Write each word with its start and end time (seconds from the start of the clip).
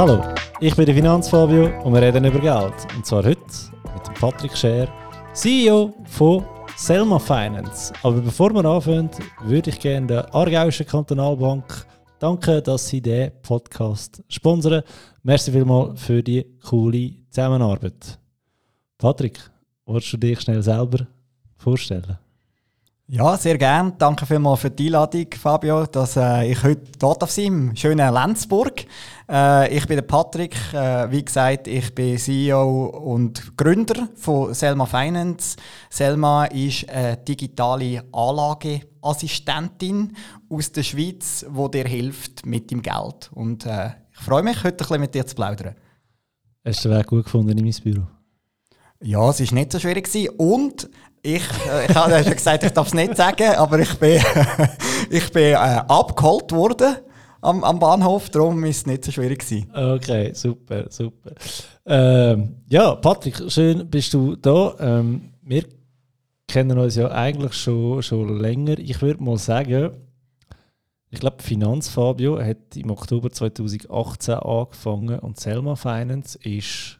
Hallo, 0.00 0.22
ich 0.60 0.74
bin 0.74 0.86
der 0.86 0.94
Finanzfabio 0.94 1.78
und 1.84 1.92
wir 1.92 2.00
reden 2.00 2.24
über 2.24 2.38
Geld. 2.38 2.72
Und 2.96 3.04
zwar 3.04 3.22
heute 3.22 3.38
mit 3.38 4.18
Patrick 4.18 4.56
Scher, 4.56 4.88
CEO 5.34 5.92
von 6.06 6.42
Selma 6.74 7.18
Finance. 7.18 7.92
Aber 8.02 8.22
bevor 8.22 8.54
wir 8.54 8.64
anfangen, 8.64 9.10
würde 9.42 9.68
ich 9.68 9.78
gerne 9.78 10.06
der 10.06 10.34
Aargauischen 10.34 10.86
Kantonalbank 10.86 11.84
danken, 12.18 12.64
dass 12.64 12.88
sie 12.88 13.02
diesen 13.02 13.32
Podcast 13.42 14.22
sponsern. 14.28 14.82
Merci 15.22 15.52
vielmals 15.52 16.00
für 16.00 16.22
die 16.22 16.46
coole 16.66 17.12
Zusammenarbeit. 17.28 18.18
Patrick, 18.96 19.38
willst 19.92 20.12
du 20.12 20.16
dich 20.16 20.40
schnell 20.40 20.62
selber 20.62 21.06
vorstellen? 21.56 22.18
Ja, 23.12 23.36
sehr 23.36 23.58
gern. 23.58 23.94
Danke 23.98 24.24
vielmals 24.24 24.60
für 24.60 24.70
die 24.70 24.86
Einladung, 24.86 25.26
Fabio, 25.36 25.84
dass 25.84 26.16
äh, 26.16 26.52
ich 26.52 26.62
heute 26.62 26.92
dort 26.96 27.24
auf 27.24 27.38
im 27.38 27.74
schönen 27.74 28.14
Lenzburg. 28.14 28.84
Äh, 29.28 29.76
ich 29.76 29.84
bin 29.88 29.96
der 29.96 30.02
Patrick. 30.02 30.54
Äh, 30.72 31.10
wie 31.10 31.24
gesagt, 31.24 31.66
ich 31.66 31.92
bin 31.92 32.18
CEO 32.18 32.86
und 32.86 33.56
Gründer 33.56 34.06
von 34.14 34.54
Selma 34.54 34.86
Finance. 34.86 35.56
Selma 35.90 36.44
ist 36.44 36.88
eine 36.88 37.16
digitale 37.16 38.04
Anlageassistentin 38.12 40.12
aus 40.48 40.70
der 40.70 40.84
Schweiz, 40.84 41.44
die 41.48 41.70
dir 41.72 41.88
hilft 41.88 42.46
mit 42.46 42.70
dem 42.70 42.80
Geld. 42.80 43.28
Und 43.34 43.66
äh, 43.66 43.88
ich 44.12 44.20
freue 44.20 44.44
mich, 44.44 44.62
heute 44.62 44.84
ein 44.84 44.86
bisschen 44.86 45.00
mit 45.00 45.16
dir 45.16 45.26
zu 45.26 45.34
plaudern. 45.34 45.74
Hast 46.64 46.84
du 46.84 46.90
den 46.90 46.98
Weg 46.98 47.08
gut 47.08 47.24
gefunden 47.24 47.58
in 47.58 47.64
mein 47.64 47.74
Büro? 47.82 48.06
Ja, 49.02 49.30
es 49.30 49.40
war 49.40 49.54
nicht 49.54 49.72
so 49.72 49.78
schwierig. 49.78 50.04
Gewesen. 50.04 50.28
Und 50.36 50.90
ich, 51.22 51.42
äh, 51.68 51.86
ich 51.86 51.94
habe 51.94 52.22
schon 52.22 52.32
gesagt, 52.32 52.64
ich 52.64 52.72
darf 52.72 52.88
es 52.88 52.94
nicht 52.94 53.16
sagen, 53.16 53.54
aber 53.56 53.78
ich 53.78 53.94
bin, 53.94 54.20
ich 55.10 55.32
bin 55.32 55.52
äh, 55.52 55.54
abgeholt 55.54 56.52
worden 56.52 56.96
am, 57.40 57.64
am 57.64 57.78
Bahnhof, 57.78 58.28
darum 58.30 58.62
war 58.62 58.68
es 58.68 58.86
nicht 58.86 59.04
so 59.04 59.12
schwierig. 59.12 59.40
Gewesen. 59.40 59.70
Okay, 59.74 60.32
super, 60.34 60.86
super. 60.90 61.32
Ähm, 61.86 62.56
ja, 62.68 62.94
Patrick, 62.96 63.50
schön 63.50 63.88
bist 63.88 64.12
du 64.12 64.36
da. 64.36 64.74
Ähm, 64.78 65.32
wir 65.42 65.64
kennen 66.46 66.78
uns 66.78 66.96
ja 66.96 67.10
eigentlich 67.10 67.54
schon, 67.54 68.02
schon 68.02 68.38
länger. 68.38 68.78
Ich 68.78 69.00
würde 69.00 69.22
mal 69.22 69.38
sagen, 69.38 69.92
ich 71.10 71.20
glaube, 71.20 71.42
Finanzfabio 71.42 72.40
hat 72.40 72.76
im 72.76 72.90
Oktober 72.90 73.30
2018 73.30 74.34
angefangen 74.34 75.18
und 75.18 75.40
Selma 75.40 75.74
Finance 75.74 76.38
ist 76.42 76.99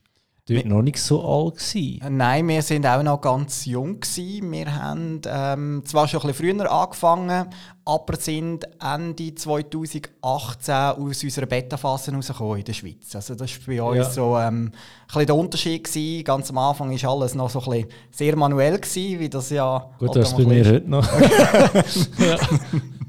dort 0.55 0.67
noch 0.67 0.83
nicht 0.83 0.99
so 0.99 1.25
alt 1.25 1.57
gewesen. 1.57 2.17
Nein, 2.17 2.49
wir 2.49 2.63
sind 2.63 2.87
auch 2.87 3.03
noch 3.03 3.21
ganz 3.21 3.65
jung 3.67 4.01
gewesen. 4.01 4.53
Wir 4.53 4.75
haben 4.75 5.21
ähm, 5.27 5.83
zwar 5.85 6.09
schon 6.09 6.21
ein 6.23 6.29
bisschen 6.29 6.59
früher 6.59 6.71
angefangen, 6.71 7.47
aber 7.85 8.17
sind 8.17 8.67
Ende 8.83 9.35
2018 9.35 10.75
aus 10.75 11.25
unserer 11.25 11.47
Beta-Phase 11.47 12.13
rausgekommen 12.13 12.59
in 12.59 12.65
der 12.65 12.73
Schweiz. 12.73 13.15
Also 13.15 13.35
das 13.35 13.51
war 13.51 13.75
bei 13.75 13.83
uns 13.83 13.97
ja. 13.97 14.11
so 14.11 14.37
ähm, 14.37 14.67
ein 14.67 14.73
bisschen 15.07 15.27
der 15.27 15.37
Unterschied 15.37 15.85
gewesen. 15.85 16.25
Ganz 16.25 16.51
am 16.51 16.59
Anfang 16.59 16.91
war 16.91 17.11
alles 17.11 17.35
noch 17.35 17.51
so 17.51 17.61
ein 17.61 17.71
bisschen 17.71 17.89
sehr 18.11 18.37
manuell 18.37 18.79
gewesen, 18.79 19.21
wie 19.21 19.29
das 19.29 19.51
ja... 19.51 19.91
Gut, 19.99 20.17
das 20.17 20.37
bei 20.37 20.45
mir 20.45 20.65
heute 20.65 20.89
noch. 20.91 21.07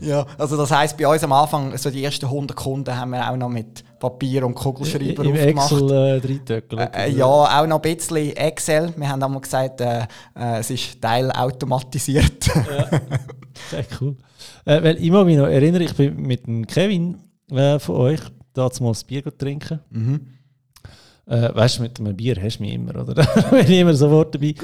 ja. 0.00 0.26
also 0.36 0.56
das 0.56 0.70
heisst, 0.70 0.96
bei 0.96 1.06
uns 1.06 1.22
am 1.24 1.32
Anfang, 1.32 1.76
so 1.76 1.90
die 1.90 2.04
ersten 2.04 2.26
100 2.26 2.56
Kunden 2.56 2.96
haben 2.96 3.10
wir 3.10 3.30
auch 3.30 3.36
noch 3.36 3.48
mit 3.48 3.84
Papier 3.98 4.46
und 4.46 4.54
Kugelschreiber 4.54 5.24
Im 5.24 5.32
aufgemacht. 5.32 5.72
Excel 5.72 6.78
äh, 6.78 7.06
äh, 7.06 7.10
Ja, 7.10 7.26
auch 7.26 7.66
noch 7.66 7.82
ein 7.82 7.96
bisschen 7.96 8.36
Excel. 8.36 8.92
Wir 8.96 9.08
haben 9.08 9.22
einmal 9.22 9.40
gesagt, 9.40 9.80
äh, 9.80 10.02
äh, 10.36 10.58
es 10.60 10.70
ist 10.70 11.00
teilautomatisiert. 11.00 12.46
ja, 12.46 12.88
sehr 13.70 13.84
cool. 14.00 14.16
Äh, 14.64 14.82
weil 14.82 14.96
ich 14.96 15.10
mich 15.10 15.36
noch 15.36 15.46
erinnern, 15.46 15.82
ich 15.82 15.94
bin 15.94 16.20
mit 16.22 16.46
dem 16.46 16.66
Kevin 16.66 17.18
äh, 17.50 17.78
von 17.78 17.96
euch 17.96 18.20
da 18.52 18.68
mal 18.80 18.90
das 18.90 19.04
Bier 19.04 19.24
trinken. 19.36 19.80
Mhm. 19.90 20.20
Äh, 21.26 21.54
weißt 21.54 21.78
du, 21.78 21.82
mit 21.82 22.00
einem 22.00 22.16
Bier 22.16 22.36
hast 22.40 22.58
du 22.58 22.62
mich 22.62 22.74
immer, 22.74 22.96
oder? 22.96 23.14
bin 23.50 23.60
ich 23.60 23.78
immer 23.78 23.94
sofort 23.94 24.34
dabei. 24.34 24.54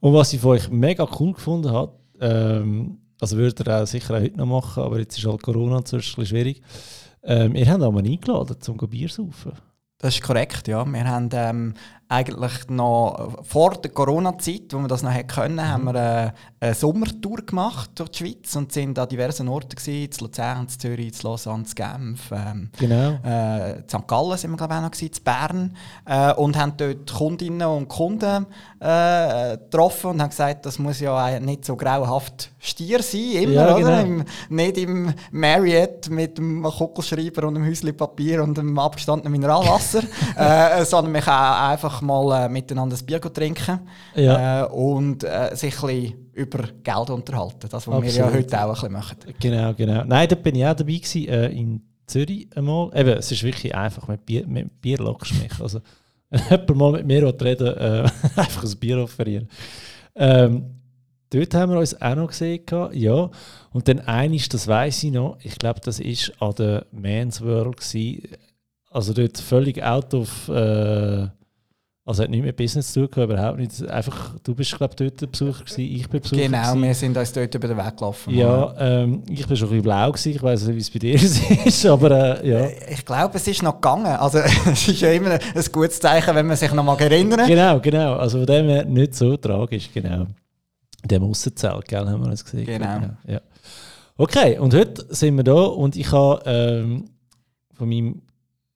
Und 0.00 0.14
was 0.14 0.32
ich 0.32 0.40
von 0.40 0.52
euch 0.52 0.70
mega 0.70 1.06
cool 1.18 1.32
gefunden 1.32 1.70
habe, 1.70 1.92
ähm, 2.20 2.98
also 3.22 3.36
würde 3.36 3.70
er 3.70 3.82
auch 3.82 3.86
sicher 3.86 4.14
auch 4.16 4.20
heute 4.20 4.36
noch 4.36 4.46
machen, 4.46 4.82
aber 4.82 4.98
jetzt 4.98 5.16
ist 5.16 5.24
halt 5.24 5.42
Corona 5.42 5.76
ein 5.76 5.84
bisschen 5.84 6.26
schwierig. 6.26 6.60
Ähm, 7.22 7.54
ihr 7.54 7.70
habt 7.70 7.80
aber 7.80 8.00
eingeladen 8.00 8.60
zum 8.60 8.76
Bier 8.76 9.08
saufen. 9.08 9.52
Das 9.98 10.16
ist 10.16 10.22
korrekt, 10.24 10.66
ja. 10.66 10.84
Wir 10.84 11.04
haben 11.04 11.28
ähm, 11.32 11.74
eigentlich 12.12 12.68
noch 12.68 13.38
vor 13.42 13.70
der 13.72 13.90
Corona-Zeit, 13.90 14.72
wo 14.72 14.78
wir 14.78 14.88
das 14.88 15.02
noch 15.02 15.26
können, 15.26 15.56
mhm. 15.56 15.68
haben 15.68 15.84
wir 15.84 15.94
eine, 15.94 16.34
äh, 16.60 16.66
eine 16.66 16.74
Sommertour 16.74 17.38
gemacht 17.38 17.90
durch 17.94 18.10
die 18.10 18.18
Schweiz 18.18 18.54
und 18.54 18.70
sind 18.70 18.98
an 18.98 19.08
diversen 19.08 19.48
Orten 19.48 19.76
gewesen, 19.76 20.10
in 20.12 20.20
Luzern, 20.20 20.60
in 20.62 20.68
Zürich, 20.68 21.14
in 21.14 21.22
Lausanne, 21.22 21.64
in 21.66 21.74
Genf, 21.74 22.30
ähm, 22.30 22.70
genau. 22.78 23.18
äh, 23.24 23.78
in 23.78 23.88
St. 23.88 24.06
Gallen 24.06 24.36
sind 24.36 24.50
wir 24.50 24.56
glaube 24.58 24.74
ich 24.74 24.78
auch 24.78 24.82
noch 24.82 24.90
gewesen, 24.90 25.12
in 25.16 25.24
Bern 25.24 25.76
äh, 26.04 26.34
und 26.34 26.58
haben 26.58 26.74
dort 26.76 27.12
Kundinnen 27.12 27.66
und 27.66 27.88
Kunden 27.88 28.46
äh, 28.80 29.56
getroffen 29.56 30.10
und 30.10 30.22
haben 30.22 30.30
gesagt, 30.30 30.66
das 30.66 30.78
muss 30.78 31.00
ja 31.00 31.40
nicht 31.40 31.64
so 31.64 31.76
grauenhaft 31.76 32.50
Stier 32.58 33.02
sein, 33.02 33.42
immer, 33.42 33.52
ja, 33.52 33.74
genau. 33.74 33.88
oder? 33.88 34.00
Im, 34.02 34.24
nicht 34.50 34.78
im 34.78 35.14
Marriott 35.30 36.10
mit 36.10 36.38
dem 36.38 36.62
Kugelschreiber 36.62 37.48
und 37.48 37.54
dem 37.54 37.66
Häuschen 37.66 37.96
Papier 37.96 38.42
und 38.42 38.56
dem 38.58 38.78
abgestandenen 38.78 39.32
Mineralwasser, 39.32 40.02
äh, 40.36 40.84
sondern 40.84 41.14
wir 41.14 41.22
können 41.22 41.36
einfach 41.36 42.01
mal 42.02 42.44
äh, 42.44 42.48
miteinander 42.48 42.96
ein 42.96 43.06
Bier 43.06 43.20
trinken 43.20 43.80
ja. 44.14 44.64
äh, 44.64 44.68
und 44.68 45.24
äh, 45.24 45.54
sich 45.54 45.82
ein 45.82 45.86
bisschen 45.86 46.30
über 46.32 46.64
Geld 46.82 47.10
unterhalten. 47.10 47.68
Das, 47.68 47.86
was 47.86 47.88
Absolut. 47.88 48.04
wir 48.04 48.12
ja 48.12 48.32
heute 48.32 48.60
auch 48.60 48.68
ein 48.68 48.72
bisschen 48.72 48.92
machen. 48.92 49.16
Genau, 49.40 49.74
genau. 49.74 50.04
Nein, 50.04 50.28
da 50.28 50.34
bin 50.34 50.54
ich 50.54 50.66
auch 50.66 50.74
dabei 50.74 50.94
gewesen, 50.94 51.28
äh, 51.28 51.48
in 51.48 51.82
Zürich 52.06 52.48
einmal. 52.56 52.90
Eben, 52.94 53.10
es 53.18 53.30
ist 53.30 53.42
wirklich 53.42 53.74
einfach, 53.74 54.08
mit 54.08 54.24
Bier, 54.26 54.46
mit 54.46 54.80
Bier 54.80 54.98
lockst 54.98 55.34
mich. 55.42 55.60
Also, 55.60 55.80
wenn 56.30 56.42
jemand 56.50 56.76
mal 56.76 56.92
mit 56.92 57.06
mir 57.06 57.40
reden 57.40 57.66
äh, 57.66 58.08
einfach 58.36 58.64
ein 58.64 58.78
Bier 58.78 58.98
offerieren. 58.98 59.48
Ähm, 60.14 60.80
dort 61.30 61.54
haben 61.54 61.72
wir 61.72 61.78
uns 61.78 62.00
auch 62.00 62.14
noch 62.14 62.28
gesehen, 62.28 62.64
ja. 62.92 63.30
Und 63.72 63.88
dann 63.88 64.00
eines, 64.00 64.48
das 64.48 64.66
weiß 64.66 65.04
ich 65.04 65.12
noch, 65.12 65.38
ich 65.42 65.58
glaube, 65.58 65.80
das 65.80 66.00
war 66.00 66.48
an 66.48 66.54
der 66.56 66.86
Men's 66.92 67.42
World. 67.42 67.78
Gewesen. 67.78 68.28
Also 68.90 69.12
dort 69.12 69.38
völlig 69.38 69.82
out 69.82 70.14
of... 70.14 70.48
Äh, 70.48 71.28
also 72.04 72.24
hat 72.24 72.30
nicht 72.30 72.42
mit 72.42 72.56
Business 72.56 72.92
zu 72.92 73.06
tun, 73.06 73.24
überhaupt 73.24 73.58
nicht. 73.58 73.88
Einfach, 73.88 74.36
du 74.42 74.54
bist, 74.56 74.76
glaube 74.76 74.92
ich, 74.98 75.12
dort 75.14 75.30
Besucher 75.30 75.64
gewesen, 75.64 75.80
ich 75.80 76.08
bin 76.08 76.20
Besucher 76.20 76.42
Genau, 76.42 76.58
gewesen. 76.58 76.82
wir 76.82 76.94
sind 76.94 77.16
uns 77.16 77.32
dort 77.32 77.54
über 77.54 77.68
den 77.68 77.76
Weg 77.76 77.96
gelaufen. 77.96 78.34
Ja, 78.34 78.74
ähm, 78.78 79.22
ich 79.28 79.46
bin 79.46 79.56
schon 79.56 79.68
ein 79.68 79.70
bisschen 79.70 79.82
blau 79.82 80.10
gewesen, 80.10 80.32
ich 80.32 80.42
weiß 80.42 80.66
nicht, 80.66 80.76
wie 80.76 80.80
es 80.80 80.90
bei 80.90 80.98
dir 80.98 81.14
ist, 81.64 81.86
aber 81.86 82.42
äh, 82.42 82.48
ja. 82.48 82.68
Ich 82.90 83.04
glaube, 83.04 83.36
es 83.36 83.46
ist 83.46 83.62
noch 83.62 83.74
gegangen. 83.74 84.06
Also 84.06 84.38
es 84.72 84.88
ist 84.88 85.00
ja 85.00 85.12
immer 85.12 85.30
ein 85.30 85.64
gutes 85.70 86.00
Zeichen, 86.00 86.34
wenn 86.34 86.46
man 86.46 86.56
sich 86.56 86.72
noch 86.72 86.82
mal 86.82 86.98
erinnert. 87.00 87.46
Genau, 87.46 87.78
genau. 87.78 88.16
Also 88.16 88.38
von 88.38 88.46
dem 88.46 88.66
her 88.66 88.84
nicht 88.84 89.14
so 89.14 89.36
tragisch, 89.36 89.88
genau. 89.94 90.26
In 91.02 91.08
dem 91.08 91.22
Aussenzelt, 91.22 91.86
gell, 91.86 92.06
haben 92.06 92.22
wir 92.24 92.30
uns 92.30 92.44
gesehen. 92.44 92.66
Genau. 92.66 92.94
genau. 93.00 93.12
Ja. 93.28 93.40
Okay, 94.16 94.58
und 94.58 94.74
heute 94.74 95.06
sind 95.14 95.36
wir 95.36 95.44
da 95.44 95.54
und 95.54 95.96
ich 95.96 96.10
habe 96.10 96.42
ähm, 96.46 97.04
von 97.74 97.88
meinem 97.88 98.22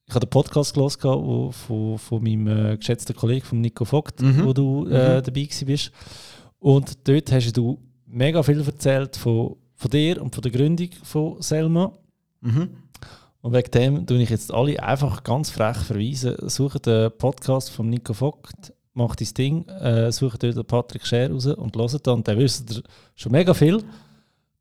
ich 0.08 0.14
habe 0.14 0.24
den 0.24 0.30
Podcast 0.30 0.74
gelesen 0.74 1.00
wo, 1.02 1.50
von, 1.50 1.98
von 1.98 2.22
meinem 2.22 2.46
äh, 2.46 2.76
geschätzten 2.76 3.16
Kollegen, 3.16 3.44
von 3.44 3.60
Nico 3.60 3.84
Vogt, 3.84 4.20
mhm. 4.22 4.44
wo 4.44 4.52
du 4.52 4.86
äh, 4.86 5.18
mhm. 5.18 5.22
dabei 5.22 5.48
bist. 5.64 5.90
Und 6.58 7.08
dort 7.08 7.32
hast 7.32 7.56
du 7.56 7.78
mega 8.06 8.42
viel 8.42 8.60
erzählt 8.60 9.16
von, 9.16 9.56
von 9.74 9.90
dir 9.90 10.22
und 10.22 10.34
von 10.34 10.42
der 10.42 10.52
Gründung 10.52 10.90
von 11.02 11.42
Selma. 11.42 11.92
Mhm. 12.40 12.68
Und 13.40 13.52
wegen 13.52 13.70
dem 13.72 14.06
tue 14.06 14.22
ich 14.22 14.30
jetzt 14.30 14.52
alle 14.52 14.80
einfach 14.82 15.24
ganz 15.24 15.50
frech 15.50 15.76
verweisen. 15.76 16.36
Sucht 16.48 16.86
den 16.86 17.10
Podcast 17.18 17.70
von 17.70 17.88
Nico 17.90 18.12
Vogt, 18.12 18.72
macht 18.94 19.20
dein 19.20 19.34
Ding, 19.34 19.68
äh, 19.68 20.10
sucht 20.12 20.42
dort 20.42 20.56
den 20.56 20.64
Patrick 20.64 21.04
Scher 21.04 21.30
raus 21.30 21.46
und 21.46 21.76
hört 21.76 22.06
dann. 22.06 22.22
Dann 22.22 22.38
wisst 22.38 22.76
ihr 22.76 22.82
schon 23.16 23.32
mega 23.32 23.54
viel. 23.54 23.82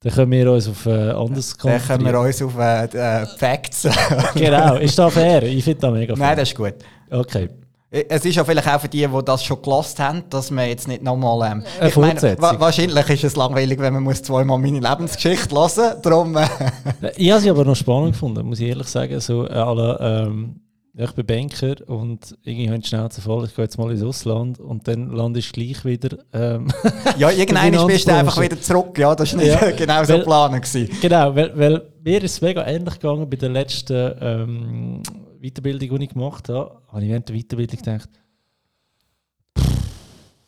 Dann 0.05 0.13
können 0.13 0.31
wir 0.33 0.51
uns 0.51 0.69
auf 0.69 0.85
äh, 0.85 1.09
anderes 1.09 1.57
Dann 1.57 1.81
können 1.81 2.05
wir 2.05 2.19
uns 2.19 2.39
auf 2.39 2.55
äh, 2.59 3.25
Facts. 3.37 3.87
genau, 4.35 4.75
ist 4.75 4.99
das 4.99 5.11
fair? 5.11 5.41
Ich 5.41 5.63
finde 5.63 5.79
das 5.79 5.91
mega 5.91 6.15
fair. 6.15 6.27
Nein, 6.27 6.37
das 6.37 6.49
ist 6.49 6.55
gut. 6.55 6.75
Okay. 7.09 7.49
Es 7.89 8.23
ist 8.23 8.35
ja 8.35 8.43
vielleicht 8.43 8.67
auch 8.67 8.79
für 8.79 8.87
die, 8.87 9.07
die 9.07 9.25
das 9.25 9.43
schon 9.43 9.59
gelost 9.63 9.99
haben, 9.99 10.23
dass 10.29 10.51
man 10.51 10.67
jetzt 10.67 10.87
nicht 10.87 11.01
nochmal. 11.01 11.53
Ähm, 11.53 11.63
ich 11.83 11.95
meine, 11.95 12.21
wa 12.39 12.59
wahrscheinlich 12.59 13.09
ist 13.09 13.23
es 13.23 13.35
langweilig, 13.35 13.79
wenn 13.79 13.93
man 13.93 14.03
muss 14.03 14.21
zweimal 14.21 14.59
meine 14.59 14.79
Lebensgeschichte 14.79 15.55
hören 15.55 16.33
muss. 16.33 16.43
Äh. 16.43 17.11
ich 17.17 17.31
habe 17.31 17.41
sie 17.41 17.49
aber 17.49 17.65
noch 17.65 17.75
spannend 17.75 18.11
gefunden, 18.11 18.45
muss 18.45 18.59
ich 18.59 18.67
ehrlich 18.67 18.87
sagen. 18.87 19.19
So, 19.19 19.47
alle, 19.47 19.97
ähm, 20.27 20.59
ich 20.97 21.12
bin 21.12 21.25
Banker 21.25 21.75
und 21.89 22.38
irgendwie 22.44 22.69
habe 22.69 22.80
ich 22.80 22.88
Schnauze 22.88 23.21
voll, 23.21 23.45
ich 23.45 23.56
gehe 23.56 23.65
jetzt 23.65 23.77
mal 23.77 23.92
ins 23.92 24.01
Ausland 24.01 24.59
und 24.59 24.88
dann 24.88 25.12
lande 25.12 25.39
ich 25.39 25.51
gleich 25.51 25.83
wieder. 25.83 26.18
Ähm, 26.31 26.71
ja, 27.18 27.31
irgendwann 27.31 27.88
bist 27.88 28.07
du 28.07 28.13
einfach 28.13 28.42
wieder 28.42 28.59
zurück, 28.62 28.97
ja, 28.97 29.13
das 29.13 29.33
war 29.33 29.44
nicht 29.44 29.62
ja, 29.62 29.71
genau 29.77 30.03
so 30.06 30.18
geplant. 30.18 30.65
Genau, 31.01 31.36
weil, 31.36 31.57
weil 31.57 31.81
mir 32.01 32.24
ist 32.24 32.31
es 32.31 32.42
mega 32.42 32.65
ähnlich 32.65 32.94
gegangen 32.94 33.30
bei 33.30 33.36
der 33.36 33.50
letzten 33.50 34.13
ähm, 34.21 35.03
Weiterbildung, 35.42 36.00
die 36.00 36.06
ich 36.06 36.13
gemacht 36.13 36.47
habe. 36.47 36.81
Habe 36.88 37.03
ich 37.03 37.09
während 37.09 37.27
der 37.27 37.36
Weiterbildung 37.36 37.77
gedacht, 37.77 38.09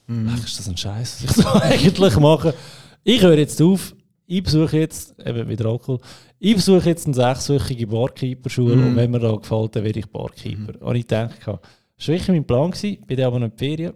mm. 0.08 0.30
ist 0.46 0.60
das 0.60 0.70
ein 0.70 0.78
Scheiß, 0.78 1.24
was 1.24 1.38
ich 1.38 1.44
so 1.44 1.50
eigentlich 1.50 2.18
mache. 2.18 2.54
Ich 3.04 3.22
höre 3.22 3.38
jetzt 3.38 3.62
auf, 3.62 3.94
ich 4.26 4.44
besuche 4.44 4.78
jetzt, 4.78 5.14
eben 5.20 5.50
wieder 5.50 5.66
Alkohol, 5.66 6.00
ich 6.40 6.56
besuche 6.56 6.90
jetzt 6.90 7.06
eine 7.06 7.16
sechswöchige 7.16 7.88
Barkeeper-Schule 7.88 8.76
mm. 8.76 8.88
und 8.88 8.96
wenn 8.96 9.12
mir 9.12 9.20
da 9.20 9.36
gefällt, 9.36 9.76
dann 9.76 9.84
werde 9.84 10.00
ich 10.00 10.08
Barkeeper. 10.08 10.74
Mm. 10.74 10.88
Und 10.88 10.96
ich 10.96 11.08
gedacht, 11.08 11.36
das 11.40 11.48
war 11.48 11.62
wirklich 12.08 12.28
mein 12.28 12.46
Plan, 12.46 12.72
gewesen, 12.72 13.06
bin 13.06 13.18
dann 13.18 13.28
aber 13.28 13.40
noch 13.40 13.48
in 13.48 13.56
die 13.56 13.66
Ferien. 13.66 13.94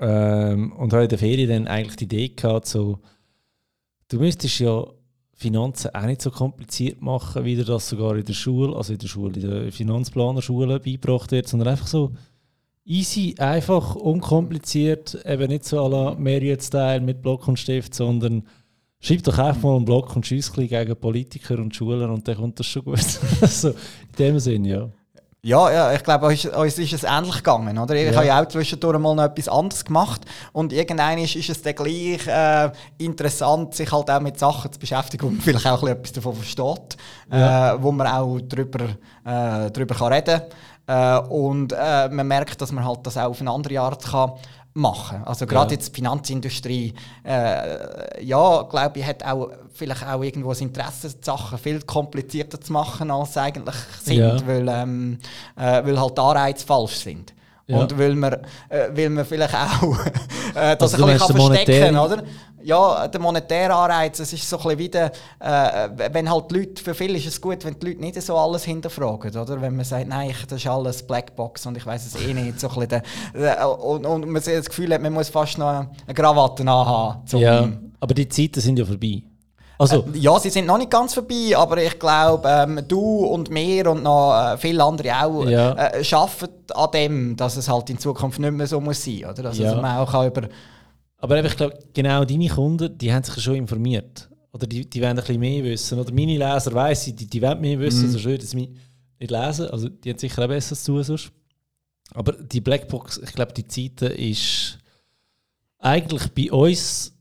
Ähm, 0.00 0.72
und 0.72 0.92
habe 0.92 1.04
in 1.04 1.08
der 1.08 1.18
Ferien 1.18 1.48
dann 1.48 1.66
eigentlich 1.66 1.96
die 1.96 2.04
Idee 2.04 2.28
gehabt, 2.28 2.66
so, 2.66 2.98
du 4.08 4.18
müsstest 4.18 4.58
ja 4.60 4.84
Finanzen 5.32 5.94
auch 5.94 6.04
nicht 6.04 6.20
so 6.20 6.30
kompliziert 6.30 7.00
machen, 7.00 7.44
wie 7.44 7.56
das 7.56 7.88
sogar 7.88 8.16
in 8.16 8.24
der 8.24 8.34
Schule, 8.34 8.76
also 8.76 8.92
in 8.92 8.98
der 8.98 9.08
Schule, 9.08 9.40
in 9.40 9.50
der 9.50 9.72
Finanzplanerschule 9.72 10.80
beigebracht 10.80 11.32
wird, 11.32 11.48
sondern 11.48 11.68
einfach 11.68 11.86
so 11.86 12.12
easy, 12.84 13.34
einfach, 13.38 13.94
unkompliziert, 13.94 15.18
eben 15.24 15.48
nicht 15.48 15.64
so 15.64 15.82
à 15.82 15.88
la 15.88 16.14
Marriott-Style 16.14 17.00
mit 17.00 17.22
Block 17.22 17.48
und 17.48 17.58
Stift, 17.58 17.94
sondern 17.94 18.42
schreib 19.00 19.22
doch 19.22 19.38
einfach 19.38 19.62
mal 19.62 19.76
einen 19.76 19.84
Block 19.84 20.14
und 20.14 20.26
Schüssel 20.26 20.68
gegen 20.68 20.96
Politiker 20.96 21.58
und 21.58 21.74
Schulen 21.74 22.10
und 22.10 22.26
dann 22.26 22.36
kommt 22.36 22.58
das 22.58 22.66
schon 22.66 22.84
gut. 22.84 23.00
also, 23.40 23.70
in 23.70 23.76
dem 24.18 24.38
Sinn, 24.38 24.64
ja. 24.64 24.88
Ja, 25.42 25.72
ja, 25.72 25.92
ich 25.94 26.02
glaube, 26.02 26.26
uns, 26.26 26.44
uns 26.44 26.78
ist 26.78 26.92
es 26.92 27.02
ähnlich 27.02 27.36
gegangen. 27.36 27.78
Oder? 27.78 27.94
Ich 27.94 28.10
ja. 28.10 28.14
habe 28.14 28.26
ja 28.26 28.42
auch 28.42 28.46
zwischendurch 28.46 28.98
mal 28.98 29.14
noch 29.14 29.24
etwas 29.24 29.48
anderes 29.48 29.82
gemacht. 29.86 30.20
Und 30.52 30.70
irgendwann 30.70 31.16
ist, 31.16 31.34
ist 31.34 31.48
es 31.48 31.62
dann 31.62 31.74
gleich 31.74 32.26
äh, 32.26 32.70
interessant, 32.98 33.74
sich 33.74 33.90
halt 33.90 34.10
auch 34.10 34.20
mit 34.20 34.38
Sachen 34.38 34.70
zu 34.70 34.78
beschäftigen, 34.78 35.24
wo 35.24 35.30
man 35.30 35.40
vielleicht 35.40 35.66
auch 35.66 35.82
etwas 35.84 36.12
davon 36.12 36.34
versteht, 36.34 36.96
ja. 37.32 37.74
äh, 37.74 37.82
wo 37.82 37.90
man 37.90 38.06
auch 38.06 38.38
darüber, 38.42 38.84
äh, 38.84 39.70
darüber 39.70 39.94
kann 39.94 40.12
reden 40.12 40.42
kann. 40.86 41.22
Äh, 41.22 41.28
und 41.28 41.72
äh, 41.72 42.08
man 42.10 42.28
merkt, 42.28 42.60
dass 42.60 42.70
man 42.72 42.84
halt 42.84 42.98
das 43.04 43.16
auch 43.16 43.30
auf 43.30 43.40
eine 43.40 43.50
andere 43.50 43.80
Art 43.80 44.04
kann 44.04 44.32
machen. 44.74 45.22
Also 45.24 45.46
gerade 45.46 45.70
ja. 45.70 45.78
jetzt 45.78 45.88
die 45.88 45.96
Finanzindustrie, 45.96 46.94
äh, 47.24 48.24
ja, 48.24 48.62
glaube 48.62 48.98
ich, 48.98 49.06
hat 49.06 49.24
auch 49.24 49.50
vielleicht 49.72 50.06
auch 50.06 50.22
irgendwo 50.22 50.50
das 50.50 50.60
Interesse, 50.60 51.08
die 51.10 51.24
Sachen 51.24 51.58
viel 51.58 51.80
komplizierter 51.82 52.60
zu 52.60 52.72
machen, 52.72 53.10
als 53.10 53.34
sie 53.34 53.40
eigentlich 53.40 53.74
sind, 54.02 54.16
ja. 54.18 54.46
weil, 54.46 54.68
ähm, 54.68 55.18
äh, 55.56 55.84
weil 55.84 56.00
halt 56.00 56.18
Anreize 56.18 56.66
falsch 56.66 56.96
sind. 56.96 57.34
Ja. 57.66 57.78
Und 57.78 57.96
weil 57.98 58.16
man, 58.16 58.34
äh, 58.68 58.88
weil 58.92 59.10
man 59.10 59.24
vielleicht 59.24 59.54
auch 59.54 59.96
äh, 60.54 60.76
das 60.76 60.94
also 60.94 61.04
ein 61.06 61.18
bisschen 61.18 61.36
verstecken 61.36 61.80
kann, 61.80 61.96
oder? 61.96 62.22
Ja, 62.62 63.08
der 63.08 63.20
monetäre 63.20 63.74
Anreiz, 63.74 64.18
es 64.18 64.32
ist 64.32 64.48
so 64.48 64.58
ein 64.58 64.62
bisschen 64.62 64.78
wieder, 64.78 65.12
äh, 65.38 65.88
wenn 66.12 66.30
halt 66.30 66.50
die 66.50 66.58
Leute, 66.58 66.82
für 66.82 66.94
viele 66.94 67.18
ist 67.18 67.26
es 67.26 67.40
gut, 67.40 67.64
wenn 67.64 67.78
die 67.78 67.86
Leute 67.88 68.00
nicht 68.00 68.20
so 68.22 68.36
alles 68.36 68.64
hinterfragen, 68.64 69.36
oder? 69.36 69.60
Wenn 69.60 69.76
man 69.76 69.84
sagt, 69.84 70.08
nein, 70.08 70.34
das 70.48 70.60
ist 70.60 70.66
alles 70.66 71.02
Blackbox 71.02 71.66
und 71.66 71.76
ich 71.76 71.86
weiß 71.86 72.06
es 72.06 72.22
eh 72.22 72.34
nicht, 72.34 72.60
so 72.60 72.68
ein 72.68 72.86
bisschen 72.86 73.02
der, 73.34 73.80
und, 73.80 74.06
und 74.06 74.28
man 74.28 74.42
das 74.42 74.66
Gefühl 74.66 74.92
hat, 74.94 75.02
man 75.02 75.12
muss 75.12 75.28
fast 75.28 75.58
noch 75.58 75.86
eine 76.06 76.14
Krawatte 76.14 76.62
anhaben. 76.62 77.22
Ja, 77.38 77.68
aber 78.00 78.14
die 78.14 78.28
Zeiten 78.28 78.60
sind 78.60 78.78
ja 78.78 78.84
vorbei. 78.84 79.22
Also, 79.80 80.04
äh, 80.14 80.18
ja, 80.18 80.38
sie 80.38 80.50
sind 80.50 80.66
noch 80.66 80.76
nicht 80.76 80.90
ganz 80.90 81.14
vorbei, 81.14 81.56
aber 81.56 81.82
ich 81.82 81.98
glaube, 81.98 82.46
ähm, 82.46 82.80
du 82.86 83.00
und 83.00 83.48
mir 83.48 83.90
und 83.90 84.02
noch 84.02 84.52
äh, 84.52 84.58
viele 84.58 84.84
andere 84.84 85.24
auch 85.24 85.46
ja. 85.46 85.72
äh, 85.72 86.04
arbeiten 86.12 86.72
an 86.74 86.90
dem, 86.92 87.36
dass 87.36 87.56
es 87.56 87.66
halt 87.66 87.88
in 87.88 87.98
Zukunft 87.98 88.38
nicht 88.38 88.52
mehr 88.52 88.66
so 88.66 88.78
muss 88.78 89.02
sein, 89.02 89.24
oder? 89.24 89.46
Also, 89.46 89.62
ja. 89.62 89.74
man 89.76 89.96
auch 89.96 90.26
über 90.26 90.42
aber 91.20 91.44
ich 91.44 91.56
glaube, 91.56 91.78
genau 91.92 92.24
deine 92.24 92.48
Kunden, 92.48 92.96
die 92.96 93.12
haben 93.12 93.22
sich 93.22 93.42
schon 93.42 93.56
informiert. 93.56 94.28
Oder 94.52 94.66
die, 94.66 94.88
die 94.88 95.00
wollen 95.00 95.10
ein 95.10 95.16
bisschen 95.16 95.38
mehr 95.38 95.62
wissen. 95.62 95.98
Oder 95.98 96.12
meine 96.12 96.36
Leser 96.36 96.72
weiss 96.72 97.04
die, 97.04 97.14
die 97.14 97.42
wollen 97.42 97.60
mehr 97.60 97.78
wissen, 97.78 98.02
mm. 98.02 98.06
also 98.06 98.18
schön, 98.18 98.38
dass 98.38 98.50
sie 98.50 98.56
nicht 98.56 99.30
lesen. 99.30 99.68
Also 99.68 99.88
die 99.88 100.10
haben 100.10 100.18
sicher 100.18 100.44
auch 100.44 100.48
besser 100.48 100.74
zu 100.74 101.02
sonst. 101.02 101.30
Aber 102.12 102.32
die 102.32 102.60
Blackbox, 102.60 103.18
ich 103.18 103.32
glaube, 103.32 103.52
die 103.52 103.66
Zeit 103.66 104.02
ist 104.10 104.78
eigentlich 105.78 106.26
bei 106.28 106.50
uns 106.50 107.12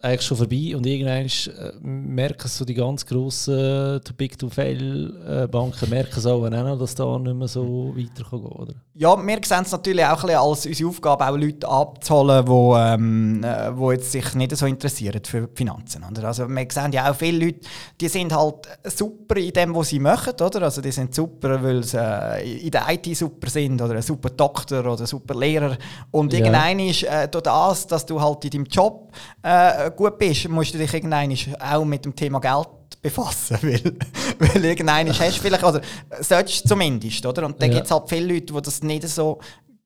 eigentlich 0.00 0.22
schon 0.22 0.36
vorbei 0.36 0.76
und 0.76 0.86
irgendwann 0.86 1.26
äh, 1.26 1.72
merken 1.80 2.46
so 2.46 2.64
die 2.64 2.74
ganz 2.74 3.04
grossen 3.04 3.58
äh, 3.96 4.00
Too 4.00 4.14
Big 4.16 4.38
to 4.38 4.48
Fail 4.48 5.12
äh, 5.26 5.48
Banken 5.48 5.90
merken 5.90 6.20
so 6.20 6.44
auch 6.44 6.48
noch, 6.48 6.78
dass 6.78 6.94
da 6.94 7.18
nicht 7.18 7.34
mehr 7.34 7.48
so 7.48 7.92
weiter 7.96 8.22
kann 8.30 8.44
oder? 8.44 8.74
Ja, 8.94 9.16
wir 9.16 9.38
sehen 9.44 9.62
es 9.62 9.72
natürlich 9.72 10.04
auch 10.04 10.22
ein 10.22 10.36
als 10.36 10.66
unsere 10.66 10.88
Aufgabe, 10.88 11.26
auch 11.26 11.36
Leute 11.36 11.68
abzuholen, 11.68 12.44
die 12.44 12.50
wo, 12.50 12.76
ähm, 12.76 13.42
äh, 13.42 13.76
wo 13.76 13.90
jetzt 13.90 14.12
sich 14.12 14.34
nicht 14.34 14.56
so 14.56 14.66
interessieren 14.66 15.20
für 15.24 15.48
Finanzen. 15.52 16.04
Oder? 16.08 16.28
Also 16.28 16.48
wir 16.48 16.66
sehen 16.70 16.92
ja 16.92 17.10
auch 17.10 17.16
viele 17.16 17.46
Leute, 17.46 17.60
die 18.00 18.08
sind 18.08 18.32
halt 18.32 18.68
super 18.84 19.36
in 19.36 19.52
dem, 19.52 19.74
was 19.74 19.88
sie 19.88 19.98
machen, 19.98 20.34
oder? 20.40 20.62
Also 20.62 20.80
die 20.80 20.92
sind 20.92 21.12
super, 21.12 21.60
weil 21.60 21.82
sie 21.82 21.98
äh, 21.98 22.66
in 22.66 22.70
der 22.70 22.86
IT 22.88 23.16
super 23.16 23.50
sind 23.50 23.82
oder 23.82 23.94
ein 23.94 24.02
super 24.02 24.30
Doktor 24.30 24.80
oder 24.80 25.00
ein 25.00 25.06
super 25.06 25.34
Lehrer 25.34 25.76
und 26.12 26.32
ja. 26.32 26.38
irgendwann 26.38 26.78
ist 26.78 27.02
äh, 27.02 27.26
durch 27.26 27.42
das, 27.42 27.86
dass 27.88 28.06
du 28.06 28.20
halt 28.20 28.44
in 28.44 28.50
deinem 28.50 28.64
Job 28.64 29.12
äh, 29.42 29.87
gut 29.90 30.18
bist, 30.18 30.48
musst 30.48 30.74
du 30.74 30.78
dich 30.78 30.92
irgendwann 30.92 31.34
auch 31.60 31.84
mit 31.84 32.04
dem 32.04 32.14
Thema 32.14 32.40
Geld 32.40 32.68
befassen, 33.02 33.58
weil, 33.62 33.96
weil 34.38 34.64
irgendwann 34.64 35.08
hast 35.08 35.38
du 35.38 35.42
vielleicht, 35.42 35.64
oder 35.64 35.80
solltest 36.20 36.64
du 36.64 36.68
zumindest, 36.70 37.24
oder? 37.24 37.46
Und 37.46 37.60
dann 37.60 37.70
ja. 37.70 37.76
gibt 37.76 37.86
es 37.86 37.92
halt 37.92 38.08
viele 38.08 38.34
Leute, 38.34 38.52
die 38.52 38.62
das 38.62 38.82
nicht 38.82 39.08
so 39.08 39.38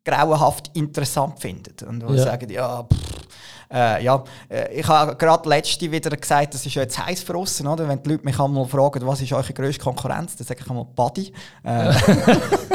grauenhaft 0.05 0.71
interessant 0.75 1.39
finden 1.39 1.87
und 1.87 2.01
die 2.01 2.15
ja. 2.15 2.25
sagen, 2.25 2.51
ja, 2.51 2.83
pff, 2.83 3.23
äh, 3.73 4.05
ja, 4.05 4.23
äh, 4.51 4.75
ich 4.75 4.87
habe 4.87 5.17
gerade 5.17 5.49
letzte 5.49 5.91
wieder 5.91 6.11
gesagt, 6.11 6.55
das 6.55 6.67
ist 6.67 6.75
ja 6.75 6.83
jetzt 6.83 6.99
heiß 6.99 7.23
für 7.23 7.39
uns, 7.39 7.65
oder? 7.65 7.89
Wenn 7.89 8.03
die 8.03 8.11
Leute 8.11 8.25
mich 8.25 8.39
einmal 8.39 8.67
fragen, 8.67 9.07
was 9.07 9.23
ist 9.23 9.33
eure 9.33 9.53
grösste 9.53 9.83
Konkurrenz, 9.83 10.37
dann 10.37 10.47
sage 10.47 10.61
ich 10.63 10.71
einmal 10.71 10.85
Buddy. 10.85 11.33
Äh, 11.63 11.93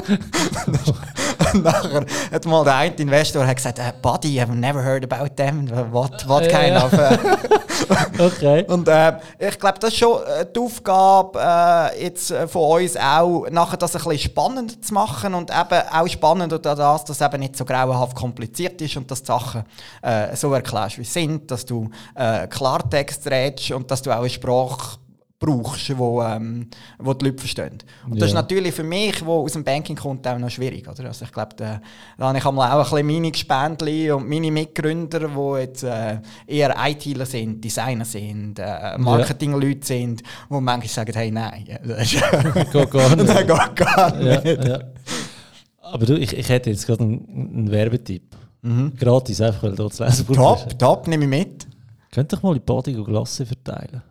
und 1.54 1.64
nachher 1.64 2.06
hat 2.32 2.46
mal 2.46 2.64
der 2.64 2.76
eine 2.76 2.96
Investor 2.96 3.46
hat 3.46 3.56
gesagt, 3.56 3.80
uh, 3.80 3.92
Buddy, 4.02 4.40
I've 4.40 4.54
never 4.54 4.84
heard 4.84 5.12
about 5.12 5.36
them. 5.36 5.70
What, 5.92 6.28
what 6.28 6.48
kind 6.50 6.76
of... 6.76 6.94
okay. 8.20 8.66
Und 8.68 8.88
äh, 8.88 9.18
ich 9.40 9.60
glaube, 9.60 9.80
das 9.80 9.92
ist 9.92 10.00
schon 10.00 10.20
die 10.54 10.60
Aufgabe 10.60 11.40
äh, 11.40 12.04
jetzt 12.04 12.34
von 12.48 12.82
uns 12.82 12.98
auch, 12.98 13.48
nachher 13.50 13.78
das 13.78 13.96
ein 13.96 14.04
bisschen 14.04 14.32
spannender 14.32 14.82
zu 14.82 14.94
machen 14.94 15.34
und 15.34 15.52
eben 15.52 15.82
auch 15.92 16.08
spannend 16.08 16.54
und 16.54 16.66
das, 16.66 16.78
dass 16.78 17.10
es 17.10 17.22
eben 17.22 17.40
nicht 17.40 17.56
so 17.56 17.66
grauenhaft 17.66 18.16
kompliziert 18.16 18.82
ist 18.82 18.98
und 18.98 19.10
dass 19.10 19.22
die 19.22 19.28
Sachen 19.28 19.64
äh, 20.02 20.36
so 20.36 20.54
erklärst, 20.54 20.98
wie 20.98 21.04
sie 21.04 21.12
sind, 21.22 21.52
dass 21.52 21.66
du 21.66 21.90
äh, 22.16 22.48
Klartext 22.48 23.28
redest 23.28 23.72
und 23.72 23.90
dass 23.92 24.02
du 24.02 24.12
auch 24.12 24.20
eine 24.20 24.30
Sprache 24.30 24.98
brauchst, 25.40 25.96
wo, 25.98 26.22
ähm, 26.24 26.68
wo 26.98 27.14
die 27.14 27.26
Leute 27.26 27.38
verstehen. 27.38 27.78
Und 28.06 28.16
ja. 28.16 28.22
das 28.22 28.30
ist 28.30 28.34
natürlich 28.34 28.74
für 28.74 28.84
mich, 28.84 29.24
wo 29.24 29.44
aus 29.44 29.54
dem 29.54 29.64
Banking 29.64 29.96
kommt, 29.96 30.28
auch 30.28 30.40
noch 30.40 30.50
schwierig. 30.50 30.88
Oder? 30.88 31.06
Also 31.06 31.26
ich 31.26 31.32
glaube, 31.32 31.56
da, 31.56 31.80
da 32.18 32.28
habe 32.28 32.38
ich 32.38 32.46
auch 32.46 32.58
ein 32.58 32.84
bisschen 32.84 33.08
meine 33.08 33.32
Gespendli 33.32 34.12
und 34.12 34.28
meine 34.28 34.52
Mitgründer, 34.52 35.28
die 35.28 35.60
jetzt 35.60 35.84
äh, 35.84 36.20
eher 36.48 36.76
ITler 36.78 37.26
sind, 37.26 37.64
Designer 37.64 38.06
sind, 38.06 38.58
äh, 38.58 38.98
Marketingleute 38.98 39.86
sind, 39.86 40.22
die 40.22 40.54
manchmal 40.54 40.88
sagen, 40.88 41.14
hey, 41.14 41.32
nein, 41.32 41.66
das 41.84 42.10
geht 42.72 42.92
gar 42.92 43.16
nicht. 43.16 43.30
das 43.30 43.38
geht 43.38 43.76
gar 43.76 44.16
nicht. 44.16 44.46
Ja, 44.46 44.68
ja. 44.68 44.80
Aber 45.82 46.06
du, 46.06 46.18
ich, 46.18 46.36
ich 46.36 46.50
hätte 46.50 46.70
jetzt 46.72 46.86
gerade 46.88 47.04
einen, 47.04 47.26
einen 47.30 47.72
Werbetipp. 47.72 48.36
Mhm. 48.64 48.94
Gratis, 48.98 49.40
einfach 49.40 49.64
weil 49.64 49.76
du 49.76 49.88
zu 49.88 50.04
lesen 50.04 50.28
Top, 50.34 50.80
top, 50.80 51.08
nehme 51.08 51.26
ich 51.26 51.30
mit. 51.30 51.68
Könnt 52.12 52.34
ihr 52.34 52.40
mal 52.42 52.56
die 52.56 52.60
Body 52.60 52.94
Glasse 52.94 53.46
verteilen? 53.46 54.02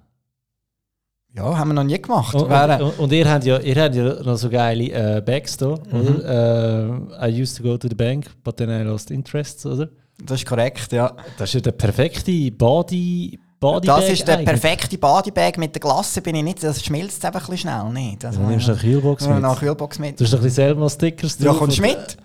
Ja, 1.37 1.59
haben 1.59 1.69
wir 1.69 1.75
noch 1.75 1.85
nie 1.85 2.01
gemacht. 2.01 2.35
Und, 2.35 2.51
und, 2.51 2.99
und, 2.99 3.13
ihr, 3.13 3.31
habt 3.31 3.45
ja, 3.45 3.59
ihr 3.59 3.83
habt 3.83 3.95
ja 3.95 4.23
noch 4.23 4.37
so 4.37 4.49
geile 4.49 5.17
äh, 5.17 5.21
Bags 5.21 5.57
da, 5.59 5.69
mhm. 5.69 6.01
oder? 6.01 7.11
Uh, 7.21 7.27
I 7.27 7.43
used 7.43 7.59
to 7.59 7.63
go 7.63 7.77
to 7.77 7.89
the 7.89 7.95
bank, 7.95 8.31
but 8.43 8.57
then 8.57 8.71
I 8.71 8.83
lost 8.83 9.11
interest, 9.11 9.67
oder? 9.67 9.89
Das 10.25 10.41
ist 10.41 10.47
korrekt, 10.47 10.93
ja. 10.93 11.13
Das 11.37 11.51
ist 11.51 11.55
ja 11.55 11.61
der 11.61 11.73
perfekte 11.73 12.51
Body... 12.53 13.39
Body 13.61 13.87
das 13.87 14.09
ist 14.09 14.27
der 14.27 14.39
eigentlich. 14.39 14.61
perfekte 14.61 14.99
Bodybag 14.99 15.57
mit 15.57 15.75
der 15.75 15.81
Glasse 15.81 16.21
bin 16.21 16.37
ich 16.37 16.43
nicht, 16.43 16.63
das 16.63 16.85
schmilzt 16.85 17.25
einfach 17.25 17.49
ein 17.49 17.51
bisschen 17.51 17.71
schnell. 17.71 17.93
Nee, 17.93 18.17
das 18.19 18.37
ja, 18.37 18.43
du 18.43 18.49
nimmst 18.49 18.69
eine 18.69 18.79
Kühlbox 18.79 19.27
mit. 19.27 19.45
Eine 19.45 19.55
Kühlbox 19.55 19.99
mit. 19.99 20.21
Du 20.21 20.25
hast 20.25 20.35
ein 20.35 20.41
bisschen 20.41 20.55
Selma-Stickers 20.55 21.39
drauf. 21.39 21.55
Ja, 21.55 21.59
kommst 21.59 21.79
du 21.79 21.83
mit? 21.83 22.17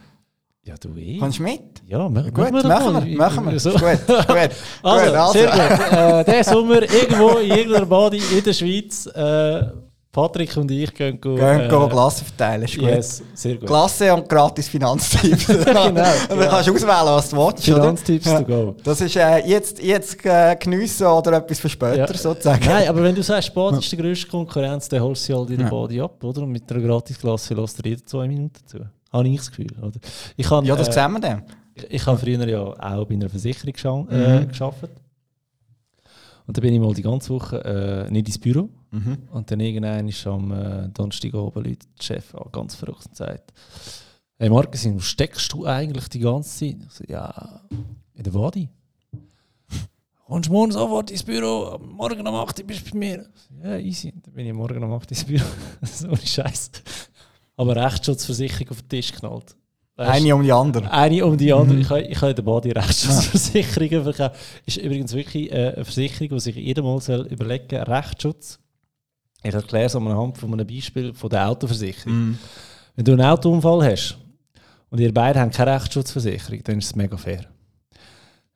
Ja, 0.63 0.75
du 0.79 0.95
eh. 0.95 1.17
Kommst 1.17 1.39
du 1.39 1.43
mit? 1.43 1.61
Ja, 1.87 1.97
ja, 1.97 2.07
gut, 2.07 2.37
machen 2.37 2.53
wir. 2.53 2.63
Machen 2.63 3.05
wir, 3.05 3.17
machen 3.17 3.51
wir. 3.51 3.59
So. 3.59 3.71
Gut, 3.71 3.81
gut. 3.81 4.19
also, 4.83 5.05
gut, 5.05 5.15
also. 5.15 5.33
Sehr 5.33 5.49
gut. 5.49 6.27
Äh, 6.27 6.37
diesen 6.37 6.53
Sommer 6.53 6.81
irgendwo 6.83 7.29
in 7.39 7.49
irgendeiner 7.49 7.85
Body 7.87 8.21
in 8.31 8.43
der 8.43 8.53
Schweiz. 8.53 9.07
Äh, 9.07 9.71
Patrick 10.11 10.55
und 10.57 10.69
ich 10.69 10.93
gehen, 10.93 11.19
gehen 11.21 11.37
äh, 11.37 11.67
Klasse 11.69 12.25
verteilen. 12.25 12.63
Ist 12.63 12.75
yes, 12.75 13.23
sehr 13.33 13.55
gut. 13.55 13.67
Klasse 13.67 14.13
und 14.13 14.27
gratis 14.27 14.67
Finanztipps. 14.67 15.47
genau. 15.65 15.85
Und 15.87 15.95
dann 15.95 16.39
ja. 16.39 16.47
kannst 16.49 16.67
du 16.67 16.73
auswählen, 16.73 17.05
was 17.05 17.29
du 17.29 17.37
willst. 17.37 17.63
Finanztipps 17.63 18.25
to 18.25 18.43
go. 18.43 18.75
Das 18.83 18.99
ist 18.99 19.15
äh, 19.15 19.37
jetzt, 19.47 19.81
jetzt 19.81 20.25
äh, 20.25 20.57
geniessen 20.57 21.07
oder 21.07 21.37
etwas 21.37 21.59
für 21.61 21.69
später 21.69 21.95
ja. 21.95 22.13
sozusagen. 22.13 22.65
Nein, 22.65 22.89
aber 22.89 23.01
wenn 23.03 23.15
du 23.15 23.23
sagst, 23.23 23.53
Bad 23.53 23.79
ist 23.79 23.89
die 23.89 23.95
grösste 23.95 24.27
Konkurrenz, 24.27 24.89
dann 24.89 25.01
holst 25.01 25.29
du 25.29 25.37
halt 25.37 25.49
in 25.51 25.57
der 25.57 25.67
ja. 25.67 25.69
Body 25.69 26.01
ab, 26.01 26.21
oder? 26.21 26.41
Und 26.41 26.51
mit 26.51 26.69
einer 26.69 26.85
Gratis-Klasse 26.85 27.53
lässt 27.53 27.79
du 27.83 27.89
jeder 27.89 28.05
zwei 28.05 28.27
Minuten 28.27 28.67
zu. 28.67 28.79
Habe 29.11 29.27
ich 29.27 29.37
das 29.37 29.49
Gefühl. 29.49 29.71
Oder? 29.81 29.99
Ich 30.37 30.47
kann, 30.47 30.65
ja, 30.65 30.75
das 30.75 30.89
äh, 30.89 30.93
sehen 30.93 31.11
wir 31.11 31.19
dann. 31.19 31.43
Ich, 31.73 31.89
ich 31.89 32.05
habe 32.05 32.17
früher 32.17 32.47
ja 32.47 32.61
auch 32.61 33.05
bei 33.05 33.13
einer 33.13 33.29
Versicherung 33.29 34.07
äh, 34.09 34.41
mhm. 34.41 34.51
gearbeitet. 34.51 35.01
Und 36.47 36.57
dann 36.57 36.61
bin 36.63 36.73
ich 36.73 36.79
mal 36.79 36.93
die 36.93 37.01
ganze 37.01 37.29
Woche 37.29 37.63
äh, 37.63 38.11
nicht 38.11 38.27
ins 38.27 38.37
Büro. 38.37 38.69
Mhm. 38.91 39.19
Und 39.31 39.49
dann 39.49 39.59
irgendwann 39.59 40.07
ist 40.07 40.25
am 40.27 40.51
äh, 40.51 40.89
Donnerstag 40.89 41.33
oben 41.33 41.63
Leute, 41.63 41.87
der 41.97 42.03
Chef 42.03 42.35
an, 42.35 42.51
ganz 42.51 42.75
verrückt 42.75 43.05
und 43.07 43.15
sagt, 43.15 43.53
hey 44.37 44.49
Markus, 44.49 44.85
wo 44.85 44.99
steckst 44.99 45.53
du 45.53 45.65
eigentlich 45.65 46.09
die 46.09 46.19
ganze 46.19 46.49
Zeit? 46.49 46.77
Ich 46.85 46.93
so, 46.93 47.03
ja, 47.07 47.61
In 48.15 48.23
der 48.23 48.33
Wadi. 48.33 48.69
Kommst 50.27 50.49
morgen 50.49 50.71
sofort 50.71 51.11
ins 51.11 51.23
Büro, 51.23 51.79
morgen 51.79 52.27
um 52.27 52.35
8 52.35 52.59
Uhr 52.59 52.67
bist 52.67 52.87
du 52.87 52.91
bei 52.91 52.97
mir. 52.97 53.29
Ja, 53.63 53.77
easy. 53.77 54.13
Dann 54.21 54.33
bin 54.33 54.45
ich 54.45 54.53
morgen 54.53 54.83
um 54.83 54.91
8 54.91 55.05
Uhr 55.05 55.11
ins 55.11 55.23
Büro. 55.23 55.45
so 55.83 56.09
ein 56.09 56.17
Scheiß. 56.17 56.71
Aber 57.61 57.75
Rechtsschutzversicherung 57.75 58.69
auf 58.69 58.81
den 58.81 58.89
Tisch 58.89 59.11
geknallt. 59.11 59.55
Eine 59.95 60.35
um 60.35 60.41
die 60.41 60.51
andere. 60.51 60.91
Eine 60.91 61.23
um 61.23 61.37
die 61.37 61.53
andere. 61.53 61.75
Mhm. 61.75 61.81
Ich, 61.81 61.91
ich 62.09 62.19
habe 62.19 62.33
der 62.33 62.41
Body 62.41 62.71
Rechtsschutzversicherung 62.71 64.03
verkauft. 64.11 64.35
Ist 64.65 64.77
übrigens 64.77 65.13
wirklich 65.13 65.51
äh, 65.51 65.73
eine 65.75 65.85
Versicherung, 65.85 66.29
die 66.29 66.39
sich 66.39 66.55
jeder 66.55 66.81
mal 66.81 66.99
soll 66.99 67.27
überlegen 67.27 67.67
soll. 67.69 67.81
Rechtsschutz. 67.81 68.59
Ich 69.43 69.53
erkläre 69.53 69.85
es 69.85 69.95
anhand 69.95 70.39
von 70.39 70.51
einem 70.51 70.65
Beispiel 70.65 71.13
von 71.13 71.29
der 71.29 71.49
Autoversicherung. 71.49 72.31
Mm. 72.31 72.39
Wenn 72.95 73.05
du 73.05 73.11
einen 73.11 73.21
Autounfall 73.21 73.91
hast 73.91 74.17
und 74.89 74.99
ihr 74.99 75.13
beide 75.13 75.39
haben 75.39 75.51
keine 75.51 75.75
Rechtsschutzversicherung, 75.75 76.63
dann 76.63 76.79
ist 76.79 76.85
es 76.85 76.95
mega 76.95 77.15
fair. 77.15 77.45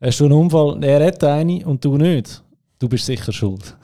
Hast 0.01 0.19
du 0.19 0.25
einen 0.25 0.33
Unfall, 0.33 0.83
er 0.83 1.05
hat 1.05 1.23
eine 1.23 1.63
und 1.63 1.85
du 1.85 1.95
nicht, 1.95 2.41
du 2.79 2.89
bist 2.89 3.05
sicher 3.05 3.31
schuld. 3.31 3.77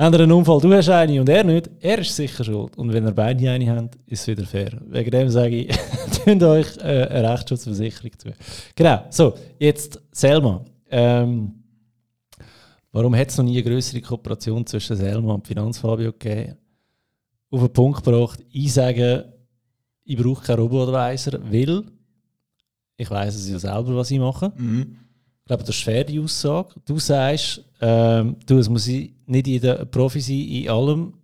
Habt 0.00 0.14
ihr 0.14 0.20
einen 0.22 0.32
Unfall, 0.32 0.58
du 0.62 0.72
hast 0.72 0.88
eine 0.88 1.20
und 1.20 1.28
er 1.28 1.44
nicht, 1.44 1.68
er 1.78 1.98
ist 1.98 2.16
sicher 2.16 2.42
schuld. 2.42 2.74
Und 2.78 2.90
wenn 2.90 3.04
ihr 3.04 3.12
beide 3.12 3.50
eine 3.50 3.70
habt, 3.70 3.96
ist 4.06 4.22
es 4.22 4.28
wieder 4.28 4.46
fair. 4.46 4.80
Wegen 4.86 5.10
dem 5.10 5.28
sage 5.28 5.56
ich, 5.56 5.76
tut 6.24 6.42
euch 6.42 6.74
äh, 6.78 7.06
eine 7.06 7.30
Rechtsschutzversicherung 7.30 8.18
zu. 8.18 8.32
Genau, 8.74 9.04
so, 9.10 9.34
jetzt 9.58 10.00
Selma. 10.10 10.64
Ähm, 10.90 11.52
warum 12.92 13.14
hat 13.14 13.28
es 13.28 13.36
noch 13.36 13.44
nie 13.44 13.60
eine 13.60 13.70
größere 13.70 14.00
Kooperation 14.00 14.64
zwischen 14.64 14.96
Selma 14.96 15.34
und 15.34 15.46
Finanzfabio 15.46 16.12
gegeben? 16.12 16.56
Auf 17.50 17.60
den 17.60 17.72
Punkt 17.74 18.02
gebracht, 18.02 18.40
ich 18.50 18.72
sage, 18.72 19.30
ich 20.04 20.16
brauche 20.16 20.42
keinen 20.42 20.60
Robo-Advisor, 20.60 21.40
weil 21.52 21.82
ich 22.96 23.10
weiß 23.10 23.34
es 23.34 23.50
ja 23.50 23.58
selber, 23.58 23.96
was 23.96 24.10
ich 24.10 24.18
mache. 24.18 24.50
Mhm. 24.56 24.96
Ich 25.42 25.46
glaube, 25.46 25.64
das 25.64 25.76
ist 25.76 25.84
fair, 25.84 26.04
die 26.04 26.20
Aussage. 26.20 26.76
Du 26.86 26.98
sagst, 26.98 27.62
ähm, 27.82 28.36
du, 28.46 28.56
es 28.56 28.68
muss 28.70 28.88
nicht 29.30 29.46
jeder 29.46 29.84
Profi 29.84 30.20
sein 30.20 30.40
in 30.40 30.68
allem. 30.68 31.14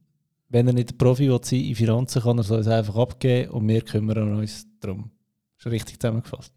Wenn 0.49 0.69
er 0.69 0.73
nicht 0.73 0.97
Profi 0.97 1.29
will 1.29 1.41
sein 1.43 1.61
in 1.61 1.75
Finanzen, 1.75 2.23
kann 2.23 2.39
er 2.39 2.51
es 2.51 2.69
einfach 2.69 2.97
abgeben 2.97 3.51
und 3.51 3.69
wir 3.69 3.83
kümmern 3.83 4.37
uns 4.39 4.67
darum. 4.81 5.11
Ist 5.59 5.67
richtig 5.67 6.01
zusammengefasst. 6.01 6.53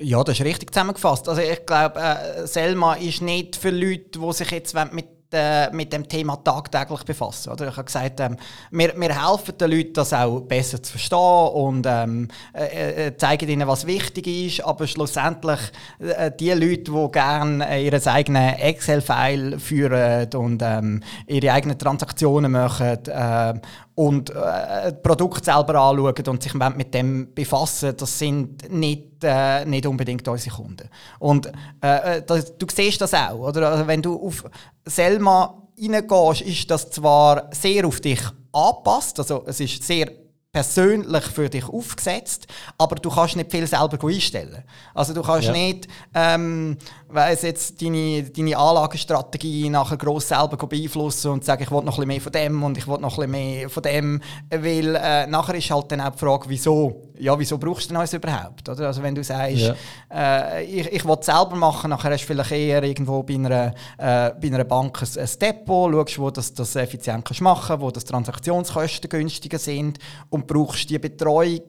Ja, 0.00 0.22
das 0.24 0.38
ist 0.38 0.44
richtig 0.44 0.72
zusammengefasst. 0.72 1.28
Also 1.28 1.40
ich 1.40 1.64
glaube, 1.66 2.00
äh, 2.00 2.46
Selma 2.46 2.94
ist 2.94 3.22
nicht 3.22 3.56
für 3.56 3.70
Leute, 3.70 4.18
die 4.18 4.32
sich 4.32 4.50
jetzt 4.50 4.74
mit 4.92 5.06
äh, 5.34 5.70
mit 5.72 5.92
dem 5.92 6.08
Thema 6.08 6.36
tagtäglich 6.36 7.02
befassen. 7.04 7.52
Oder? 7.52 7.68
Ich 7.68 7.76
habe 7.76 7.84
gesagt, 7.84 8.20
ähm, 8.20 8.36
wir, 8.70 8.94
wir 8.96 9.28
helfen 9.28 9.58
den 9.58 9.70
Leuten, 9.70 9.92
das 9.92 10.12
auch 10.12 10.40
besser 10.40 10.82
zu 10.82 10.92
verstehen 10.92 11.48
und 11.54 11.86
ähm, 11.88 12.28
äh, 12.54 13.06
äh 13.08 13.16
zeigen 13.16 13.48
ihnen, 13.48 13.68
was 13.68 13.86
wichtig 13.86 14.26
ist, 14.26 14.64
aber 14.64 14.86
schlussendlich 14.86 15.60
äh, 15.98 16.30
die 16.38 16.50
Leute, 16.50 16.90
die 16.90 17.12
gerne 17.12 17.82
ihr 17.82 18.06
eigenes 18.06 18.58
Excel-File 18.58 19.58
führen 19.58 20.32
und 20.34 20.62
ähm, 20.62 21.02
ihre 21.26 21.52
eigenen 21.52 21.78
Transaktionen 21.78 22.52
machen 22.52 22.98
äh, 23.06 23.54
und 23.94 24.30
äh, 24.30 24.34
das 24.34 25.02
Produkt 25.02 25.44
selber 25.44 25.80
anschauen 25.80 26.26
und 26.26 26.42
sich 26.42 26.54
mit 26.54 26.94
dem 26.94 27.32
befassen, 27.32 27.96
das 27.96 28.18
sind 28.18 28.70
nicht, 28.70 29.22
äh, 29.22 29.64
nicht 29.64 29.86
unbedingt 29.86 30.26
unsere 30.26 30.56
Kunden. 30.56 30.88
Und 31.18 31.46
äh, 31.80 32.22
das, 32.26 32.56
du 32.58 32.66
siehst 32.72 33.00
das 33.00 33.14
auch, 33.14 33.38
oder? 33.38 33.70
Also 33.70 33.86
wenn 33.86 34.02
du 34.02 34.20
auf 34.20 34.44
Selma 34.84 35.62
reingehst, 35.80 36.42
ist 36.42 36.70
das 36.70 36.90
zwar 36.90 37.50
sehr 37.52 37.86
auf 37.86 38.00
dich 38.00 38.20
angepasst, 38.52 39.18
also 39.18 39.44
es 39.46 39.60
ist 39.60 39.82
sehr 39.82 40.10
persönlich 40.54 41.24
für 41.24 41.50
dich 41.50 41.68
aufgesetzt, 41.68 42.46
aber 42.78 42.94
du 42.94 43.10
kannst 43.10 43.34
nicht 43.34 43.50
viel 43.50 43.66
selber 43.66 43.98
einstellen. 44.06 44.62
Also 44.94 45.12
du 45.12 45.20
kannst 45.20 45.48
ja. 45.48 45.52
nicht, 45.52 45.88
ähm, 46.14 46.78
weiss 47.14 47.42
jetzt 47.42 47.80
deine, 47.80 48.22
deine 48.24 48.56
Anlagestrategie 48.56 49.68
nachher 49.68 49.96
gross 49.96 50.28
selber 50.28 50.56
beeinflussen 50.56 51.32
und 51.32 51.44
sagen, 51.44 51.62
ich 51.62 51.70
will 51.70 51.82
noch 51.82 51.98
ein 51.98 52.06
bisschen 52.06 52.08
mehr 52.08 52.20
von 52.20 52.32
dem 52.32 52.62
und 52.62 52.78
ich 52.78 52.86
will 52.86 52.98
noch 52.98 53.18
ein 53.18 53.30
bisschen 53.30 53.30
mehr 53.30 53.70
von 53.70 53.82
dem, 53.82 54.20
weil 54.50 54.94
äh, 54.96 55.26
nachher 55.26 55.54
ist 55.54 55.70
halt 55.70 55.92
dann 55.92 56.00
auch 56.00 56.10
die 56.10 56.18
Frage, 56.18 56.44
wieso? 56.48 57.02
Ja, 57.18 57.38
wieso 57.38 57.58
brauchst 57.58 57.84
du 57.84 57.88
denn 57.94 58.00
uns 58.00 58.12
überhaupt? 58.12 58.68
Oder? 58.68 58.88
Also 58.88 59.02
wenn 59.02 59.14
du 59.14 59.22
sagst, 59.22 59.56
ja. 59.56 59.74
äh, 60.12 60.64
ich, 60.64 60.92
ich 60.92 61.04
will 61.04 61.16
es 61.20 61.26
selber 61.26 61.54
machen, 61.54 61.90
nachher 61.90 62.10
hast 62.10 62.22
du 62.22 62.26
vielleicht 62.26 62.52
eher 62.52 62.82
irgendwo 62.82 63.22
bei 63.22 63.34
einer, 63.34 63.66
äh, 63.98 64.32
bei 64.40 64.48
einer 64.48 64.64
Bank 64.64 65.00
ein, 65.02 65.20
ein 65.22 65.30
Depot, 65.40 65.92
schaust, 65.92 66.18
wo 66.18 66.26
du 66.26 66.32
das, 66.32 66.52
das 66.52 66.76
effizient 66.76 67.24
kannst 67.24 67.40
machen 67.40 67.80
wo 67.80 67.90
das 67.90 68.04
Transaktionskosten 68.04 69.08
günstiger 69.08 69.58
sind 69.58 69.98
und 70.30 70.46
brauchst 70.46 70.90
die 70.90 70.98
Betreuung 70.98 71.60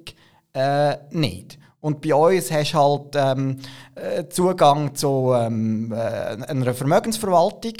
äh, 0.53 0.97
nicht. 1.11 1.59
Und 1.85 2.01
bei 2.01 2.15
uns 2.15 2.51
hast 2.51 2.73
du 2.73 2.77
halt 2.79 3.15
ähm, 3.15 3.57
äh, 3.93 4.27
Zugang 4.27 4.95
zu 4.95 5.33
ähm, 5.35 5.91
äh, 5.91 5.95
einer 5.95 6.73
Vermögensverwaltung, 6.73 7.73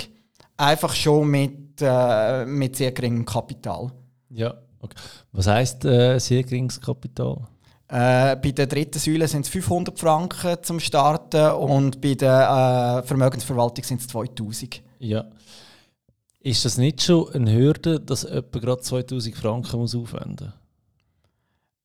einfach 0.58 0.94
schon 0.94 1.28
mit, 1.28 1.82
äh, 1.82 2.46
mit 2.46 2.76
sehr 2.76 2.92
geringem 2.92 3.26
Kapital. 3.26 3.92
Ja, 4.30 4.54
okay. 4.80 4.96
Was 5.32 5.48
heisst 5.48 5.86
äh, 5.86 6.20
sehr 6.20 6.44
geringes 6.44 6.80
Kapital? 6.80 7.48
Äh, 7.88 8.36
bei 8.36 8.52
der 8.52 8.68
dritten 8.68 9.00
Säule 9.00 9.28
sind 9.28 9.46
es 9.46 9.50
500 9.50 10.00
Franken 10.00 10.58
zum 10.62 10.80
Starten 10.80 11.54
und 11.54 12.00
bei 12.00 12.14
der 12.14 13.02
äh, 13.02 13.08
Vermögensverwaltung 13.08 13.84
sind 13.84 14.02
es 14.02 14.08
2000. 14.08 14.84
Ja. 15.00 15.26
Ist 16.42 16.64
das 16.64 16.78
nicht 16.78 17.02
schon 17.02 17.34
eine 17.34 17.52
Hürde, 17.52 18.00
dass 18.00 18.22
jemand 18.22 18.52
gerade 18.52 18.82
2000 18.84 19.36
Franken 19.36 19.80
muss 19.80 19.96
aufwenden 19.96 20.54
muss? 20.54 20.65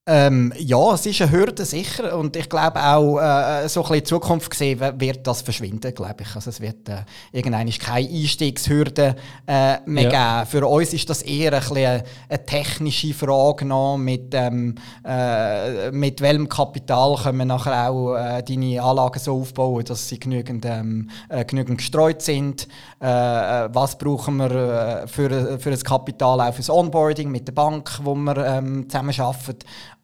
Ähm, 0.06 0.52
ja, 0.58 0.94
es 0.94 1.04
ist 1.04 1.20
eine 1.20 1.30
Hürde 1.30 1.66
sicher 1.66 2.16
und 2.16 2.34
ich 2.34 2.48
glaube 2.48 2.82
auch 2.82 3.18
äh, 3.18 3.68
so 3.68 3.80
ein 3.80 3.82
bisschen 3.82 3.98
in 3.98 4.04
Zukunft 4.06 4.50
gesehen 4.50 4.80
wird 4.98 5.26
das 5.26 5.42
verschwinden, 5.42 5.94
glaube 5.94 6.22
ich. 6.22 6.34
Also 6.34 6.48
es 6.48 6.60
wird 6.62 6.88
äh, 6.88 7.04
irgendwann 7.32 7.68
keine 7.68 8.08
Einstiegshürde 8.08 9.14
äh, 9.46 9.76
mehr 9.84 10.10
ja. 10.10 10.42
geben. 10.42 10.50
Für 10.50 10.66
uns 10.66 10.94
ist 10.94 11.10
das 11.10 11.20
eher 11.20 11.52
ein 11.52 11.60
bisschen 11.60 11.76
eine, 11.76 12.04
eine 12.30 12.46
technische 12.46 13.12
Frage 13.12 13.66
noch 13.66 13.98
mit, 13.98 14.32
ähm, 14.32 14.76
äh, 15.04 15.90
mit 15.90 16.22
welchem 16.22 16.48
Kapital 16.48 17.16
können 17.16 17.38
wir 17.38 17.44
nachher 17.44 17.90
auch 17.90 18.14
äh, 18.14 18.42
deine 18.42 18.82
Anlagen 18.82 19.18
so 19.18 19.38
aufbauen, 19.38 19.84
dass 19.84 20.08
sie 20.08 20.18
genügend, 20.18 20.64
ähm, 20.64 21.10
äh, 21.28 21.44
genügend 21.44 21.76
gestreut 21.76 22.22
sind. 22.22 22.68
Äh, 23.00 23.06
was 23.06 23.98
brauchen 23.98 24.38
wir 24.38 25.04
für, 25.08 25.60
für 25.60 25.70
das 25.70 25.84
Kapital 25.84 26.40
auch 26.40 26.54
fürs 26.54 26.70
Onboarding 26.70 27.30
mit 27.30 27.46
der 27.46 27.52
Bank, 27.52 28.00
wo 28.02 28.14
wir 28.14 28.38
ähm, 28.38 28.88
zusammen 28.88 29.14
arbeiten 29.20 29.58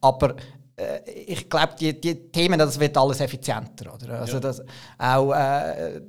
aber 0.07 0.35
äh, 0.75 1.09
ich 1.25 1.49
glaube, 1.49 1.73
die, 1.79 1.99
die 1.99 2.15
Themen, 2.31 2.59
das 2.59 2.79
wird 2.79 2.97
alles 2.97 3.19
effizienter. 3.19 3.93
Oder? 3.93 4.19
Also 4.19 4.33
ja. 4.33 4.39
das, 4.39 4.63
auch, 4.97 5.33
äh, 5.33 6.01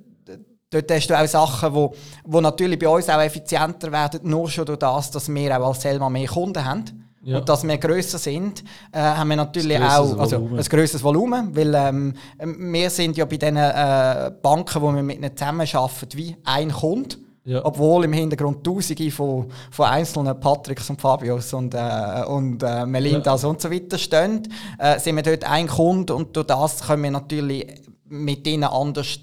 dort 0.70 0.90
hast 0.90 1.08
du 1.08 1.18
auch 1.18 1.26
Sachen, 1.26 1.74
wo, 1.74 1.94
wo 2.24 2.40
natürlich 2.40 2.78
bei 2.78 2.88
uns 2.88 3.08
auch 3.08 3.20
effizienter 3.20 3.90
werden, 3.90 4.20
nur 4.22 4.48
schon 4.48 4.66
durch 4.66 4.78
das, 4.78 5.10
dass 5.10 5.32
wir 5.32 5.60
auch 5.60 5.68
als 5.68 5.82
Selma 5.82 6.08
mehr 6.08 6.28
Kunden 6.28 6.64
haben. 6.64 7.04
Ja. 7.22 7.38
Und 7.38 7.48
dass 7.48 7.66
wir 7.66 7.76
grösser 7.78 8.18
sind, 8.18 8.62
äh, 8.92 9.00
haben 9.00 9.28
wir 9.28 9.36
natürlich 9.36 9.78
auch 9.78 10.18
also, 10.18 10.36
ein 10.36 10.62
grösseres 10.62 11.02
Volumen, 11.02 11.54
weil 11.54 11.74
ähm, 11.74 12.14
wir 12.38 12.90
sind 12.90 13.16
ja 13.16 13.24
bei 13.24 13.36
den 13.36 13.56
äh, 13.56 14.30
Banken, 14.40 14.80
wo 14.80 14.92
wir 14.92 15.02
mit 15.02 15.18
ihnen 15.18 15.36
zusammenarbeiten, 15.36 16.08
wie 16.14 16.36
ein 16.44 16.70
Kunde. 16.70 17.16
Ja. 17.48 17.64
Obwohl 17.64 18.04
im 18.04 18.12
Hintergrund 18.12 18.62
Tausende 18.62 19.10
von, 19.10 19.46
von 19.70 19.86
einzelnen 19.86 20.38
Patricks 20.38 20.90
und 20.90 21.00
Fabios 21.00 21.54
und, 21.54 21.72
äh, 21.72 22.22
und 22.28 22.62
äh, 22.62 22.84
Melindas 22.84 23.42
ja. 23.42 23.48
und 23.48 23.58
so 23.58 23.70
weiter 23.70 23.96
stehen, 23.96 24.46
äh, 24.78 24.98
sind 24.98 25.16
wir 25.16 25.22
dort 25.22 25.44
ein 25.44 25.66
Kunde 25.66 26.14
und 26.14 26.36
durch 26.36 26.46
das 26.46 26.86
können 26.86 27.04
wir 27.04 27.10
natürlich 27.10 27.66
mit 28.04 28.46
ihnen 28.46 28.64
anders 28.64 29.18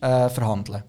äh, 0.00 0.30
verhandeln. 0.30 0.82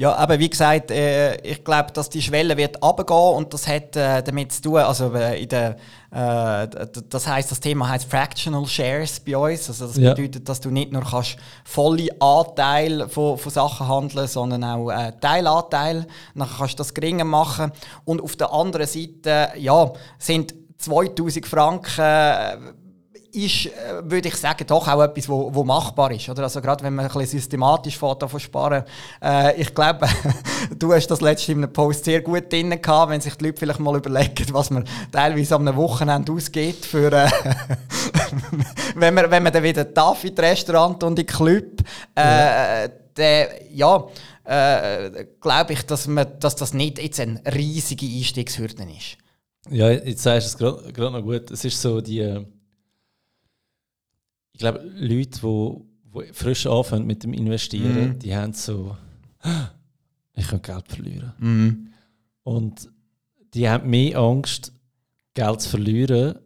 Ja, 0.00 0.14
aber 0.14 0.38
wie 0.38 0.48
gesagt, 0.48 0.90
äh, 0.90 1.36
ich 1.42 1.62
glaube, 1.62 1.92
dass 1.92 2.08
die 2.08 2.22
Schwelle 2.22 2.56
wird 2.56 2.82
runtergehen 2.82 3.36
und 3.36 3.52
das 3.52 3.68
hat 3.68 3.94
äh, 3.96 4.22
damit 4.22 4.50
zu 4.50 4.62
tun, 4.62 4.76
also 4.78 5.12
äh, 5.12 5.42
in 5.42 5.48
der, 5.50 5.76
äh, 6.10 6.66
das 7.10 7.26
heißt, 7.26 7.50
das 7.50 7.60
Thema 7.60 7.86
heißt 7.86 8.10
Fractional 8.10 8.64
Shares 8.64 9.20
bei 9.20 9.36
uns. 9.36 9.68
Also 9.68 9.88
das 9.88 9.98
ja. 9.98 10.14
bedeutet, 10.14 10.48
dass 10.48 10.58
du 10.58 10.70
nicht 10.70 10.90
nur 10.90 11.02
kannst 11.02 11.36
volle 11.64 12.08
Anteil 12.18 13.10
von, 13.10 13.36
von 13.36 13.52
Sachen 13.52 13.88
handeln, 13.88 14.26
sondern 14.26 14.64
auch 14.64 14.88
äh, 14.88 15.12
Teilanteil. 15.20 16.06
Dann 16.34 16.48
kannst 16.48 16.72
du 16.72 16.76
das 16.78 16.94
geringer 16.94 17.24
machen 17.24 17.70
und 18.06 18.22
auf 18.22 18.36
der 18.36 18.54
anderen 18.54 18.86
Seite, 18.86 19.50
ja, 19.58 19.92
sind 20.18 20.54
2000 20.78 21.46
Franken 21.46 22.79
ist, 23.32 23.66
äh, 23.66 24.02
würde 24.02 24.28
ich 24.28 24.36
sagen, 24.36 24.66
doch 24.66 24.86
auch 24.88 25.02
etwas, 25.02 25.28
wo, 25.28 25.54
wo 25.54 25.64
machbar 25.64 26.10
ist. 26.10 26.28
Oder? 26.28 26.44
Also 26.44 26.60
gerade 26.60 26.84
wenn 26.84 26.94
man 26.94 27.06
ein 27.06 27.12
bisschen 27.12 27.40
systematisch 27.40 27.98
fährt, 27.98 28.22
davon 28.22 28.40
sparen. 28.40 28.84
Äh, 29.22 29.60
ich 29.60 29.74
glaube, 29.74 30.06
du 30.78 30.92
hast 30.92 31.08
das 31.08 31.20
letzte 31.20 31.52
in 31.52 31.58
einem 31.58 31.72
Post 31.72 32.04
sehr 32.04 32.20
gut 32.20 32.52
drin 32.52 32.70
gehabt, 32.80 33.10
wenn 33.10 33.20
sich 33.20 33.34
die 33.34 33.46
Leute 33.46 33.58
vielleicht 33.58 33.80
mal 33.80 33.96
überlegen, 33.96 34.46
was 34.52 34.70
man 34.70 34.84
teilweise 35.12 35.54
am 35.54 35.76
Wochenende 35.76 36.32
ausgeht 36.32 36.84
für, 36.84 37.12
äh, 37.12 37.30
wenn, 38.96 39.14
man, 39.14 39.30
wenn 39.30 39.42
man 39.42 39.52
dann 39.52 39.62
wieder 39.62 39.84
darf 39.84 40.24
in 40.24 40.34
das 40.34 40.44
Restaurant 40.44 41.02
und 41.02 41.18
in 41.18 41.26
den 41.26 41.26
Club. 41.26 41.82
Äh, 42.14 42.22
ja. 42.22 42.88
Der, 43.16 43.72
ja, 43.72 44.06
äh, 44.44 45.26
glaube 45.40 45.72
ich, 45.74 45.82
dass, 45.82 46.06
man, 46.06 46.26
dass 46.38 46.56
das 46.56 46.72
nicht 46.72 46.98
jetzt 46.98 47.20
eine 47.20 47.40
riesige 47.54 48.06
Einstiegshürde 48.06 48.84
ist. 48.84 49.18
Ja, 49.68 49.90
jetzt 49.90 50.22
sagst 50.22 50.60
du 50.60 50.66
es 50.66 50.94
gerade 50.94 51.10
noch 51.12 51.22
gut. 51.22 51.50
Es 51.50 51.64
ist 51.64 51.80
so 51.80 52.00
die 52.00 52.46
ich 54.60 54.62
glaube, 54.62 54.80
Leute, 54.94 55.40
die, 55.40 56.26
die 56.26 56.34
frisch 56.34 56.66
anfangen 56.66 57.06
mit 57.06 57.24
dem 57.24 57.32
Investieren, 57.32 58.10
mm. 58.10 58.18
die 58.18 58.36
haben 58.36 58.52
so, 58.52 58.94
ich 60.34 60.48
kann 60.48 60.60
Geld 60.60 60.86
verlieren. 60.86 61.32
Mm. 61.38 61.92
Und 62.42 62.90
die 63.54 63.66
haben 63.66 63.88
mehr 63.88 64.18
Angst, 64.18 64.74
Geld 65.32 65.62
zu 65.62 65.70
verlieren. 65.70 66.40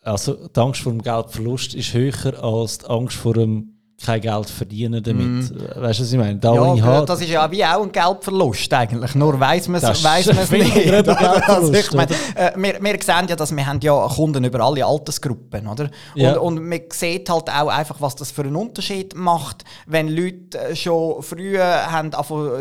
Also 0.00 0.48
die 0.48 0.58
Angst 0.58 0.80
vor 0.80 0.92
dem 0.92 1.02
Geldverlust 1.02 1.74
ist 1.74 1.92
höher 1.92 2.42
als 2.42 2.78
die 2.78 2.86
Angst 2.86 3.16
vor 3.18 3.34
dem 3.34 3.75
kein 4.04 4.20
Geld 4.20 4.50
verdienen 4.50 5.02
damit. 5.02 5.26
Mm. 5.26 5.80
Weißt 5.80 5.98
du, 5.98 6.02
was 6.02 6.12
ich 6.12 6.18
meine? 6.18 6.36
Da, 6.36 6.54
ja, 6.54 6.74
ich 6.74 6.82
halt 6.82 7.08
das 7.08 7.20
ist 7.20 7.30
ja 7.30 7.50
wie 7.50 7.64
auch 7.64 7.82
ein 7.82 7.90
Geldverlust 7.90 8.72
eigentlich. 8.74 9.14
Nur 9.14 9.40
weiß 9.40 9.68
man 9.68 9.82
es 9.82 10.04
nicht. 10.50 11.08
also 11.08 11.72
ich 11.72 11.92
meine, 11.92 12.12
äh, 12.34 12.52
wir, 12.56 12.78
wir 12.82 12.98
sehen 13.02 13.26
ja, 13.28 13.36
dass 13.36 13.56
wir 13.56 13.66
haben 13.66 13.80
ja 13.80 14.06
Kunden 14.08 14.44
über 14.44 14.60
alle 14.60 14.84
Altersgruppen, 14.84 15.66
oder? 15.66 15.90
Ja. 16.14 16.36
Und, 16.36 16.58
und 16.58 16.68
man 16.68 16.80
sieht 16.92 17.30
halt 17.30 17.48
auch 17.48 17.68
einfach, 17.68 18.00
was 18.00 18.14
das 18.16 18.30
für 18.30 18.42
einen 18.42 18.56
Unterschied 18.56 19.14
macht, 19.14 19.64
wenn 19.86 20.08
Leute 20.08 20.58
äh, 20.58 20.76
schon 20.76 21.22
früher 21.22 21.90
haben 21.90 22.10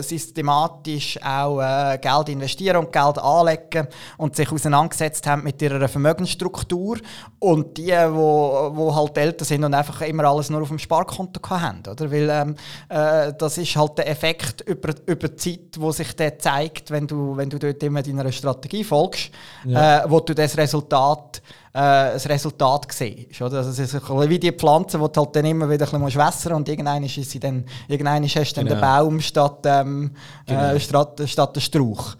systematisch 0.02 1.20
auch 1.22 1.60
äh, 1.60 1.98
Geld 1.98 2.30
investieren 2.30 2.78
und 2.78 2.94
Geld 2.94 3.20
anlegen 3.20 3.88
und 4.18 4.38
sich 4.38 4.50
auseinandergesetzt 4.52 5.28
haben 5.28 5.44
mit 5.44 5.62
ihrer 5.62 5.88
Vermögensstruktur 5.90 6.98
und 7.40 7.78
die, 7.78 7.92
wo, 7.92 8.72
wo 8.74 8.96
halt 8.96 9.18
älter 9.18 9.44
sind 9.44 9.64
und 9.64 9.74
einfach 9.74 10.02
immer 10.02 10.24
alles 10.24 10.50
nur 10.50 10.62
auf 10.62 10.70
dem 10.70 10.80
Sparkonto 10.80 11.25
Bankkonto 11.26 11.50
haben. 11.50 11.84
Oder? 11.90 12.12
Weil, 12.12 12.30
ähm, 12.30 12.56
äh, 12.90 13.34
das 13.38 13.58
ist 13.58 13.76
halt 13.76 13.98
der 13.98 14.10
Effekt 14.10 14.62
über, 14.62 14.94
über 15.06 15.30
die 15.30 15.36
Zeit, 15.36 15.80
wo 15.80 15.92
sich 15.92 16.16
der 16.16 16.38
zeigt, 16.40 16.92
wenn 16.92 17.08
du, 17.08 17.36
wenn 17.36 17.50
du 17.50 17.60
dort 17.60 17.82
immer 17.84 18.02
deiner 18.02 18.32
Strategie 18.32 18.84
folgst, 18.84 19.32
ja. 19.66 20.04
äh, 20.04 20.10
wo 20.10 20.20
du 20.20 20.34
das 20.34 20.58
Resultat 20.58 21.42
äh, 21.74 22.14
das 22.14 22.30
Resultat 22.30 22.88
siehst. 22.92 23.42
Oder? 23.42 23.58
Also 23.58 23.70
es 23.72 23.80
ist 23.80 24.10
wie 24.10 24.40
die 24.40 24.52
Pflanze, 24.52 24.98
die 24.98 25.12
du 25.12 25.22
halt 25.22 25.36
dann 25.36 25.46
immer 25.46 25.70
wieder 25.70 25.92
ein 25.92 26.04
bisschen 26.04 26.22
wässern 26.22 26.54
und 26.54 26.70
irgendwann 26.70 27.04
ist 27.04 27.16
sie 27.16 27.40
dann, 27.40 27.66
irgendwann 27.88 28.24
hast 28.24 28.34
du 28.36 28.56
dann 28.56 28.66
genau. 28.66 28.76
den 28.76 28.82
Baum 28.82 29.20
statt, 29.20 29.60
ähm, 29.66 30.12
äh, 30.46 30.52
genau. 30.52 30.74
äh, 30.74 30.80
statt, 30.80 31.22
statt 31.26 31.56
den 31.56 31.62
Strauch. 31.62 32.16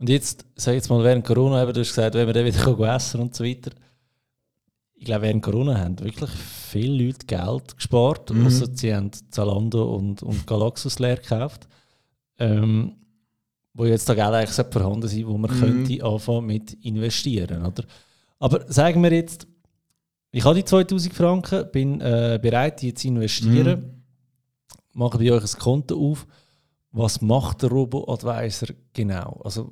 Und 0.00 0.08
jetzt, 0.08 0.44
sag 0.56 0.74
jetzt 0.74 0.90
mal, 0.90 1.02
während 1.04 1.24
Corona, 1.24 1.64
du 1.66 1.80
hast 1.80 1.90
gesagt, 1.90 2.14
wenn 2.16 2.26
wir 2.26 2.34
dann 2.34 2.44
wieder 2.44 2.94
essen 2.94 3.20
und 3.20 3.34
so 3.34 3.44
weiter, 3.44 3.70
ich 5.04 5.06
glaube, 5.06 5.26
während 5.26 5.42
Corona 5.42 5.78
haben 5.78 6.00
wirklich 6.00 6.30
viele 6.30 7.04
Leute 7.04 7.26
Geld 7.26 7.76
gespart. 7.76 8.30
Mhm. 8.30 8.46
Also 8.46 8.64
sie 8.72 8.94
haben 8.94 9.10
Zalando 9.30 9.94
und, 9.94 10.22
und 10.22 10.46
Galaxus 10.46 10.98
leer 10.98 11.16
gekauft. 11.16 11.68
Ähm, 12.38 12.96
wo 13.74 13.84
jetzt 13.84 14.08
da 14.08 14.14
Geld 14.14 14.32
eigentlich 14.32 14.66
vorhanden 14.72 15.06
sein 15.06 15.26
wo 15.26 15.36
man 15.36 15.54
mhm. 15.54 15.60
könnte 15.60 16.02
anfangen 16.02 16.46
mit 16.46 16.72
investieren. 16.84 17.66
Oder? 17.66 17.84
Aber 18.38 18.64
sagen 18.72 19.02
wir 19.02 19.12
jetzt, 19.12 19.46
ich 20.30 20.42
habe 20.42 20.54
die 20.54 20.64
2000 20.64 21.12
Franken, 21.12 21.70
bin 21.70 22.00
äh, 22.00 22.38
bereit, 22.40 22.80
die 22.80 22.94
zu 22.94 23.08
investieren, 23.08 23.80
mhm. 23.80 24.02
mache 24.94 25.18
bei 25.18 25.30
euch 25.30 25.42
ein 25.42 25.60
Konto 25.60 26.12
auf. 26.12 26.26
Was 26.92 27.20
macht 27.20 27.60
der 27.60 27.68
Robo-Advisor 27.68 28.68
genau? 28.94 29.38
Also, 29.44 29.70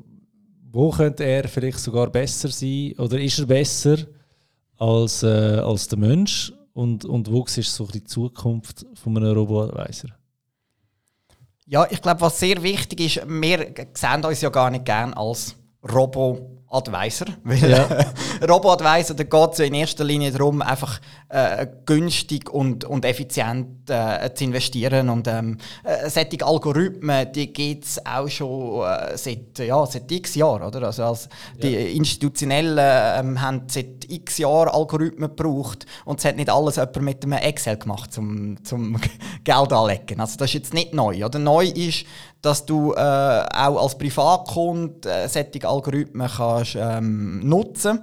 wo 0.70 0.90
könnte 0.90 1.24
er 1.24 1.48
vielleicht 1.48 1.78
sogar 1.78 2.10
besser 2.10 2.48
sein 2.48 2.92
oder 2.98 3.18
ist 3.18 3.38
er 3.38 3.46
besser? 3.46 3.96
Als, 4.82 5.22
äh, 5.22 5.26
als 5.26 5.86
der 5.86 5.98
Mensch 5.98 6.52
und, 6.72 7.04
und 7.04 7.30
wo 7.30 7.44
ist 7.44 7.74
so 7.74 7.86
die 7.86 8.02
Zukunft 8.02 8.84
von 8.94 9.16
einem 9.16 9.32
Robo-Advisor? 9.32 10.10
Ja, 11.66 11.86
ich 11.88 12.02
glaube, 12.02 12.20
was 12.20 12.40
sehr 12.40 12.60
wichtig 12.62 13.00
ist, 13.00 13.28
wir 13.28 13.72
sehen 13.94 14.24
uns 14.24 14.40
ja 14.40 14.50
gar 14.50 14.70
nicht 14.70 14.84
gern 14.84 15.14
als 15.14 15.54
Robo 15.82 16.51
Advisor. 16.72 17.26
Weil 17.44 17.70
ja. 17.70 17.86
Robo-Advisor, 18.48 19.14
da 19.14 19.24
geht 19.24 19.52
es 19.52 19.58
ja 19.58 19.64
in 19.66 19.74
erster 19.74 20.04
Linie 20.04 20.32
darum, 20.32 20.62
einfach 20.62 21.00
äh, 21.28 21.66
günstig 21.84 22.50
und, 22.50 22.84
und 22.84 23.04
effizient 23.04 23.90
äh, 23.90 24.32
zu 24.34 24.44
investieren. 24.44 25.10
Und 25.10 25.28
ähm, 25.28 25.58
äh, 25.84 26.08
solche 26.08 26.44
Algorithmen, 26.44 27.30
die 27.32 27.52
gibt 27.52 27.84
es 27.84 28.06
auch 28.06 28.28
schon 28.28 28.82
äh, 28.84 29.16
seit, 29.16 29.58
ja, 29.58 29.84
seit 29.86 30.10
x 30.10 30.34
Jahren. 30.34 30.62
Oder? 30.62 30.82
Also 30.82 31.04
als 31.04 31.28
die 31.62 31.72
ja. 31.72 31.80
Institutionellen 31.80 32.78
ähm, 32.80 33.40
haben 33.40 33.62
seit 33.68 34.10
x 34.10 34.38
Jahren 34.38 34.68
Algorithmen 34.68 35.28
gebraucht 35.28 35.86
und 36.04 36.18
es 36.18 36.24
hat 36.24 36.36
nicht 36.36 36.50
alles 36.50 36.76
jemand 36.76 37.02
mit 37.02 37.24
einem 37.24 37.32
Excel 37.34 37.76
gemacht, 37.76 38.16
um 38.16 38.62
zum 38.64 38.98
Geld 39.44 39.72
anlegen. 39.72 40.20
Also 40.20 40.36
das 40.38 40.50
ist 40.50 40.54
jetzt 40.54 40.74
nicht 40.74 40.94
neu. 40.94 41.24
Oder? 41.24 41.38
Neu 41.38 41.66
ist, 41.66 42.06
dass 42.42 42.66
du 42.66 42.92
äh, 42.92 42.98
auch 42.98 43.82
als 43.82 43.96
Privatkunde 43.96 45.08
äh, 45.08 45.28
solche 45.28 45.66
Algorithmen 45.66 46.28
kannst, 46.28 46.76
ähm, 46.76 47.40
nutzen 47.48 48.00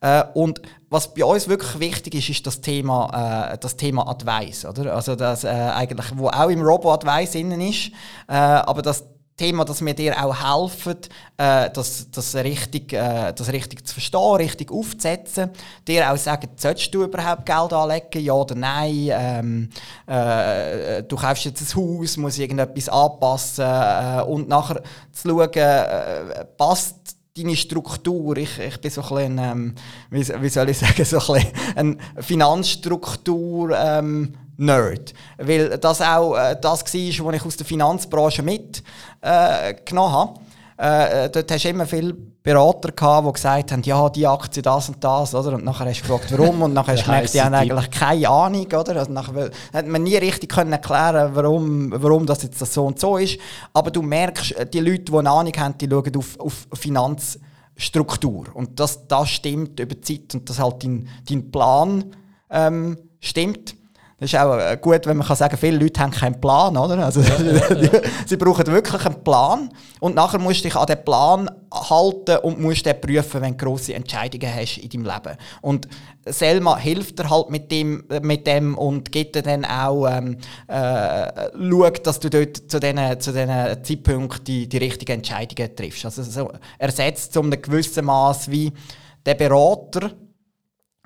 äh, 0.00 0.24
und 0.34 0.60
was 0.88 1.14
bei 1.14 1.24
uns 1.24 1.48
wirklich 1.48 1.80
wichtig 1.80 2.14
ist, 2.14 2.28
ist 2.28 2.46
das 2.46 2.60
Thema, 2.60 3.52
äh, 3.52 3.58
das 3.58 3.76
Thema 3.76 4.06
Advice. 4.08 4.64
Oder? 4.64 4.94
Also 4.94 5.16
das, 5.16 5.44
äh, 5.44 5.48
eigentlich, 5.48 6.06
wo 6.14 6.28
auch 6.28 6.48
im 6.48 6.62
Robo-Advice 6.62 7.34
innen 7.36 7.60
ist, 7.60 7.90
äh, 8.28 8.34
aber 8.34 8.82
das 8.82 9.04
Thema, 9.36 9.66
dass 9.66 9.84
wir 9.84 9.92
dir 9.92 10.24
auch 10.24 10.34
helfen, 10.34 10.96
äh, 11.36 11.68
das, 11.70 12.10
das, 12.10 12.34
richtig, 12.36 12.94
äh, 12.94 13.34
das 13.34 13.52
richtig 13.52 13.86
zu 13.86 13.92
verstehen, 13.92 14.36
richtig 14.36 14.70
aufzusetzen. 14.70 15.50
Dir 15.86 16.10
auch 16.10 16.16
sagen, 16.16 16.48
sollst 16.56 16.94
du 16.94 17.04
überhaupt 17.04 17.44
Geld 17.44 17.72
anlegen, 17.74 18.24
ja 18.24 18.32
oder 18.32 18.54
nein? 18.54 19.10
Ähm, 19.10 19.68
äh, 20.06 21.02
du 21.02 21.16
kaufst 21.16 21.44
jetzt 21.44 21.60
ein 21.60 21.76
Haus, 21.76 22.16
muss 22.16 22.38
irgendetwas 22.38 22.88
anpassen 22.88 23.64
äh, 23.66 24.22
und 24.22 24.48
nachher 24.48 24.82
zu 25.12 25.28
schauen, 25.28 25.52
äh, 25.52 26.44
passt 26.56 27.16
deine 27.36 27.56
Struktur. 27.56 28.38
Ich, 28.38 28.58
ich 28.58 28.80
bin 28.80 28.90
so 28.90 29.02
ein 29.02 29.08
bisschen, 29.08 29.38
ähm, 29.38 29.74
wie, 30.08 30.26
wie, 30.26 30.48
soll 30.48 30.70
ich 30.70 30.78
sagen, 30.78 31.04
so 31.04 31.34
ein, 31.34 31.46
ein 31.74 31.98
Finanzstruktur. 32.22 33.76
Ähm, 33.78 34.34
Nerd. 34.56 35.12
Weil 35.38 35.78
das 35.78 36.00
auch 36.00 36.36
äh, 36.36 36.56
das 36.60 36.84
war, 36.84 37.26
was 37.26 37.34
ich 37.34 37.44
aus 37.44 37.56
der 37.56 37.66
Finanzbranche 37.66 38.42
mitgenommen 38.42 38.82
äh, 39.22 39.92
habe. 39.92 40.40
Äh, 40.78 41.30
dort 41.30 41.50
hast 41.50 41.64
du 41.64 41.68
immer 41.70 41.86
viele 41.86 42.14
Berater 42.46 42.92
gehabt, 42.92 43.26
die 43.26 43.32
gesagt 43.32 43.72
haben, 43.72 43.82
ja, 43.82 44.08
die 44.10 44.26
Aktie, 44.26 44.62
das 44.62 44.88
und 44.88 45.02
das, 45.02 45.34
oder? 45.34 45.54
Und 45.54 45.64
nachher 45.64 45.86
hast 45.86 46.00
du 46.00 46.02
gefragt, 46.02 46.26
warum, 46.30 46.62
und 46.62 46.74
nachher 46.74 46.92
hast 46.96 47.02
du 47.02 47.06
gemerkt, 47.06 47.34
die 47.34 47.42
haben 47.42 47.54
eigentlich 47.54 47.90
keine 47.90 48.28
Ahnung, 48.28 48.66
oder? 48.66 48.96
Also 48.96 49.10
nachher 49.10 49.50
hat 49.72 49.86
man 49.86 50.02
nie 50.02 50.16
richtig 50.16 50.52
können 50.52 50.72
erklären, 50.72 51.30
warum, 51.34 51.92
warum 51.96 52.26
das 52.26 52.42
jetzt 52.42 52.58
so 52.58 52.84
und 52.84 53.00
so 53.00 53.16
ist. 53.16 53.38
Aber 53.72 53.90
du 53.90 54.02
merkst, 54.02 54.54
die 54.72 54.80
Leute, 54.80 55.04
die 55.04 55.16
eine 55.16 55.30
Ahnung 55.30 55.52
haben, 55.56 55.78
die 55.78 55.88
schauen 55.88 56.16
auf, 56.16 56.38
auf 56.38 56.68
Finanzstruktur. 56.74 58.54
Und 58.54 58.78
das, 58.78 59.08
das 59.08 59.30
stimmt 59.30 59.80
über 59.80 59.94
die 59.94 60.00
Zeit 60.02 60.34
und 60.34 60.48
das 60.48 60.58
halt 60.58 60.84
dein, 60.84 61.08
dein 61.28 61.50
Plan 61.50 62.04
ähm, 62.50 62.98
stimmt. 63.18 63.74
Das 64.18 64.32
ist 64.32 64.38
auch 64.38 64.56
äh, 64.56 64.78
gut, 64.80 65.04
wenn 65.04 65.18
man 65.18 65.26
kann 65.26 65.36
sagen 65.36 65.58
viele 65.58 65.76
Leute 65.76 66.00
haben 66.00 66.10
keinen 66.10 66.40
Plan, 66.40 66.74
oder? 66.74 67.04
Also, 67.04 67.20
ja, 67.20 67.38
ja, 67.42 67.76
ja. 67.76 68.00
sie 68.24 68.38
brauchen 68.38 68.66
wirklich 68.66 69.04
einen 69.04 69.22
Plan 69.22 69.68
und 70.00 70.14
nachher 70.14 70.38
musst 70.38 70.60
du 70.60 70.62
dich 70.64 70.76
an 70.76 70.86
den 70.86 71.04
Plan 71.04 71.50
halten 71.70 72.38
und 72.38 72.58
musst 72.58 72.86
den 72.86 72.98
prüfen, 72.98 73.42
wenn 73.42 73.58
du 73.58 73.64
grosse 73.64 73.92
Entscheidungen 73.92 74.54
hast 74.54 74.78
in 74.78 74.88
deinem 74.88 75.04
Leben. 75.04 75.36
Und 75.60 75.86
Selma 76.24 76.78
hilft 76.78 77.18
dir 77.18 77.28
halt 77.28 77.50
mit 77.50 77.70
dem, 77.70 78.04
mit 78.22 78.46
dem 78.46 78.78
und 78.78 79.12
gibt 79.12 79.36
dir 79.36 79.42
dann 79.42 79.66
auch, 79.66 80.06
ähm, 80.06 80.38
äh, 80.66 81.50
schaut, 81.70 82.06
dass 82.06 82.18
du 82.18 82.30
dort 82.30 82.56
zu 82.70 82.80
diesen 82.80 83.20
zu 83.20 83.34
Zeitpunkten 83.34 84.44
die, 84.44 84.66
die 84.66 84.78
richtigen 84.78 85.12
Entscheidungen 85.18 85.76
triffst. 85.76 86.06
Also 86.06 86.22
so 86.22 86.52
ersetzt 86.78 87.34
zu 87.34 87.42
einem 87.42 87.60
gewissen 87.60 88.06
Maß 88.06 88.50
wie 88.50 88.72
der 89.26 89.34
Berater, 89.34 90.12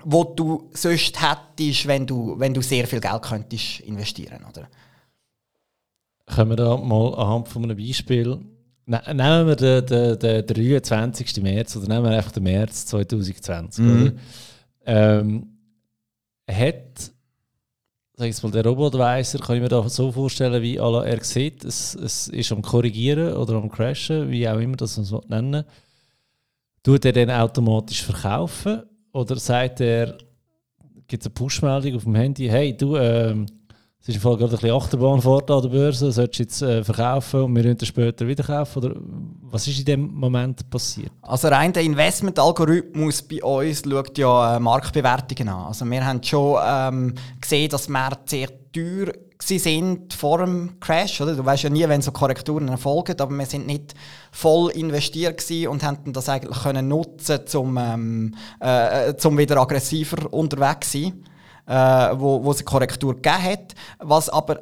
wo 0.03 0.23
du 0.23 0.69
sonst 0.73 1.21
hättest, 1.21 1.87
wenn 1.87 2.05
du, 2.05 2.37
wenn 2.37 2.53
du 2.53 2.61
sehr 2.61 2.87
viel 2.87 2.99
Geld 2.99 3.21
könntest 3.21 3.81
investieren, 3.81 4.45
oder? 4.49 4.67
Können 6.25 6.51
wir 6.51 6.55
da 6.55 6.77
mal 6.77 7.13
anhand 7.15 7.47
von 7.47 7.63
einem 7.63 7.77
Beispiel 7.77 8.39
ne, 8.85 9.01
Nehmen 9.07 9.47
wir 9.47 9.55
den, 9.55 9.85
den, 10.19 10.45
den 10.45 10.81
23. 10.81 11.41
März 11.41 11.75
oder 11.75 11.87
nehmen 11.87 12.05
wir 12.05 12.17
einfach 12.17 12.31
den 12.31 12.43
März 12.43 12.85
2020. 12.85 13.83
Mhm. 13.83 14.19
Ähm, 14.85 15.47
hat 16.49 17.11
sag 18.21 18.29
ich 18.29 18.43
mal, 18.43 18.51
der 18.51 18.65
Robotweiser, 18.65 19.39
kann 19.39 19.55
ich 19.55 19.63
mir 19.63 19.69
da 19.69 19.89
so 19.89 20.11
vorstellen, 20.11 20.61
wie 20.61 20.79
alle 20.79 21.07
er 21.07 21.23
sieht, 21.23 21.63
es, 21.63 21.95
es 21.95 22.27
ist 22.27 22.51
am 22.51 22.61
Korrigieren 22.61 23.33
oder 23.33 23.55
am 23.55 23.71
Crashen, 23.71 24.29
wie 24.29 24.47
auch 24.47 24.59
immer 24.59 24.77
das 24.77 24.95
man 24.97 25.05
so 25.07 25.23
nennen. 25.27 25.63
Tut 26.83 27.03
er 27.05 27.13
dann 27.13 27.31
automatisch 27.31 28.03
verkaufen 28.03 28.83
oder 29.13 29.35
sagt 29.37 29.81
er, 29.81 30.17
gibt 31.07 31.23
es 31.23 31.27
eine 31.27 31.33
Push-Meldung 31.33 31.95
auf 31.95 32.03
dem 32.03 32.15
Handy, 32.15 32.47
hey, 32.47 32.75
du, 32.75 32.95
ähm, 32.95 33.45
es 34.01 34.09
ist 34.09 34.15
im 34.15 34.21
Fall 34.21 34.37
gerade 34.37 34.53
ein 34.53 34.59
bisschen 34.59 34.75
Achterbahnfahrt 34.75 35.51
an 35.51 35.61
der 35.61 35.69
Börse, 35.69 36.11
solltest 36.11 36.39
du 36.39 36.43
jetzt 36.43 36.61
äh, 36.63 36.83
verkaufen 36.83 37.41
und 37.41 37.55
wir 37.55 37.61
können 37.61 37.77
später 37.85 38.27
wieder 38.27 38.43
kaufen? 38.43 38.79
Oder 38.79 38.95
was 39.41 39.67
ist 39.67 39.77
in 39.77 39.85
dem 39.85 40.13
Moment 40.13 40.67
passiert? 40.71 41.11
Also 41.21 41.49
rein 41.49 41.71
der 41.71 41.83
Investment-Algorithmus 41.83 43.21
bei 43.21 43.43
uns 43.43 43.83
schaut 43.87 44.17
ja 44.17 44.55
äh, 44.55 44.59
Marktbewertungen 44.59 45.49
an. 45.49 45.67
Also 45.67 45.85
wir 45.85 46.03
haben 46.03 46.23
schon 46.23 46.59
ähm, 46.65 47.13
gesehen, 47.39 47.69
dass 47.69 47.89
Märkte 47.89 48.21
sehr 48.25 48.47
teuer 48.71 49.13
sind 49.43 50.13
vor 50.13 50.39
dem 50.39 50.79
Crash. 50.79 51.21
Oder? 51.21 51.35
Du 51.35 51.45
weißt 51.45 51.63
ja 51.63 51.69
nie, 51.69 51.87
wenn 51.87 52.01
so 52.01 52.11
Korrekturen 52.11 52.67
erfolgen, 52.67 53.19
aber 53.19 53.35
wir 53.37 53.45
sind 53.45 53.67
nicht 53.67 53.93
voll 54.31 54.71
investiert 54.71 55.43
und 55.67 55.83
hätten 55.83 56.13
das 56.13 56.29
eigentlich 56.29 56.61
können 56.63 56.87
nutzen, 56.87 57.39
um 57.55 57.77
ähm, 57.77 58.35
äh, 58.59 59.15
zum 59.15 59.37
wieder 59.37 59.57
aggressiver 59.57 60.31
unterwegs 60.31 60.91
zu 60.91 61.01
sein. 61.01 61.23
äh, 61.67 62.19
wo, 62.19 62.43
wo 62.43 62.51
es 62.51 62.57
eine 62.57 62.65
Korrektur 62.65 63.15
gegeben 63.15 63.43
hat. 63.43 63.75
Was 63.99 64.29
aber 64.29 64.61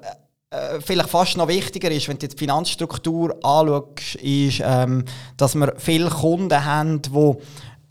äh, 0.51 0.79
vielleicht 0.79 1.09
fast 1.09 1.37
noch 1.37 1.47
wichtiger 1.47 1.91
ist, 1.91 2.07
wenn 2.07 2.17
du 2.17 2.25
jetzt 2.25 2.33
die 2.33 2.39
Finanzstruktur 2.39 3.33
anschaust, 3.43 4.15
ist, 4.15 4.61
ähm, 4.63 5.05
dass 5.37 5.55
wir 5.55 5.73
viele 5.77 6.09
Kunden 6.09 6.65
haben, 6.65 7.01
die 7.01 7.33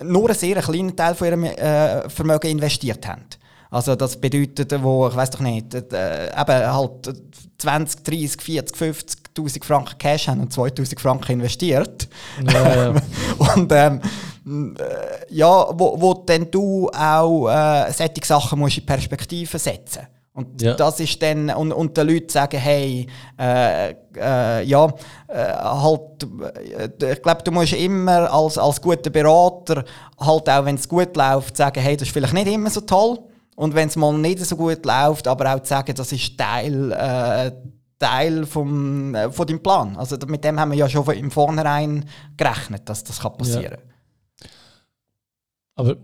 nur 0.05 0.29
einen 0.29 0.38
sehr 0.38 0.61
kleinen 0.62 0.96
Teil 0.96 1.14
von 1.14 1.27
ihrem 1.27 1.44
äh, 1.44 2.09
Vermögen 2.09 2.51
investiert 2.51 3.07
haben. 3.07 3.24
Also 3.70 3.96
das 3.96 4.18
bedeutet, 4.20 4.72
wo, 4.83 5.09
ich 5.09 5.16
weiß 5.16 5.31
doch 5.31 5.40
nicht, 5.40 5.74
äh, 5.74 6.28
eben 6.28 6.72
halt 6.72 7.14
20, 7.59 8.04
30, 8.04 8.42
40, 8.42 8.76
50'000 8.76 9.64
Franken 9.64 9.98
Cash 9.98 10.28
haben 10.28 10.40
und 10.40 10.52
2'000 10.52 10.98
Franken 10.98 11.33
investiert. 11.33 12.09
Ja, 12.50 12.92
ja. 12.92 12.94
und 13.54 13.72
ähm, 13.72 14.00
äh, 14.78 15.35
ja, 15.35 15.66
wo, 15.78 16.00
wo 16.00 16.14
dann 16.14 16.50
du 16.50 16.88
auch 16.90 17.48
äh, 17.48 17.92
solche 17.92 18.24
Sachen 18.24 18.59
musst 18.59 18.78
in 18.78 18.87
Perspektive 18.87 19.59
setzen 19.59 20.07
und 20.38 20.62
ja. 20.62 20.74
das 20.74 21.00
ist 21.00 21.20
dann, 21.20 21.50
und, 21.50 21.72
und 21.72 21.96
den 21.96 22.07
Leuten 22.07 22.28
sagen, 22.28 22.61
hey, 22.61 23.09
äh, 23.37 23.90
äh, 23.90 24.62
ja, 24.62 24.87
äh, 25.26 25.52
halt, 25.52 26.00
äh, 27.00 27.12
ich 27.14 27.22
glaube, 27.22 27.42
du 27.42 27.50
musst 27.50 27.72
immer 27.72 28.33
als, 28.33 28.57
als 28.57 28.81
guter 28.81 29.11
Berater, 29.11 29.85
halt 30.20 30.48
auch 30.48 30.64
wenn 30.64 30.76
es 30.76 30.88
gut 30.88 31.16
läuft, 31.16 31.57
sagen, 31.57 31.81
hey, 31.81 31.96
das 31.96 32.07
ist 32.07 32.14
vielleicht 32.14 32.35
nicht 32.35 32.46
immer 32.46 32.70
so 32.70 32.83
toll. 32.83 33.18
Und 33.58 33.74
wenn 33.74 33.88
es 33.88 33.96
mal 33.96 34.16
nicht 34.16 34.38
so 34.38 34.54
gut 34.54 34.86
läuft, 34.86 35.26
aber 35.26 35.52
auch 35.52 35.60
zu 35.60 35.70
sagen, 35.70 35.92
das 35.92 36.12
ist 36.12 36.38
Teil, 36.38 36.92
äh, 36.92 37.50
Teil 37.98 38.46
vom, 38.46 39.12
äh, 39.12 39.32
von 39.32 39.48
deinem 39.48 39.60
Plan. 39.60 39.96
Also 39.96 40.16
mit 40.28 40.44
dem 40.44 40.60
haben 40.60 40.70
wir 40.70 40.78
ja 40.78 40.88
schon 40.88 41.04
im 41.10 41.28
Vornherein 41.28 42.04
gerechnet, 42.36 42.88
dass 42.88 43.02
das 43.02 43.18
passieren 43.18 43.70
kann. 43.70 43.80
Ja. 44.42 44.48
Aber 45.74 45.96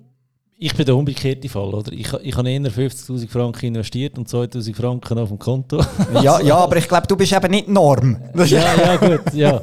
ich 0.59 0.75
bin 0.75 0.85
der 0.85 0.97
umgekehrte 0.97 1.49
Fall, 1.49 1.73
oder? 1.73 1.93
Ich, 1.93 2.13
ich 2.13 2.37
habe 2.37 2.51
eher 2.51 2.61
50'000 2.61 3.29
Franken 3.29 3.67
investiert 3.67 4.19
und 4.19 4.29
2'000 4.29 4.75
Franken 4.75 5.17
auf 5.17 5.29
dem 5.29 5.39
Konto. 5.39 5.81
ja, 6.23 6.41
ja, 6.41 6.57
aber 6.57 6.79
ich 6.79 6.89
glaube, 6.89 7.07
du 7.07 7.15
bist 7.15 7.33
eben 7.33 7.53
nicht 7.53 7.69
Norm. 7.69 8.19
ja, 8.35 8.75
ja, 8.75 8.97
gut, 8.97 9.33
ja. 9.33 9.63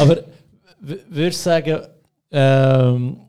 aber 0.00 0.24
würdest 0.80 1.38
du 1.38 1.50
sagen, 1.50 1.82
ähm, 2.32 3.20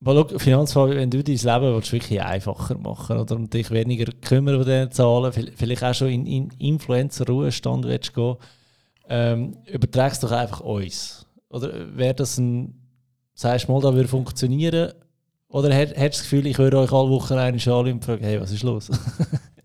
weil 0.00 0.38
Finanzfall, 0.38 0.96
wenn 0.96 1.10
du 1.10 1.24
dein 1.24 1.36
Leben 1.36 1.74
willst, 1.74 1.92
wirklich 1.92 2.20
einfacher 2.20 2.76
machen 2.78 3.18
oder 3.18 3.36
und 3.36 3.52
dich 3.52 3.70
weniger 3.70 4.12
kümmern 4.20 4.56
um 4.56 4.64
diese 4.64 4.90
Zahlen, 4.90 5.32
vielleicht 5.32 5.84
auch 5.84 5.94
schon 5.94 6.08
in, 6.08 6.26
in 6.26 6.50
Influencer-Ruhestand 6.58 7.86
willst 7.86 8.14
gehen, 8.14 8.36
ähm, 9.08 9.56
überträgst 9.66 10.22
doch 10.22 10.32
einfach 10.32 10.60
uns. 10.60 11.26
Oder 11.48 11.96
wäre 11.96 12.14
das 12.14 12.38
ein, 12.38 12.74
sagst 13.34 13.68
du 13.68 13.72
mal, 13.72 13.80
da 13.80 13.94
würde 13.94 14.08
funktionieren, 14.08 14.92
oder 15.48 15.72
hättest 15.72 15.96
du 15.96 16.06
das 16.06 16.22
Gefühl, 16.22 16.46
ich 16.46 16.58
höre 16.58 16.74
euch 16.74 16.92
alle 16.92 17.10
Wochen 17.10 17.34
eine 17.34 17.58
Schale 17.58 17.92
und 17.92 18.04
frage, 18.04 18.24
hey, 18.24 18.40
was 18.40 18.50
ist 18.50 18.62
los? 18.62 18.90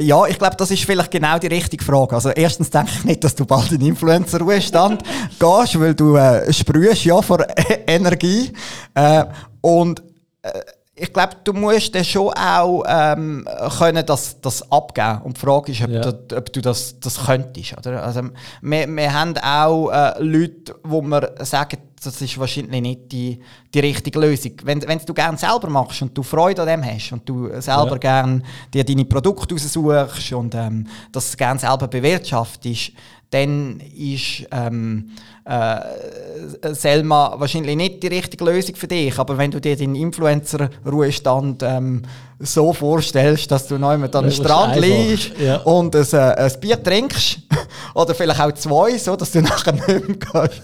Ja, 0.00 0.26
ich 0.26 0.38
glaube, 0.38 0.56
das 0.56 0.70
ist 0.70 0.84
vielleicht 0.84 1.10
genau 1.10 1.38
die 1.38 1.48
richtige 1.48 1.84
Frage. 1.84 2.14
Also 2.14 2.30
erstens 2.30 2.70
denke 2.70 2.90
ich 2.90 3.04
nicht, 3.04 3.22
dass 3.22 3.34
du 3.34 3.44
bald 3.44 3.70
in 3.70 3.82
Influencer-Ruhestand 3.82 5.02
gehst, 5.38 5.78
weil 5.78 5.94
du 5.94 6.16
äh, 6.16 6.50
sprühst 6.52 7.04
ja 7.04 7.20
vor 7.20 7.44
Energie. 7.86 8.50
Äh, 8.94 9.24
und 9.60 10.02
äh, 10.40 10.60
ich 10.96 11.12
glaube, 11.12 11.36
du 11.42 11.52
musst 11.52 11.94
dann 11.94 12.04
schon 12.04 12.32
auch 12.32 12.82
ähm, 12.86 13.46
können 13.78 14.06
das, 14.06 14.40
das 14.40 14.70
abgeben. 14.70 15.22
Und 15.24 15.36
die 15.36 15.40
Frage 15.40 15.72
ist, 15.72 15.82
ob, 15.82 15.90
ja. 15.90 16.00
du, 16.00 16.36
ob 16.36 16.52
du 16.52 16.60
das, 16.62 16.98
das 17.00 17.26
könntest. 17.26 17.76
Oder? 17.76 18.02
Also, 18.02 18.22
wir, 18.62 18.86
wir 18.86 19.12
haben 19.12 19.36
auch 19.38 19.90
äh, 19.90 20.22
Leute, 20.22 20.76
wo 20.84 21.02
wir 21.02 21.34
sagen, 21.40 21.78
das 22.06 22.20
ist 22.20 22.38
wahrscheinlich 22.38 22.80
nicht 22.80 23.12
die, 23.12 23.40
die 23.72 23.80
richtige 23.80 24.18
Lösung. 24.18 24.52
Wenn, 24.62 24.82
wenn 24.86 24.98
du 24.98 25.14
gerne 25.14 25.38
selber 25.38 25.68
machst 25.68 26.02
und 26.02 26.16
du 26.16 26.22
Freude 26.22 26.62
an 26.62 26.68
dem 26.68 26.84
hast 26.84 27.12
und 27.12 27.28
du 27.28 27.48
selber 27.60 27.92
ja. 27.92 27.96
gerne 27.98 28.42
dir 28.72 28.84
deine 28.84 29.04
Produkte 29.04 29.54
aussuchst 29.54 30.32
und 30.32 30.54
ähm, 30.54 30.86
das 31.12 31.36
gerne 31.36 31.58
selber 31.58 31.88
bewirtschaftest, 31.88 32.92
dann 33.34 33.80
ist 33.80 34.46
ähm, 34.52 35.10
äh, 35.44 36.72
Selma 36.72 37.34
wahrscheinlich 37.36 37.74
nicht 37.76 38.02
die 38.02 38.06
richtige 38.06 38.44
Lösung 38.44 38.76
für 38.76 38.86
dich. 38.86 39.18
Aber 39.18 39.36
wenn 39.36 39.50
du 39.50 39.60
dir 39.60 39.74
den 39.76 39.96
Influencer-Ruhestand 39.96 41.64
ähm, 41.64 42.02
so 42.38 42.72
vorstellst, 42.72 43.50
dass 43.50 43.66
du 43.66 43.76
neu 43.76 43.98
mit 43.98 44.14
am 44.14 44.30
Strand 44.30 44.80
liegst 44.80 45.32
ja. 45.38 45.56
und 45.58 45.96
ein, 45.96 46.06
äh, 46.12 46.16
ein 46.16 46.52
Bier 46.60 46.80
trinkst, 46.80 47.40
oder 47.94 48.14
vielleicht 48.14 48.40
auch 48.40 48.52
zwei, 48.52 48.96
so 48.98 49.16
dass 49.16 49.32
du 49.32 49.40
nachher 49.42 49.72
nicht 49.72 49.88
mehr 49.88 50.46
gehst, 50.46 50.62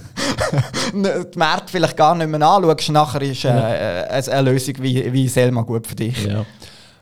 die 1.35 1.38
Märkte 1.38 1.72
vielleicht 1.72 1.96
gar 1.96 2.14
nicht 2.14 2.28
mehr 2.28 2.40
anschaust, 2.40 2.90
nachher 2.90 3.22
ist 3.22 3.44
äh, 3.44 3.48
ja. 3.48 4.04
eine 4.04 4.50
Lösung 4.50 4.76
wie, 4.80 5.12
wie 5.12 5.26
Selma 5.26 5.62
gut 5.62 5.88
für 5.88 5.96
dich. 5.96 6.24
Ja. 6.24 6.46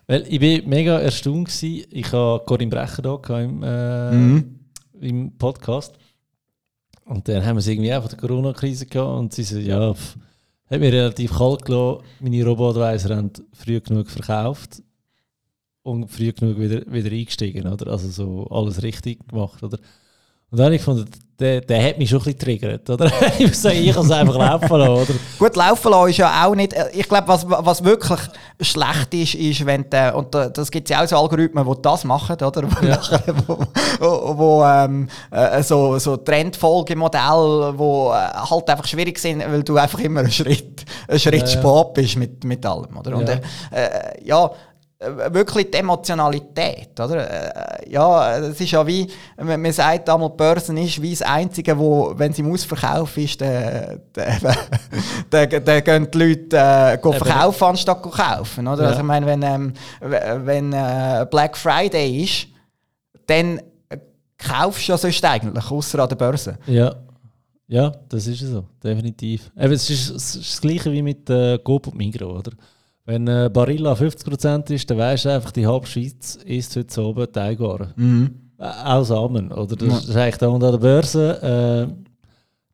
Weil 0.07 0.25
ich 0.27 0.41
war 0.41 0.67
mega 0.67 0.99
erstaunt. 0.99 1.49
Gewesen. 1.49 1.85
Ich 1.91 2.07
hatte 2.07 2.43
Corinne 2.47 2.71
Brecher 2.71 3.03
da 3.03 3.41
im, 3.41 3.63
äh, 3.63 4.11
mhm. 4.13 4.58
Im 5.01 5.37
Podcast. 5.37 5.99
Und 7.05 7.29
dann 7.29 7.45
haben 7.45 7.57
wir 7.57 7.61
es 7.61 7.67
irgendwie 7.67 7.93
einfach 7.93 8.11
der 8.11 8.19
Corona-Krise 8.19 8.87
gehabt 8.87 9.19
und 9.19 9.33
sie 9.33 9.43
so, 9.43 9.59
ja, 9.59 9.95
pff, 9.95 10.17
hat 10.71 10.81
mir 10.81 10.93
relativ 10.93 11.33
kalt 11.33 11.65
gelassen. 11.65 12.03
Meine 12.21 12.45
Robo-Advisor 12.45 13.17
haben 13.17 13.33
früh 13.53 13.81
genug 13.81 14.11
verkauft 14.11 14.83
und 15.83 16.09
früh 16.09 16.33
genug 16.33 16.59
wieder, 16.59 16.83
wieder 16.93 17.11
eingestiegen, 17.11 17.67
oder? 17.67 17.91
Also 17.91 18.09
so 18.09 18.47
alles 18.49 18.83
richtig 18.83 19.27
gemacht, 19.27 19.63
oder? 19.63 19.79
Und 20.51 20.59
dann 20.59 20.67
habe 20.67 20.77
ich 20.77 20.81
gefunden, 20.81 21.11
der, 21.39 21.61
der 21.61 21.85
hat 21.85 21.99
mich 21.99 22.11
schon 22.11 22.19
ein 22.19 22.25
bisschen 22.25 22.39
triggert, 22.41 22.91
oder? 22.91 23.11
ich 23.39 23.47
muss 23.47 23.63
sagen, 23.63 23.79
ich 23.79 23.95
kann 23.95 24.05
es 24.05 24.11
einfach 24.11 24.37
laufen 24.37 24.77
lassen, 24.77 24.93
oder? 24.93 25.19
Gut, 25.39 25.55
laufen 25.57 25.91
lassen 25.93 26.11
ist 26.11 26.17
ja 26.17 26.45
auch 26.45 26.55
nicht... 26.55 26.73
Äh, 26.73 26.91
ich 26.93 27.09
glaube, 27.09 27.29
was, 27.29 27.49
was 27.49 27.85
wirklich 27.85 28.19
schlecht 28.61 29.15
ist, 29.15 29.35
ist, 29.35 29.65
wenn 29.65 29.89
der, 29.89 30.17
und 30.17 30.35
das 30.35 30.69
gibt 30.71 30.91
es 30.91 30.97
ja 30.97 31.05
auch 31.05 31.07
so 31.07 31.17
Algorithmen, 31.17 31.65
die 31.65 31.83
das 31.83 32.05
machen, 32.05 32.37
oder? 32.43 32.65
Ja. 32.83 33.01
wo, 33.47 33.59
wo, 34.01 34.39
wo 34.39 34.65
ähm, 34.65 35.09
äh, 35.31 35.63
so, 35.63 35.99
so 35.99 36.17
Trendfolgemodelle, 36.17 37.75
die 37.79 37.83
äh, 37.83 38.51
halt 38.51 38.71
einfach 38.71 38.87
schwierig 38.87 39.19
sind, 39.19 39.41
weil 39.41 39.63
du 39.63 39.77
einfach 39.77 40.01
immer 40.01 40.21
einen 40.21 40.31
Schritt, 40.33 40.85
einen 41.07 41.21
Schritt 41.21 41.43
ja, 41.43 41.47
spät 41.47 41.95
bist 41.95 42.17
mit, 42.17 42.43
mit 42.45 42.65
allem, 42.67 42.97
oder? 42.97 43.17
Und, 43.17 43.29
äh, 43.29 43.41
äh, 43.71 44.25
ja, 44.25 44.51
wirklich 45.01 45.71
die 45.71 45.79
Emotionalität, 45.79 46.99
oder? 46.99 47.83
Äh, 47.85 47.91
ja, 47.91 48.39
es 48.39 48.61
ist 48.61 48.71
ja 48.73 48.85
wie, 48.87 49.07
man, 49.37 49.61
man 49.61 49.73
sagt 49.73 50.09
einmal, 50.11 50.31
die 50.31 50.37
Börse 50.37 50.79
ist 50.81 51.01
wie 51.01 51.11
das 51.11 51.23
Einzige, 51.23 51.79
wo, 51.79 52.13
wenn 52.17 52.33
sie 52.33 52.43
im 52.43 52.53
Ausverkauf 52.53 53.17
ist, 53.17 53.41
dann, 53.41 54.01
dann, 54.13 55.65
dann, 55.65 55.85
gehen 55.85 56.11
die 56.11 56.19
Leute 56.19 56.57
äh, 56.57 56.99
verkaufen, 56.99 57.65
anstatt 57.65 58.03
kaufen, 58.03 58.67
oder? 58.67 58.83
Ja. 58.83 58.89
Also 58.89 59.01
ich 59.01 59.07
meine, 59.07 59.27
wenn, 59.27 59.43
ähm, 59.43 59.73
wenn 60.01 60.73
äh, 60.73 61.27
Black 61.31 61.57
Friday 61.57 62.25
ist, 62.25 62.49
dann 63.27 63.61
kaufst 64.37 64.89
du 64.89 64.93
ja 64.93 64.99
sonst 64.99 65.25
eigentlich, 65.25 65.71
außer 65.71 65.99
an 66.01 66.09
der 66.09 66.17
Börse. 66.17 66.59
Ja. 66.67 66.95
Ja, 67.71 67.93
das 68.09 68.27
ist 68.27 68.41
so, 68.41 68.65
definitiv. 68.83 69.53
Eben, 69.55 69.75
es, 69.75 69.91
ist, 69.91 70.09
es 70.09 70.35
ist 70.37 70.55
das 70.55 70.61
Gleiche 70.63 70.91
wie 70.91 71.03
mit 71.03 71.29
äh, 71.29 71.59
Coop 71.59 71.89
und 71.89 71.97
Migros, 71.97 72.39
oder? 72.39 72.53
Wenn 73.09 73.27
äh, 73.27 73.49
Barilla 73.51 73.95
50% 73.95 74.71
ist, 74.71 74.91
dann 74.91 74.99
weißt 74.99 75.25
du 75.25 75.29
einfach, 75.31 75.51
die 75.51 75.67
halbe 75.67 75.87
Schweiz 75.87 76.39
isst 76.45 76.77
heute 76.77 77.03
oben 77.03 77.33
Teigwaren. 77.33 77.95
Mhm. 77.97 78.35
Äh, 78.59 78.65
auch 78.85 79.03
Samen. 79.03 79.51
Oder? 79.51 79.77
Das 79.77 79.89
ja. 79.89 80.11
ist 80.11 80.17
eigentlich 80.17 80.37
da 80.37 80.49
und 80.49 80.63
an 80.63 80.73
der 80.73 80.79
Börse. 80.79 81.89
Äh, 81.89 82.09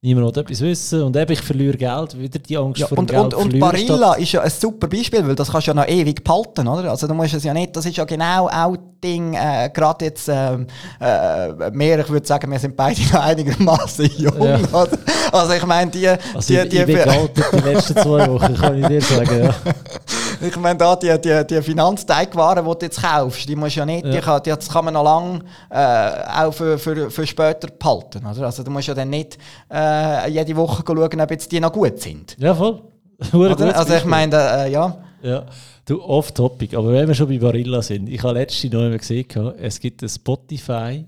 Niemand 0.05 0.37
will 0.37 0.43
etwas 0.43 0.61
wissen 0.61 1.03
und 1.03 1.17
eben, 1.17 1.33
ich 1.33 1.41
verliere 1.41 1.79
Geld, 1.79 2.19
wieder 2.19 2.39
die 2.39 2.59
Angst 2.59 2.79
ja, 2.79 2.87
vor 2.87 2.99
und, 2.99 3.11
Geld 3.11 3.33
Und, 3.33 3.55
und 3.55 3.59
Barilla 3.59 4.13
ist 4.13 4.33
ja 4.33 4.43
ein 4.43 4.51
super 4.51 4.87
Beispiel, 4.87 5.27
weil 5.27 5.35
das 5.35 5.51
kannst 5.51 5.67
du 5.67 5.71
ja 5.71 5.75
noch 5.75 5.89
ewig 5.89 6.23
behalten, 6.23 6.69
oder? 6.69 6.91
Also 6.91 7.07
du 7.07 7.15
musst 7.15 7.33
es 7.33 7.43
ja 7.43 7.55
nicht, 7.55 7.75
das 7.75 7.87
ist 7.87 7.97
ja 7.97 8.05
genau 8.05 8.47
auch 8.49 8.77
Ding, 9.03 9.33
äh, 9.33 9.71
gerade 9.73 10.05
jetzt, 10.05 10.29
ähm, 10.31 10.67
äh, 11.01 11.71
mehr, 11.71 12.01
ich 12.01 12.11
würde 12.11 12.27
sagen, 12.27 12.51
wir 12.53 12.59
sind 12.59 12.77
beide 12.77 13.01
noch 13.01 13.15
einigermaßen 13.23 14.11
jung, 14.19 14.43
ja. 14.43 14.59
oder? 14.73 14.99
Also 15.33 15.55
ich 15.55 15.65
meine, 15.65 15.91
die... 15.91 16.07
Also 16.07 16.21
die, 16.49 16.69
die, 16.69 16.77
ich, 16.77 16.89
ich 16.89 17.51
die 17.63 17.69
letzten 17.69 17.97
zwei 17.97 18.29
Wochen, 18.29 18.55
kann 18.57 18.79
ich 18.79 18.87
dir 18.87 19.01
sagen, 19.01 19.45
ja. 19.45 19.55
ich 20.45 20.57
meine, 20.57 20.79
da 20.79 20.97
die, 20.97 21.21
die, 21.21 21.47
die 21.47 21.63
Finanzteigwaren, 21.63 22.65
die 22.65 22.71
du 22.71 22.85
jetzt 22.85 23.03
kaufst, 23.03 23.49
die 23.49 23.57
musst 23.57 23.77
ja 23.77 23.87
nicht, 23.87 24.05
ja. 24.05 24.13
Die, 24.13 24.19
kann, 24.19 24.43
die, 24.43 24.51
kann 24.51 24.85
man 24.85 24.95
noch 24.95 25.05
lange 25.05 25.41
äh, 25.71 26.45
auch 26.45 26.53
für, 26.53 26.79
für, 26.79 27.11
für 27.11 27.27
später 27.27 27.69
behalten. 27.69 28.25
Oder? 28.27 28.47
Also 28.47 28.63
du 28.63 28.71
musst 28.71 28.89
ja 28.89 28.95
dann 28.95 29.11
nicht 29.11 29.39
äh, 29.73 30.31
jede 30.31 30.55
Woche 30.57 30.83
schauen, 30.87 31.21
ob 31.21 31.31
jetzt 31.31 31.51
die 31.51 31.61
noch 31.61 31.73
gut 31.73 32.01
sind. 32.01 32.37
Ja, 32.39 32.55
voll. 32.55 32.83
also 33.33 33.95
ich 33.95 34.05
meine, 34.05 34.37
äh, 34.37 34.73
ja. 34.73 34.97
Ja, 35.23 35.47
du, 35.87 36.03
off-topic, 36.03 36.77
aber 36.77 36.93
wenn 36.93 37.09
wir 37.09 37.15
schon 37.15 37.29
bei 37.29 37.39
Barilla 37.39 37.81
sind, 37.81 38.09
ich 38.09 38.23
habe 38.23 38.35
letztens 38.35 38.73
noch 38.73 38.83
einmal 38.83 38.99
gesehen, 38.99 39.27
es 39.59 39.81
gibt 39.81 40.03
eine 40.03 40.09
Spotify 40.09 41.05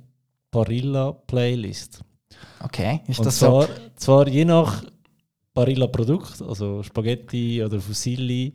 Barilla 0.50 1.12
Playlist. 1.26 2.00
Okay, 2.62 3.00
ist 3.06 3.18
Und 3.18 3.26
das 3.26 3.38
zwar, 3.38 3.62
so? 3.62 3.68
Zwar 3.96 4.28
je 4.28 4.44
nach 4.44 4.82
Barilla 5.52 5.86
Produkt, 5.86 6.40
also 6.42 6.82
Spaghetti 6.82 7.62
oder 7.62 7.80
Fusilli, 7.80 8.52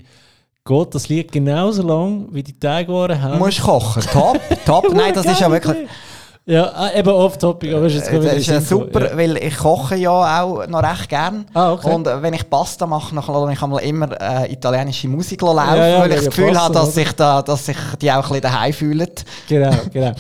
geht 0.65 0.95
das 0.95 1.10
Lied 1.10 1.32
genauso 1.32 1.84
lang, 1.84 2.28
wie 2.32 2.43
die 2.43 2.58
Teigwaren 2.58 3.21
haben. 3.21 3.39
Du 3.39 3.45
musst 3.45 3.62
kochen. 3.62 4.04
Top, 4.04 4.39
top. 4.65 4.93
Nein, 4.93 5.13
das 5.13 5.26
ist 5.26 5.39
ja 5.39 5.52
wirklich... 5.52 5.88
Ja, 6.43 6.88
äh, 6.88 7.00
eben 7.00 7.10
off-topic, 7.10 7.71
aber 7.74 7.86
ist 7.86 7.95
jetzt 7.95 8.12
Das 8.12 8.34
ist 8.36 8.50
äh, 8.50 8.62
super, 8.62 9.12
ja. 9.12 9.17
weil 9.17 9.38
ich 9.38 9.56
koche 9.58 9.95
ja 9.95 10.41
auch 10.41 10.65
noch 10.67 10.82
recht 10.82 11.08
gern. 11.08 11.45
Ah, 11.54 11.74
okay. 11.74 11.93
Und 11.93 12.08
äh, 12.08 12.19
wenn 12.21 12.34
ich 12.34 12.50
Pasta 12.50 12.88
mache, 12.88 13.13
dann 13.13 13.24
lasse 13.24 13.54
ich 13.54 13.62
einmal 13.62 13.84
immer 13.84 14.19
äh, 14.19 14.52
italienische 14.52 15.08
Musik 15.08 15.43
laufen, 15.43 15.78
ja, 15.78 15.88
ja, 15.88 16.00
weil 16.00 16.10
ich 16.10 16.15
das 16.15 16.26
Gefühl 16.26 16.60
habe, 16.60 16.74
dass 16.74 16.95
sich, 16.95 17.12
da, 17.13 17.43
dass 17.43 17.67
sich 17.67 17.78
die 18.02 18.12
auch 18.12 18.15
ein 18.15 18.21
bisschen 18.21 18.41
daheim 18.41 18.74
fühlen. 18.74 19.12
Genau, 19.47 19.71
genau. 19.93 20.13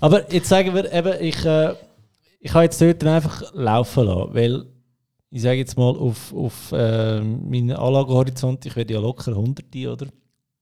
Aber 0.00 0.32
jetzt 0.32 0.48
sagen 0.48 0.74
wir 0.74 0.92
eben, 0.92 1.14
ich, 1.20 1.44
äh, 1.44 1.74
ich 2.40 2.52
habe 2.52 2.64
jetzt 2.64 2.80
dort 2.80 3.04
einfach 3.04 3.42
laufen 3.54 4.04
lassen, 4.04 4.34
weil 4.34 4.64
ich 5.30 5.42
sage 5.42 5.58
jetzt 5.58 5.76
mal 5.76 5.96
auf, 5.96 6.32
auf 6.32 6.72
äh, 6.72 7.20
meinen 7.20 7.72
Anlagehorizont, 7.72 8.64
ich 8.66 8.76
werde 8.76 8.94
ja 8.94 9.00
locker 9.00 9.32
100 9.32 9.74
oder? 9.86 10.06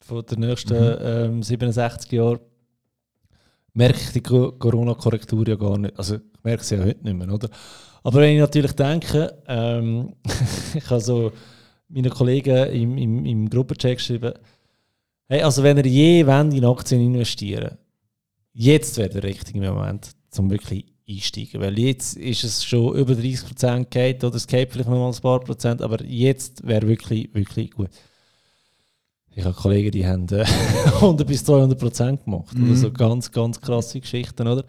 Von 0.01 0.25
den 0.27 0.41
nächsten 0.41 0.75
mhm. 0.75 1.37
ähm, 1.37 1.43
67 1.43 2.13
Jahren 2.13 2.41
merke 3.73 3.99
ich 4.01 4.13
die 4.13 4.21
Corona-Korrektur 4.21 5.47
ja 5.49 5.57
gar 5.57 5.79
nicht. 5.79 5.99
Also 5.99 6.17
ich 6.17 6.45
merke 6.45 6.65
sie 6.65 6.77
ja 6.77 6.85
heute 6.85 7.03
nicht 7.03 7.17
mehr, 7.17 7.33
oder? 7.33 7.49
Aber 8.03 8.21
wenn 8.21 8.35
ich 8.35 8.41
natürlich 8.41 8.73
denke, 8.73 9.43
ähm, 9.47 10.15
ich 10.75 10.89
habe 10.91 11.01
so 11.01 11.33
meinen 11.89 12.11
Kollegen 12.11 12.69
im, 12.69 12.99
im, 12.99 13.25
im 13.25 13.51
Gruppenchat 13.51 13.97
geschrieben, 13.97 14.33
hey, 15.29 15.43
also 15.43 15.63
wenn 15.63 15.77
ihr 15.79 15.87
je 15.87 16.21
in 16.21 16.65
Aktien 16.65 17.01
investieren 17.01 17.77
jetzt 18.57 18.97
wäre 18.97 19.11
der 19.11 19.23
richtige 19.23 19.61
Moment, 19.61 20.11
um 20.39 20.51
wirklich 20.51 20.87
einsteigen. 21.09 21.61
Weil 21.61 21.79
jetzt 21.79 22.17
ist 22.17 22.45
es 22.45 22.65
schon 22.65 22.97
über 22.97 23.15
30% 23.15 23.85
geht 23.85 24.25
oder 24.25 24.37
es 24.37 24.47
geht 24.47 24.73
vielleicht 24.73 24.89
noch 24.89 24.97
mal 24.97 25.13
ein 25.13 25.21
paar 25.21 25.41
Prozent, 25.41 25.83
aber 25.83 26.03
jetzt 26.05 26.67
wäre 26.67 26.87
wirklich, 26.87 27.33
wirklich 27.35 27.71
gut. 27.71 27.91
Ich 29.35 29.45
habe 29.45 29.55
Kollegen, 29.55 29.91
die 29.91 30.07
haben 30.07 30.27
äh, 30.31 30.45
100 30.85 31.27
bis 31.27 31.45
200 31.45 31.79
Prozent 31.79 32.25
gemacht. 32.25 32.57
Mhm. 32.57 32.71
Also 32.71 32.91
ganz, 32.91 33.31
ganz 33.31 33.61
krasse 33.61 34.01
Geschichten, 34.01 34.49
oder? 34.49 34.65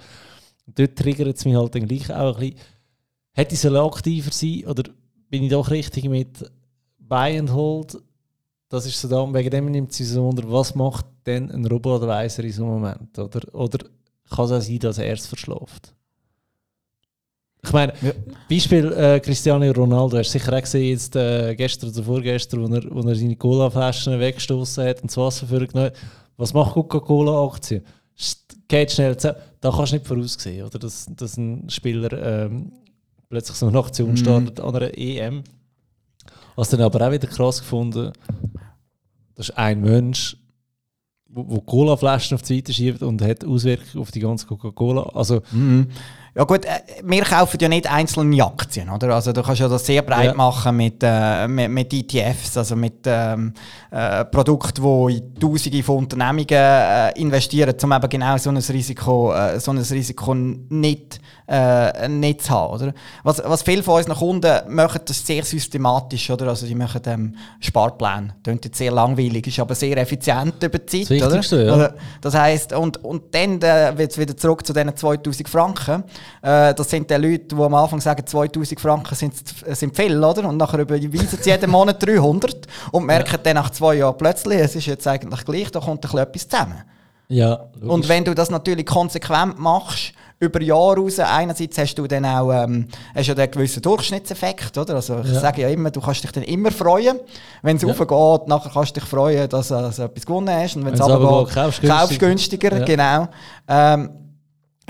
Und 0.65 0.77
dort 0.77 0.97
triggert 0.97 1.37
es 1.37 1.45
mich 1.45 1.55
halt 1.55 1.73
dann 1.73 1.87
gleich 1.87 2.11
auch 2.11 2.37
ein 2.37 2.51
bisschen. 2.51 2.59
Hätte 3.31 3.55
ich 3.55 3.65
aktiver 3.65 4.31
sein 4.31 4.65
oder 4.65 4.83
bin 5.29 5.43
ich 5.43 5.51
doch 5.51 5.69
richtig 5.69 6.05
mit 6.05 6.51
Buy 6.99 7.37
and 7.37 7.53
Hold? 7.53 7.97
Das 8.67 8.85
ist 8.85 8.99
so 8.99 9.07
da, 9.07 9.33
wegen 9.33 9.49
dem 9.49 9.71
nimmt 9.71 9.93
sie 9.93 10.03
so 10.03 10.27
unter, 10.27 10.51
was 10.51 10.75
macht 10.75 11.05
denn 11.25 11.49
ein 11.49 11.65
Robo-Advisor 11.65 12.43
in 12.43 12.51
so 12.51 12.63
einem 12.63 12.73
Moment? 12.73 13.17
Oder, 13.17 13.55
oder 13.55 13.77
kann 14.29 14.45
es 14.45 14.51
auch 14.51 14.61
sein, 14.61 14.79
dass 14.79 14.97
er 14.97 15.05
erst 15.05 15.27
verschläft? 15.27 15.93
Ich 17.67 17.73
meine, 17.73 17.93
ja. 18.01 18.13
Beispiel 18.49 18.93
äh, 18.93 19.19
Cristiano 19.19 19.69
Ronaldo, 19.71 20.17
hast 20.17 20.33
du 20.33 20.39
sicher 20.39 20.53
auch 20.53 20.61
gesehen, 20.61 20.89
jetzt, 20.91 21.15
äh, 21.17 21.53
gestern 21.53 21.89
oder 21.89 22.01
vorgestern, 22.01 22.61
wo 22.61 22.73
er, 22.73 22.83
wo 22.89 23.09
er 23.09 23.15
seine 23.15 23.35
Cola-Flaschen 23.35 24.17
weggestoßen 24.17 24.85
hat 24.85 25.01
und 25.01 25.11
das 25.11 25.17
Wasser 25.17 25.47
vorgenommen 25.47 25.87
hat. 25.87 25.97
Was 26.37 26.53
macht 26.53 26.73
Coca-Cola-Aktien? 26.73 27.83
Geht 28.69 28.91
schnell 28.91 29.17
zusammen. 29.17 29.39
Da 29.59 29.71
kannst 29.71 29.91
du 29.91 29.95
nicht 29.97 30.07
voraussehen, 30.07 30.65
oder? 30.65 30.79
Dass, 30.79 31.07
dass 31.13 31.35
ein 31.35 31.69
Spieler 31.69 32.13
ähm, 32.45 32.71
plötzlich 33.27 33.57
so 33.57 33.67
eine 33.67 33.79
Aktion 33.79 34.11
mhm. 34.11 34.17
startet 34.17 34.59
an 34.61 34.75
einer 34.75 34.97
EM. 34.97 35.43
Was 36.55 36.69
dann 36.69 36.81
aber 36.81 37.05
auch 37.05 37.11
wieder 37.11 37.27
krass 37.27 37.59
gefunden, 37.59 38.13
das 39.35 39.49
ist 39.49 39.57
ein 39.57 39.81
Mensch, 39.81 40.37
wo, 41.27 41.45
wo 41.49 41.61
Cola-Flaschen 41.61 42.35
auf 42.35 42.43
die 42.43 42.55
Seite 42.55 42.71
schiebt 42.71 43.03
und 43.03 43.21
hat 43.21 43.43
Auswirkungen 43.43 44.01
auf 44.01 44.11
die 44.11 44.21
ganze 44.21 44.47
Coca-Cola. 44.47 45.03
Also, 45.13 45.41
mhm. 45.51 45.87
Ja 46.37 46.43
gut, 46.43 46.65
äh, 46.65 46.81
wir 47.03 47.23
kaufen 47.23 47.57
ja 47.59 47.67
nicht 47.67 47.91
einzelne 47.91 48.45
Aktien, 48.45 48.89
oder? 48.89 49.15
Also 49.15 49.33
du 49.33 49.41
kannst 49.41 49.59
ja 49.59 49.67
das 49.67 49.83
sehr 49.83 50.03
breit 50.03 50.25
ja. 50.25 50.33
machen 50.35 50.77
mit, 50.77 51.01
äh, 51.01 51.47
mit, 51.47 51.71
mit, 51.71 51.91
ETFs, 51.91 52.55
also 52.57 52.75
mit 52.75 52.99
ähm, 53.05 53.55
äh, 53.89 54.23
Produkten, 54.23 54.83
die 54.83 55.17
in 55.17 55.33
Tausende 55.33 55.81
von 55.81 55.97
Unternehmungen 55.97 56.47
äh, 56.51 57.19
investieren, 57.19 57.73
um 57.81 57.91
eben 57.91 58.07
genau 58.09 58.37
so 58.37 58.51
ein 58.51 58.57
Risiko, 58.57 59.33
äh, 59.33 59.59
so 59.59 59.71
ein 59.71 59.79
Risiko 59.79 60.35
nicht, 60.35 61.19
äh, 61.47 62.09
nicht 62.09 62.43
zu 62.43 62.49
haben, 62.49 62.73
oder? 62.73 62.93
Was, 63.23 63.41
was 63.43 63.63
viele 63.63 63.81
von 63.81 63.95
unseren 63.95 64.17
Kunden 64.17 64.53
machen, 64.67 64.99
das 65.05 65.25
sehr 65.25 65.43
systematisch, 65.43 66.29
oder? 66.29 66.47
Also 66.47 66.65
die 66.65 66.75
machen 66.75 67.01
ähm, 67.05 67.35
Sparpläne. 67.59 68.35
Klingt 68.43 68.65
jetzt 68.65 68.77
sehr 68.77 68.91
langweilig, 68.91 69.47
ist 69.47 69.59
aber 69.59 69.73
sehr 69.73 69.95
effizient 69.97 70.61
über 70.61 70.77
die 70.77 71.05
Zeit, 71.05 71.21
das 71.21 71.53
oder? 71.53 71.63
Ja. 71.63 71.73
Also, 71.73 71.95
das 72.21 72.33
heisst, 72.35 72.73
und, 72.73 73.03
und 73.03 73.33
dann 73.33 73.61
äh, 73.61 73.97
wird 73.97 74.11
es 74.11 74.17
wieder 74.17 74.35
zurück 74.35 74.65
zu 74.65 74.73
diesen 74.73 74.95
2000 74.95 75.47
Franken. 75.47 76.03
Äh, 76.41 76.73
das 76.73 76.89
sind 76.89 77.09
die 77.09 77.15
Leute, 77.15 77.55
die 77.55 77.61
am 77.61 77.73
Anfang 77.73 78.01
sagen, 78.01 78.25
2000 78.25 78.79
Franken 78.79 79.15
sind, 79.15 79.33
sind 79.67 79.95
viel, 79.95 80.21
oder? 80.21 80.47
Und 80.49 80.57
nachher 80.57 80.79
überweisen 80.79 81.39
sie 81.41 81.49
jeden 81.49 81.71
Monat 81.71 82.03
300 82.05 82.67
und 82.91 83.05
merken 83.05 83.31
ja. 83.31 83.37
dann 83.37 83.55
nach 83.55 83.69
zwei 83.69 83.95
Jahren 83.95 84.17
plötzlich, 84.17 84.59
es 84.59 84.75
ist 84.75 84.85
jetzt 84.85 85.07
eigentlich 85.07 85.45
gleich, 85.45 85.71
da 85.71 85.79
kommt 85.79 86.03
ein 86.05 86.17
etwas 86.17 86.47
zusammen. 86.47 86.83
Ja, 87.29 87.65
und 87.81 88.07
wenn 88.07 88.23
du 88.23 88.33
das 88.33 88.49
natürlich 88.49 88.85
konsequent 88.85 89.59
machst, 89.59 90.13
über 90.39 90.61
Jahre 90.61 90.97
raus, 90.97 91.19
einerseits 91.19 91.77
hast 91.77 91.95
du 91.95 92.05
dann 92.05 92.25
auch 92.25 92.51
ähm, 92.51 92.87
hast 93.15 93.27
ja 93.27 93.35
einen 93.35 93.49
gewissen 93.49 93.81
Durchschnittseffekt, 93.81 94.77
oder? 94.77 94.95
Also 94.95 95.19
ich 95.23 95.31
ja. 95.31 95.39
sage 95.39 95.63
ja 95.63 95.69
immer, 95.69 95.89
du 95.89 95.99
kannst 95.99 96.23
dich 96.23 96.31
dann 96.31 96.43
immer 96.43 96.71
freuen, 96.71 97.19
wenn 97.63 97.77
es 97.77 97.81
ja. 97.81 97.89
raufgeht, 97.89 98.47
nachher 98.47 98.71
kannst 98.71 98.95
du 98.95 98.99
dich 98.99 99.09
freuen, 99.09 99.49
dass 99.49 99.69
du 99.69 99.75
also 99.75 100.03
etwas 100.03 100.25
gewonnen 100.25 100.49
hast 100.49 100.75
und 100.75 100.85
wenn 100.85 100.93
es 100.93 101.01
runtergeht, 101.01 101.89
kaufst 101.89 102.11
du 102.11 102.17
günstiger, 102.19 102.77
ja. 102.77 102.85
genau. 102.85 103.27
Ähm, 103.67 104.09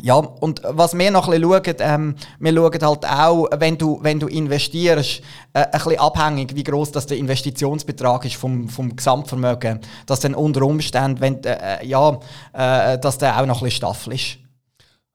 ja, 0.03 0.15
und 0.15 0.61
was 0.63 0.95
wir 0.95 1.09
noch 1.09 1.27
ein 1.27 1.41
bisschen 1.41 1.63
schauen, 1.65 1.75
ähm, 1.79 2.15
wir 2.39 2.53
schauen 2.53 2.81
halt 2.81 3.05
auch, 3.05 3.47
wenn 3.57 3.77
du, 3.77 3.97
wenn 4.03 4.19
du 4.19 4.27
investierst, 4.27 5.21
äh, 5.53 5.59
ein 5.59 5.71
bisschen 5.71 5.99
abhängig, 5.99 6.55
wie 6.55 6.63
groß 6.63 6.91
das 6.91 7.07
der 7.07 7.17
Investitionsbetrag 7.17 8.25
ist 8.25 8.35
vom, 8.35 8.69
vom 8.69 8.95
Gesamtvermögen, 8.95 9.79
dass 10.05 10.19
dann 10.19 10.35
unter 10.35 10.61
Umständen, 10.63 11.19
wenn, 11.19 11.43
äh, 11.43 11.83
ja, 11.83 12.19
äh, 12.53 12.99
dass 12.99 13.17
der 13.17 13.41
auch 13.41 13.47
noch 13.47 13.61
ein 13.61 13.63
bisschen 13.63 13.77
Staffel 13.77 14.13
ist. 14.13 14.37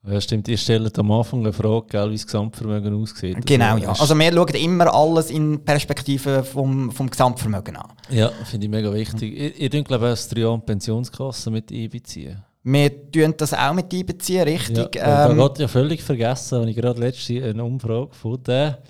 Ja, 0.05 0.21
stimmt. 0.21 0.49
Ihr 0.49 0.57
stellt 0.57 0.99
am 0.99 1.13
Anfang 1.13 1.41
eine 1.41 1.53
Frage, 1.53 1.87
gell, 1.89 2.11
wie 2.11 2.15
das 2.15 2.27
Gesamtvermögen 2.27 2.93
aussieht. 3.01 3.47
Genau, 3.47 3.77
ja. 3.77 3.91
Also 3.91 4.19
wir 4.19 4.33
schauen 4.33 4.55
immer 4.57 4.93
alles 4.93 5.31
in 5.31 5.65
Perspektive 5.65 6.43
vom, 6.43 6.91
vom 6.91 7.09
Gesamtvermögen 7.09 7.77
an. 7.77 7.93
Ja, 8.11 8.31
finde 8.45 8.67
ich 8.67 8.71
mega 8.71 8.93
wichtig. 8.93 9.33
Ihr, 9.33 9.57
ihr 9.57 9.71
dürft, 9.71 9.87
glaube 9.87 10.07
ich, 10.07 10.11
als 10.11 10.29
Trion 10.29 10.61
Pensionskasse 10.61 11.53
mit 11.53 11.71
einbeziehen. 11.71 12.43
Wir 12.65 13.11
tun 13.13 13.35
das 13.37 13.55
auch 13.55 13.75
mit 13.75 13.95
einbeziehen, 13.95 14.43
richtig. 14.43 14.97
Ja, 14.97 15.31
ähm, 15.31 15.39
ich 15.39 15.59
ja 15.59 15.69
völlig 15.69 16.03
vergessen, 16.03 16.59
als 16.59 16.69
ich 16.69 16.77
gerade 16.77 17.01
letzte 17.01 17.45
eine 17.45 17.65
Umfrage 17.65 18.13
von 18.13 18.43
der 18.43 18.83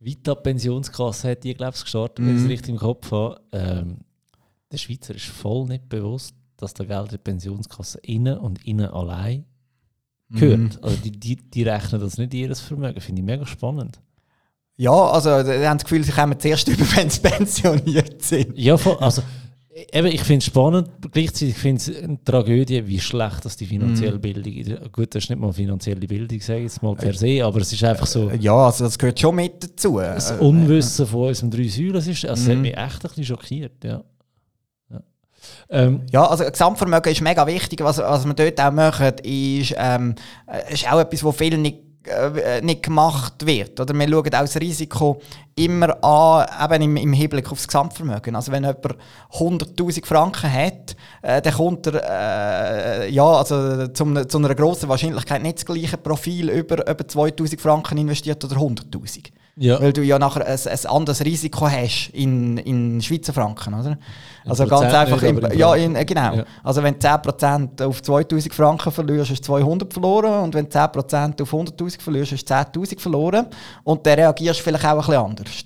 Vita 0.00 0.34
Pensionskasse 0.34 1.30
hat 1.30 1.44
die, 1.44 1.54
glaube 1.54 1.74
ich, 1.76 1.82
gestartet, 1.82 2.18
wenn 2.18 2.34
ich 2.34 2.40
es 2.40 2.42
mhm. 2.42 2.50
richtig 2.50 2.68
im 2.70 2.78
Kopf 2.78 3.10
habe. 3.10 3.40
Ähm, 3.52 3.96
der 4.70 4.76
Schweizer 4.76 5.14
ist 5.14 5.26
voll 5.26 5.66
nicht 5.66 5.88
bewusst, 5.88 6.34
dass 6.58 6.74
der 6.74 6.84
Geld 6.84 7.12
der 7.12 7.18
Pensionskasse 7.18 8.00
innen 8.02 8.36
und 8.36 8.66
innen 8.66 8.90
allein 8.90 9.46
gehört. 10.34 10.58
Mhm. 10.58 10.70
Also 10.82 10.96
die, 10.96 11.10
die, 11.12 11.36
die 11.36 11.62
rechnen 11.62 12.00
das 12.00 12.18
nicht 12.18 12.34
in 12.34 12.40
ihr 12.40 12.56
Vermögen. 12.56 13.00
Finde 13.00 13.20
ich 13.20 13.26
mega 13.26 13.46
spannend. 13.46 14.00
Ja, 14.76 14.92
also 14.92 15.42
die 15.42 15.66
haben 15.66 15.78
das 15.78 15.84
Gefühl, 15.84 16.02
sie 16.02 16.12
kommen 16.12 16.38
zuerst 16.38 16.68
über, 16.68 16.84
wenn 16.96 17.10
sie 17.10 17.20
pensioniert 17.20 18.22
sind. 18.22 18.58
Ja, 18.58 18.76
voll, 18.76 18.96
also 19.00 19.22
Eben, 19.92 20.06
ich 20.06 20.22
finde 20.22 20.38
es 20.38 20.44
spannend, 20.44 20.88
gleichzeitig 21.10 21.56
finde 21.56 21.82
ich 21.82 21.88
es 21.88 22.04
eine 22.04 22.22
Tragödie, 22.22 22.86
wie 22.86 23.00
schlecht 23.00 23.44
das 23.44 23.56
die 23.56 23.66
finanzielle 23.66 24.18
mm. 24.18 24.20
Bildung 24.20 24.52
ist. 24.52 24.92
Gut, 24.92 25.12
das 25.12 25.24
ist 25.24 25.30
nicht 25.30 25.40
mal 25.40 25.52
finanzielle 25.52 26.06
Bildung, 26.06 26.40
sage 26.40 26.60
ich 26.60 26.64
jetzt 26.66 26.80
mal 26.80 26.94
per 26.94 27.12
se, 27.12 27.44
aber 27.44 27.60
es 27.60 27.72
ist 27.72 27.82
einfach 27.82 28.06
so... 28.06 28.30
Ja, 28.38 28.54
also 28.54 28.84
das 28.84 28.96
gehört 28.96 29.18
schon 29.18 29.34
mit 29.34 29.64
dazu. 29.64 29.98
Das 29.98 30.30
Unwissen 30.30 31.08
von 31.08 31.26
unserem 31.26 31.50
drei 31.50 31.66
Säulen, 31.66 31.96
ist, 31.96 32.24
also 32.24 32.26
das 32.26 32.44
mm. 32.44 32.50
hat 32.50 32.56
mhm. 32.56 32.62
mich 32.62 32.76
echt 32.76 32.80
ein 32.80 33.08
bisschen 33.08 33.24
schockiert, 33.24 33.84
ja. 33.84 34.04
Ja, 35.70 35.78
ähm, 35.78 36.02
ja 36.10 36.26
also 36.26 36.44
Gesamtvermögen 36.44 37.12
ist 37.12 37.20
mega 37.20 37.46
wichtig. 37.46 37.82
Was, 37.82 37.98
was 37.98 38.24
wir 38.24 38.34
dort 38.34 38.60
auch 38.60 38.72
machen, 38.72 39.12
ist, 39.22 39.74
ähm, 39.76 40.14
ist 40.70 40.90
auch 40.92 41.00
etwas, 41.00 41.24
was 41.24 41.36
viele 41.36 41.58
nicht 41.58 41.78
äh, 42.06 42.60
nicht 42.60 42.82
gemacht 42.82 43.46
wird. 43.46 43.80
Oder 43.80 43.94
wir 43.94 44.06
schauen 44.06 44.26
auch 44.26 44.40
das 44.40 44.60
Risiko 44.60 45.22
immer 45.56 46.04
an, 46.04 46.46
eben 46.62 46.82
im, 46.82 46.96
im 46.98 47.12
Hinblick 47.14 47.50
auf 47.50 47.56
das 47.56 47.66
Gesamtvermögen. 47.66 48.36
Also 48.36 48.52
wenn 48.52 48.62
jemand 48.64 48.96
100'000 49.32 50.04
Franken 50.04 50.52
hat, 50.52 50.96
äh, 51.22 51.40
dann 51.40 51.54
kommt 51.54 51.86
er 51.86 53.04
äh, 53.04 53.10
ja, 53.10 53.24
also 53.24 53.86
zum, 53.88 54.28
zu 54.28 54.36
einer 54.36 54.54
grossen 54.54 54.90
Wahrscheinlichkeit 54.90 55.42
nicht 55.42 55.58
das 55.58 55.64
gleiche 55.64 55.96
Profil 55.96 56.50
über, 56.50 56.86
über 56.86 57.04
2'000 57.04 57.58
Franken 57.58 57.96
investiert 57.96 58.44
oder 58.44 58.56
100'000. 58.56 59.30
Ja. 59.56 59.80
Weil 59.80 59.92
du 59.94 60.02
ja 60.02 60.18
nachher 60.18 60.46
ein, 60.46 60.58
ein 60.58 60.86
anderes 60.86 61.24
Risiko 61.24 61.70
hast 61.70 62.10
in, 62.12 62.58
in 62.58 63.00
Schweizer 63.00 63.32
Franken, 63.32 63.72
oder? 63.72 63.98
Also 64.46 64.66
ganz 64.66 64.92
einfach, 64.92 65.22
nicht, 65.22 65.30
im, 65.30 65.58
ja, 65.58 65.74
in, 65.74 65.96
äh, 65.96 66.04
genau. 66.04 66.36
Ja. 66.36 66.44
Also 66.62 66.82
wenn 66.82 66.94
du 66.94 67.06
10% 67.06 67.82
auf 67.82 68.02
2000 68.02 68.52
Franken 68.52 68.92
verlierst, 68.92 69.30
hast 69.30 69.40
du 69.40 69.46
200 69.46 69.92
verloren 69.92 70.44
und 70.44 70.54
wenn 70.54 70.68
du 70.68 70.70
10% 70.70 71.42
auf 71.42 71.52
100'000 71.52 72.00
verlierst, 72.00 72.32
hast 72.32 72.74
du 72.74 72.82
10'000 72.82 73.00
verloren 73.00 73.46
und 73.84 74.06
dann 74.06 74.18
reagierst 74.18 74.60
du 74.60 74.64
vielleicht 74.64 74.84
auch 74.84 74.90
ein 74.90 74.96
bisschen 74.98 75.14
anders. 75.14 75.64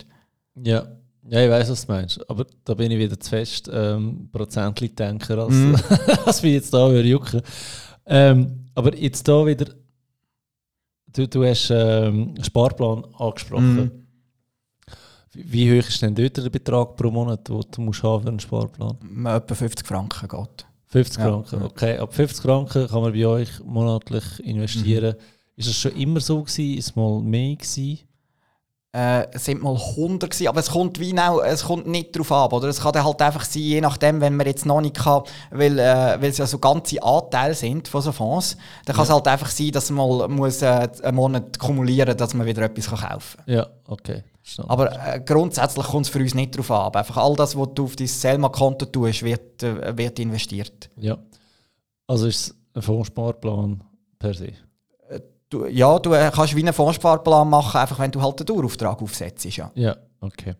Ja. 0.62 0.82
Ja, 1.30 1.44
ich 1.44 1.50
weiß, 1.50 1.70
was 1.70 1.84
du 1.84 1.92
meinst. 1.92 2.30
Aber 2.30 2.46
da 2.64 2.72
bin 2.72 2.90
ich 2.90 2.98
wieder 2.98 3.20
zu 3.20 3.28
fest 3.28 3.68
ähm, 3.70 4.30
Prozentli-Denker, 4.32 5.36
als, 5.36 5.52
mm. 5.52 5.74
als 6.24 6.42
wir 6.42 6.52
jetzt 6.52 6.72
da 6.72 6.88
jucken. 6.88 7.42
Ähm, 8.06 8.64
aber 8.74 8.96
jetzt 8.96 9.28
da 9.28 9.44
wieder 9.44 9.66
Du, 11.12 11.26
du 11.26 11.44
hast 11.44 11.70
ähm, 11.70 12.34
Sparplan 12.42 13.04
angesprochen. 13.18 13.76
Mm. 13.76 14.07
Wie 15.34 15.70
hoch 15.70 15.86
ist 15.88 16.02
denn 16.02 16.14
dort 16.14 16.36
der 16.36 16.50
Betrag 16.50 16.96
pro 16.96 17.10
Monat, 17.10 17.48
den 17.48 17.60
du 17.70 17.80
musst 17.80 18.02
haben 18.02 18.22
für 18.22 18.28
einen 18.28 18.40
Sparplan? 18.40 18.96
Etwa 19.26 19.54
50 19.54 19.86
Franken 19.86 20.28
geht. 20.28 20.66
50 20.86 21.22
Franken, 21.22 21.62
okay. 21.62 21.98
Ab 21.98 22.14
50 22.14 22.42
Franken 22.42 22.88
kann 22.88 23.02
man 23.02 23.12
bei 23.12 23.26
euch 23.26 23.60
monatlich 23.64 24.24
investieren. 24.44 25.14
Mhm. 25.16 25.22
Ist 25.56 25.68
das 25.68 25.76
schon 25.76 25.92
immer 25.92 26.20
so 26.20 26.42
gewesen? 26.42 26.78
Ist 26.78 26.86
es 26.86 26.96
mal 26.96 27.20
mehr 27.20 27.56
gewesen? 27.56 27.98
Äh, 28.90 29.26
es 29.32 29.44
sind 29.44 29.62
mal 29.62 29.76
100 29.76 30.30
gewesen, 30.30 30.48
aber 30.48 30.60
es 30.60 30.70
kommt 30.70 30.98
wie 30.98 31.16
auch, 31.18 31.42
es 31.42 31.64
kommt 31.64 31.86
nicht 31.86 32.16
darauf 32.16 32.32
ab, 32.32 32.52
oder? 32.54 32.68
Es 32.68 32.80
kann 32.80 32.92
dann 32.92 33.04
halt 33.04 33.20
einfach 33.20 33.44
sein, 33.44 33.62
je 33.62 33.80
nachdem, 33.82 34.22
wenn 34.22 34.34
man 34.34 34.46
jetzt 34.46 34.64
noch 34.64 34.80
nicht 34.80 34.96
kann, 34.96 35.24
weil, 35.50 35.78
äh, 35.78 36.16
weil 36.18 36.30
es 36.30 36.38
ja 36.38 36.46
so 36.46 36.58
ganze 36.58 37.02
Anteile 37.02 37.54
sind 37.54 37.86
von 37.86 38.00
so 38.00 38.12
Fonds, 38.12 38.56
dann 38.86 38.96
kann 38.96 39.04
es 39.04 39.10
halt 39.10 39.28
einfach 39.28 39.50
sein, 39.50 39.72
dass 39.72 39.90
man 39.90 40.08
mal 40.08 40.28
muss, 40.28 40.62
äh, 40.62 40.88
einen 41.02 41.16
Monat 41.16 41.58
kumulieren 41.58 42.16
dass 42.16 42.32
man 42.32 42.46
wieder 42.46 42.62
etwas 42.62 42.88
kann 42.88 42.98
kaufen 42.98 43.36
kann. 43.44 43.54
Ja, 43.54 43.66
okay. 43.86 44.24
Aber 44.66 44.92
äh, 44.92 45.20
grundsätzlich 45.20 45.86
kommt 45.86 46.06
es 46.06 46.12
für 46.12 46.18
uns 46.18 46.34
nicht 46.34 46.54
darauf 46.54 46.70
ab. 46.70 46.96
Einfach 46.96 47.16
all 47.16 47.36
das, 47.36 47.56
was 47.56 47.68
du 47.74 47.84
auf 47.84 47.96
dein 47.96 48.06
Selma-Konto 48.06 48.86
tust, 48.86 49.22
wird, 49.22 49.62
äh, 49.62 49.96
wird 49.96 50.18
investiert. 50.18 50.90
Ja. 50.96 51.18
Also 52.06 52.26
ist 52.26 52.40
es 52.48 52.54
ein 52.74 52.82
Fondssparplan 52.82 53.82
per 54.18 54.34
se? 54.34 54.52
Äh, 55.08 55.20
du, 55.50 55.66
ja, 55.66 55.98
du 55.98 56.12
äh, 56.12 56.30
kannst 56.32 56.56
wie 56.56 56.62
einen 56.62 56.72
Fondssparplan 56.72 57.48
machen, 57.48 57.78
einfach 57.78 57.98
wenn 57.98 58.10
du 58.10 58.20
halt 58.22 58.40
einen 58.40 58.46
Dauerauftrag 58.46 59.00
aufsetzt. 59.02 59.44
Ja, 59.56 59.70
ja 59.74 59.96
okay. 60.20 60.54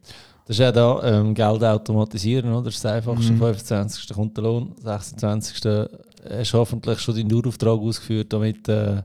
Das 0.47 0.57
ist 0.57 0.61
ja 0.61 0.73
da 0.73 1.03
ähm, 1.03 1.35
Geld 1.35 1.63
automatisieren, 1.63 2.53
oder? 2.53 2.65
Das 2.65 2.77
ist 2.77 2.85
das 2.85 2.93
einfachste. 2.93 3.33
Mhm. 3.33 3.39
25. 3.39 4.15
kommt 4.15 4.37
der 4.37 4.45
Lohn, 4.45 4.75
26. 4.83 5.57
hast 5.57 6.55
du 6.55 6.59
hoffentlich 6.59 6.99
schon 7.01 7.15
deinen 7.17 7.29
Dauerauftrag 7.29 7.79
ausgeführt, 7.79 8.33
damit 8.33 8.67
äh, 8.69 9.03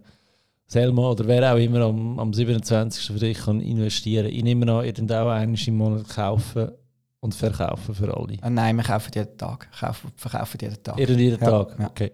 Selma 0.74 1.12
oder 1.12 1.28
wer 1.28 1.54
auch 1.54 1.58
immer 1.58 1.82
am, 1.82 2.20
am 2.20 2.34
27. 2.34 3.06
für 3.06 3.20
dich 3.20 3.38
kann 3.38 3.62
investieren 3.62 4.26
kann. 4.26 4.36
Ich 4.36 4.44
nehme 4.44 4.72
an, 4.72 4.86
ihr 4.86 4.94
auch 4.94 5.30
einmal 5.30 5.60
im 5.68 5.78
Monat 5.78 6.10
kaufen 6.10 6.72
und 7.20 7.36
verkaufen 7.36 7.94
für 7.94 8.16
alle. 8.18 8.34
Äh, 8.42 8.50
nein, 8.50 8.76
wir 8.76 8.84
kaufen 8.84 9.12
jeden 9.14 9.38
Tag. 9.38 9.70
Kaufen, 9.80 10.12
verkaufen 10.16 10.58
jeden 10.60 10.82
Tag. 10.82 10.98
Jeden, 10.98 11.20
jeden 11.20 11.40
ja, 11.40 11.50
Tag? 11.50 11.80
Ja. 11.80 11.86
Okay. 11.88 12.12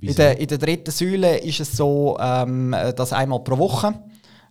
In 0.00 0.14
der, 0.14 0.38
in 0.40 0.48
der, 0.48 0.56
dritten 0.56 0.90
Säule 0.90 1.38
ist 1.40 1.60
es 1.60 1.76
so, 1.76 2.16
ähm, 2.18 2.74
dass 2.96 3.12
einmal 3.12 3.40
pro 3.40 3.58
Woche 3.58 3.88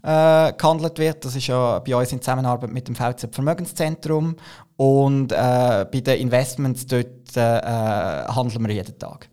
äh, 0.04 0.54
gehandelt 0.54 1.00
wird. 1.00 1.26
Das 1.26 1.36
ist 1.36 1.48
ja 1.48 1.80
bei 1.80 1.96
uns 1.96 2.12
in 2.12 2.22
Zusammenarbeit 2.22 2.72
mit 2.72 2.88
dem 2.88 2.96
VZ 2.96 3.34
Vermögenszentrum. 3.34 4.36
Und 4.78 5.32
äh, 5.32 5.88
bei 5.92 6.02
den 6.02 6.20
Investments 6.20 6.86
dort 6.86 7.36
äh, 7.36 7.58
äh 7.58 8.28
handeln 8.28 8.68
wir 8.68 8.76
jeden 8.76 9.00
Tag. 9.00 9.28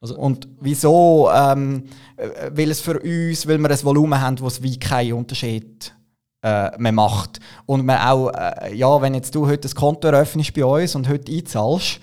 Also, 0.00 0.16
und 0.16 0.48
wieso? 0.60 1.30
Ähm, 1.32 1.84
äh, 2.16 2.50
weil 2.52 2.70
es 2.70 2.80
für 2.80 2.98
uns, 2.98 3.46
weil 3.46 3.58
wir 3.58 3.70
ein 3.70 3.84
Volumen 3.84 4.20
haben, 4.20 4.40
wo 4.40 4.46
es 4.46 4.62
wie 4.62 4.78
keinen 4.78 5.12
Unterschied 5.12 5.94
äh, 6.42 6.76
mehr 6.78 6.92
macht. 6.92 7.38
Und 7.66 7.84
man 7.84 7.98
auch, 7.98 8.30
äh, 8.30 8.74
ja, 8.74 9.00
wenn 9.02 9.14
jetzt 9.14 9.34
du 9.34 9.46
heute 9.46 9.68
ein 9.68 9.74
Konto 9.74 10.08
eröffnest 10.08 10.54
bei 10.54 10.64
uns 10.64 10.94
und 10.94 11.08
heute 11.08 11.30
einzahlst, 11.30 12.00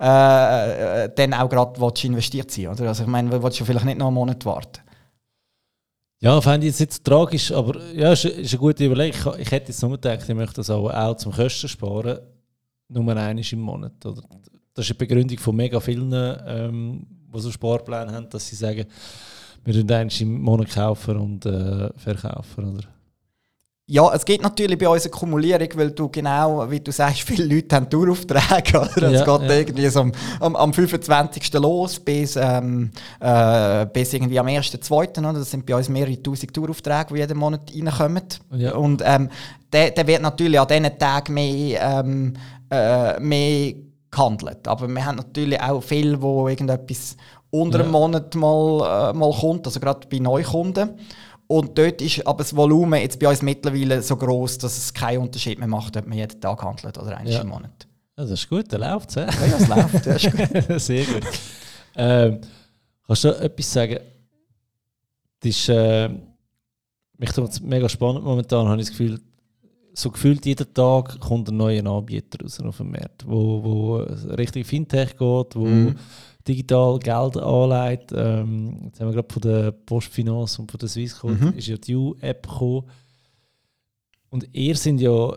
äh, 0.00 1.04
äh 1.04 1.10
dann 1.14 1.34
auch 1.34 1.48
gerade 1.48 2.06
investiert 2.06 2.50
sein, 2.50 2.68
oder? 2.68 2.88
Also 2.88 3.02
ich 3.02 3.08
meine, 3.08 3.42
willst 3.42 3.60
du 3.60 3.64
vielleicht 3.64 3.84
nicht 3.84 3.98
noch 3.98 4.06
einen 4.06 4.14
Monat 4.14 4.44
warten? 4.44 4.80
Ja, 6.22 6.40
fände 6.40 6.66
ich 6.66 6.78
jetzt 6.78 7.02
tragisch, 7.02 7.50
aber 7.50 7.80
ja, 7.94 8.12
ist, 8.12 8.26
ist 8.26 8.52
eine 8.52 8.60
gute 8.60 8.84
Überlegung. 8.84 9.34
Ich, 9.34 9.40
ich 9.40 9.50
hätte 9.50 9.68
jetzt 9.68 9.80
nur 9.80 9.92
gedacht, 9.92 10.28
ich 10.28 10.34
möchte 10.34 10.56
das 10.56 10.68
auch, 10.68 10.90
auch 10.90 11.16
zum 11.16 11.32
Kosten 11.32 11.66
sparen, 11.66 12.18
nur 12.88 13.08
einmal 13.08 13.38
im 13.38 13.60
Monat. 13.60 14.04
Oder? 14.04 14.22
Das 14.74 14.84
ist 14.84 14.90
die 14.90 14.94
Begründung 14.94 15.38
von 15.38 15.56
mega 15.56 15.80
vielen 15.80 16.12
ähm, 16.46 17.06
die 17.32 17.40
so 17.40 17.50
Sparpläne 17.50 18.12
haben, 18.12 18.28
dass 18.28 18.48
sie 18.48 18.56
sagen, 18.56 18.86
wir 19.64 19.74
können 19.74 19.92
eins 19.92 20.20
im 20.20 20.40
Monat 20.40 20.70
kaufen 20.70 21.16
und 21.18 21.46
äh, 21.46 21.90
verkaufen, 21.96 22.76
oder? 22.76 22.88
Ja, 23.92 24.14
es 24.14 24.24
geht 24.24 24.40
natürlich 24.40 24.78
bei 24.78 24.88
uns 24.88 25.02
eine 25.02 25.10
Kumulierung, 25.10 25.68
weil 25.74 25.90
du 25.90 26.08
genau, 26.08 26.70
wie 26.70 26.78
du 26.78 26.92
sagst, 26.92 27.22
viele 27.26 27.52
Leute 27.52 27.74
haben 27.74 27.90
Daueraufträge. 27.90 28.78
Oder? 28.78 29.10
Ja, 29.10 29.20
es 29.20 29.24
geht 29.26 29.50
ja. 29.50 29.56
irgendwie 29.56 29.88
so 29.88 30.00
am, 30.02 30.12
am, 30.38 30.54
am 30.54 30.72
25. 30.72 31.52
los 31.54 31.98
bis, 31.98 32.36
ähm, 32.36 32.92
äh, 33.18 33.86
bis 33.86 34.12
irgendwie 34.14 34.38
am 34.38 34.46
1.2. 34.46 35.18
Oder? 35.18 35.32
Das 35.32 35.50
sind 35.50 35.66
bei 35.66 35.74
uns 35.74 35.88
mehrere 35.88 36.22
tausend 36.22 36.56
Daueraufträge, 36.56 37.14
die 37.14 37.18
jeden 37.18 37.36
Monat 37.36 37.62
reinkommen. 37.74 38.22
Ja. 38.52 38.76
Und 38.76 39.02
ähm, 39.04 39.28
der, 39.72 39.90
der 39.90 40.06
wird 40.06 40.22
natürlich 40.22 40.60
an 40.60 40.68
diesen 40.68 40.96
Tagen 40.96 41.34
mehr, 41.34 42.04
ähm, 42.04 42.34
äh, 42.70 43.18
mehr 43.18 43.74
gehandelt. 44.10 44.66
Aber 44.66 44.88
wir 44.88 45.04
haben 45.04 45.16
natürlich 45.16 45.60
auch 45.60 45.82
viele, 45.82 46.20
wo 46.20 46.48
irgendetwas 46.48 47.16
unter 47.50 47.78
ja. 47.78 47.84
einem 47.84 47.92
Monat 47.92 48.34
mal, 48.34 49.10
äh, 49.10 49.12
mal 49.12 49.32
kommt, 49.32 49.66
also 49.66 49.80
gerade 49.80 50.06
bei 50.08 50.18
Neukunden. 50.18 50.90
Und 51.46 51.76
dort 51.76 52.00
ist 52.00 52.24
aber 52.26 52.38
das 52.38 52.54
Volumen 52.54 53.00
jetzt 53.00 53.18
bei 53.18 53.28
uns 53.28 53.42
mittlerweile 53.42 54.02
so 54.02 54.16
groß, 54.16 54.58
dass 54.58 54.78
es 54.78 54.94
keinen 54.94 55.22
Unterschied 55.22 55.58
mehr 55.58 55.66
macht, 55.66 55.96
ob 55.96 56.06
man 56.06 56.16
jeden 56.16 56.40
Tag 56.40 56.62
handelt 56.62 56.96
oder 56.96 57.16
einmal 57.16 57.32
ja. 57.32 57.40
im 57.40 57.48
Monat. 57.48 57.88
Ja, 58.16 58.24
das 58.24 58.30
ist 58.30 58.48
gut, 58.48 58.70
der 58.70 58.78
läuft 58.78 59.16
Ja, 59.16 59.22
ja, 59.22 59.56
es 59.58 59.68
läuft. 59.68 60.06
Das 60.06 60.24
ist 60.24 60.30
gut. 60.30 60.80
Sehr 60.80 61.04
gut. 61.04 61.22
Ähm, 61.96 62.40
kannst 63.04 63.24
du 63.24 63.28
etwas 63.30 63.72
sagen? 63.72 63.98
Das 65.40 65.50
ist, 65.50 65.68
äh, 65.70 66.08
mich 67.18 67.32
tut 67.32 67.60
mega 67.62 67.88
spannend 67.88 68.24
momentan, 68.24 68.68
habe 68.68 68.80
ich 68.80 68.88
das 68.88 68.96
Gefühl, 68.96 69.20
so 69.92 70.10
gefühlt 70.10 70.46
jeden 70.46 70.72
Tag 70.72 71.20
kommt 71.20 71.48
ein 71.48 71.56
neuer 71.56 71.84
Anbieter 71.86 72.42
raus 72.42 72.60
auf 72.60 72.76
dem 72.78 72.92
Markt, 72.92 73.26
wo, 73.26 73.62
wo 73.62 73.96
Richtung 74.34 74.64
Fintech 74.64 75.10
geht, 75.10 75.56
wo 75.56 75.66
mm. 75.66 75.96
digital 76.46 76.98
Geld 76.98 77.36
anlegt. 77.36 78.12
Ähm, 78.14 78.84
jetzt 78.84 79.00
haben 79.00 79.08
wir 79.08 79.14
gerade 79.14 79.32
von 79.32 79.42
der 79.42 79.72
Postfinance 79.72 80.60
und 80.60 80.70
von 80.70 80.78
der 80.78 80.88
Swissquote 80.88 81.34
mm 81.34 81.48
-hmm. 81.48 81.56
ist 81.56 81.66
ja 81.66 81.76
die 81.76 81.96
U-App 81.96 82.46
gekommen. 82.48 82.84
Und 84.30 84.48
ihr 84.52 84.76
sind 84.76 85.00
ja 85.00 85.36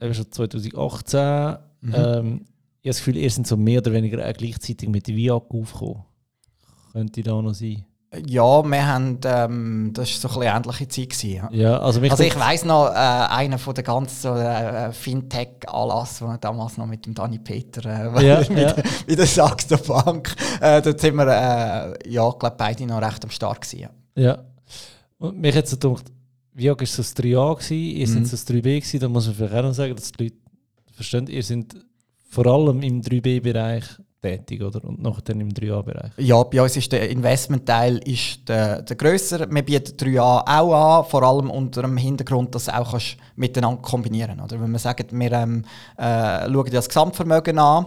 eben 0.00 0.14
schon 0.14 0.30
2018, 0.30 1.20
mm 1.20 1.88
-hmm. 1.88 2.18
ähm, 2.18 2.46
ich 2.84 2.88
habe 2.88 2.96
das 2.96 2.98
Gefühl, 2.98 3.16
ihr 3.16 3.30
sind 3.30 3.46
so 3.46 3.56
mehr 3.56 3.78
oder 3.78 3.92
weniger 3.92 4.28
auch 4.28 4.34
gleichzeitig 4.34 4.88
mit 4.88 5.06
VIAG 5.08 5.50
aufgekommen. 5.50 6.04
Könnte 6.92 7.22
da 7.22 7.40
noch 7.40 7.54
sein? 7.54 7.86
Ja, 8.26 8.62
wir 8.62 8.86
haben, 8.86 9.18
ähm, 9.24 9.90
das 9.94 10.22
war 10.22 10.30
so 10.30 10.40
eine 10.40 10.56
ähnliche 10.56 10.88
Zeit. 10.88 11.10
Gewesen, 11.10 11.48
ja. 11.50 11.78
also, 11.78 12.00
also 12.00 12.22
ich 12.22 12.38
weiss 12.38 12.64
noch, 12.64 12.90
äh, 12.90 12.94
einer 12.94 13.58
von 13.58 13.74
den 13.74 13.84
ganzen 13.84 14.36
äh, 14.36 14.92
Fintech-Anlass, 14.92 16.18
den 16.18 16.38
damals 16.40 16.76
noch 16.76 16.86
mit 16.86 17.06
dem 17.06 17.14
Dani 17.14 17.38
Peter 17.38 17.84
äh, 17.84 18.24
ja, 18.26 18.38
mit, 18.40 18.58
ja. 18.58 18.74
mit 19.06 19.18
der 19.18 19.26
Saxo 19.26 19.76
Bank, 19.76 20.34
äh, 20.60 20.80
dort 20.82 21.00
sind 21.00 21.16
wir, 21.16 21.26
äh, 21.26 22.10
ja, 22.10 22.30
glaube 22.30 22.56
beide 22.56 22.86
noch 22.86 23.02
recht 23.02 23.24
am 23.24 23.30
Start 23.30 23.60
gewesen. 23.60 23.88
Ja. 24.16 24.38
Und 25.18 25.40
mich 25.40 25.56
hat 25.56 25.68
so 25.68 25.76
gedacht, 25.76 26.12
wie 26.54 26.68
war 26.68 26.76
so 26.86 27.02
das 27.02 27.16
3a 27.16 27.54
gewesen, 27.56 27.74
ihr 27.74 28.06
mhm. 28.06 28.12
seid 28.12 28.26
so 28.26 28.30
das 28.32 28.46
3b 28.46 28.62
gewesen, 28.62 29.00
da 29.00 29.08
muss 29.08 29.26
man 29.26 29.34
vielleicht 29.34 29.54
auch 29.54 29.62
noch 29.62 29.74
sagen, 29.74 29.94
dass 29.96 30.12
die 30.12 30.24
Leute 30.24 30.36
verstehen, 30.92 31.26
ihr 31.26 31.42
seid 31.42 31.74
vor 32.28 32.46
allem 32.46 32.82
im 32.82 33.00
3b-Bereich 33.00 33.84
tätig 34.24 34.62
oder? 34.62 34.82
und 34.84 35.02
nachher 35.02 35.30
im 35.30 35.50
3A-Bereich? 35.50 36.12
Ja, 36.16 36.42
bei 36.42 36.62
uns 36.62 36.76
ist 36.76 36.90
der 36.92 37.10
Investmentteil 37.10 37.98
ist 37.98 38.48
der, 38.48 38.82
der 38.82 38.96
grösser. 38.96 39.50
Wir 39.50 39.62
bieten 39.62 39.96
3A 39.96 40.44
auch 40.46 40.98
an, 40.98 41.04
vor 41.04 41.22
allem 41.22 41.50
unter 41.50 41.82
dem 41.82 41.96
Hintergrund, 41.96 42.54
dass 42.54 42.66
du 42.66 42.78
auch 42.78 42.90
kannst 42.90 43.16
miteinander 43.36 43.82
kombinieren 43.82 44.38
kannst. 44.38 44.58
Wenn 44.58 44.70
wir 44.70 44.78
sagen, 44.78 45.06
wir 45.10 45.32
ähm, 45.32 45.64
äh, 45.98 46.50
schauen 46.50 46.70
das 46.70 46.88
Gesamtvermögen 46.88 47.58
an, 47.58 47.86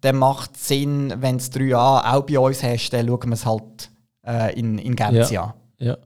dann 0.00 0.16
macht 0.16 0.54
es 0.54 0.68
Sinn, 0.68 1.14
wenn 1.16 1.38
du 1.38 1.44
3A 1.44 2.14
auch 2.14 2.22
bei 2.22 2.38
uns 2.38 2.62
hast, 2.62 2.90
dann 2.90 3.06
schauen 3.06 3.28
wir 3.28 3.34
es 3.34 3.46
halt 3.46 3.90
äh, 4.26 4.58
in, 4.58 4.78
in 4.78 4.94
Gänze 4.94 5.34
ja. 5.34 5.42
an. 5.42 5.52
Ja. 5.78 5.96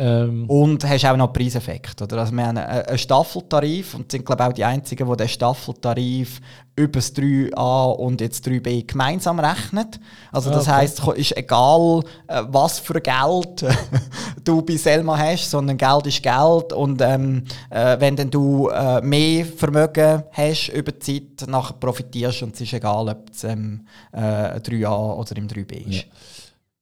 Ähm. 0.00 0.48
Und 0.48 0.88
hast 0.88 1.04
auch 1.06 1.16
noch 1.16 1.32
Preiseffekt. 1.32 2.00
Oder? 2.00 2.18
Also 2.18 2.32
wir 2.32 2.46
haben 2.46 2.56
einen 2.56 2.98
Staffeltarif 2.98 3.94
und 3.94 4.10
sind 4.12 4.24
glaube 4.24 4.42
ich 4.42 4.48
auch 4.48 4.52
die 4.52 4.64
Einzigen, 4.64 5.10
die 5.10 5.16
den 5.16 5.28
Staffeltarif 5.28 6.40
über 6.76 7.00
das 7.00 7.12
3a 7.16 7.92
und 7.94 8.20
jetzt 8.20 8.46
3b 8.46 8.86
gemeinsam 8.86 9.40
rechnet. 9.40 9.98
Also 10.30 10.50
das 10.50 10.68
ah, 10.68 10.72
okay. 10.72 10.80
heisst, 10.82 11.00
es 11.00 11.18
ist 11.18 11.36
egal, 11.36 12.04
äh, 12.28 12.44
was 12.46 12.78
für 12.78 13.00
Geld 13.00 13.66
du 14.44 14.62
bei 14.62 14.76
Selma 14.76 15.18
hast, 15.18 15.50
sondern 15.50 15.76
Geld 15.76 16.06
ist 16.06 16.22
Geld 16.22 16.72
und 16.72 17.02
ähm, 17.02 17.42
äh, 17.70 17.98
wenn 17.98 18.14
dann 18.14 18.30
du 18.30 18.68
äh, 18.68 19.00
mehr 19.00 19.44
Vermögen 19.44 20.22
hast 20.30 20.68
über 20.68 20.92
die 20.92 21.00
Zeit, 21.36 21.48
nachher 21.48 21.74
profitierst 21.74 22.44
und 22.44 22.54
es 22.54 22.60
ist 22.60 22.72
egal, 22.72 23.08
ob 23.08 23.30
es 23.30 23.42
ähm, 23.42 23.84
äh, 24.12 24.60
3a 24.60 25.16
oder 25.16 25.36
im 25.36 25.48
3b 25.48 25.72
ist. 25.88 26.06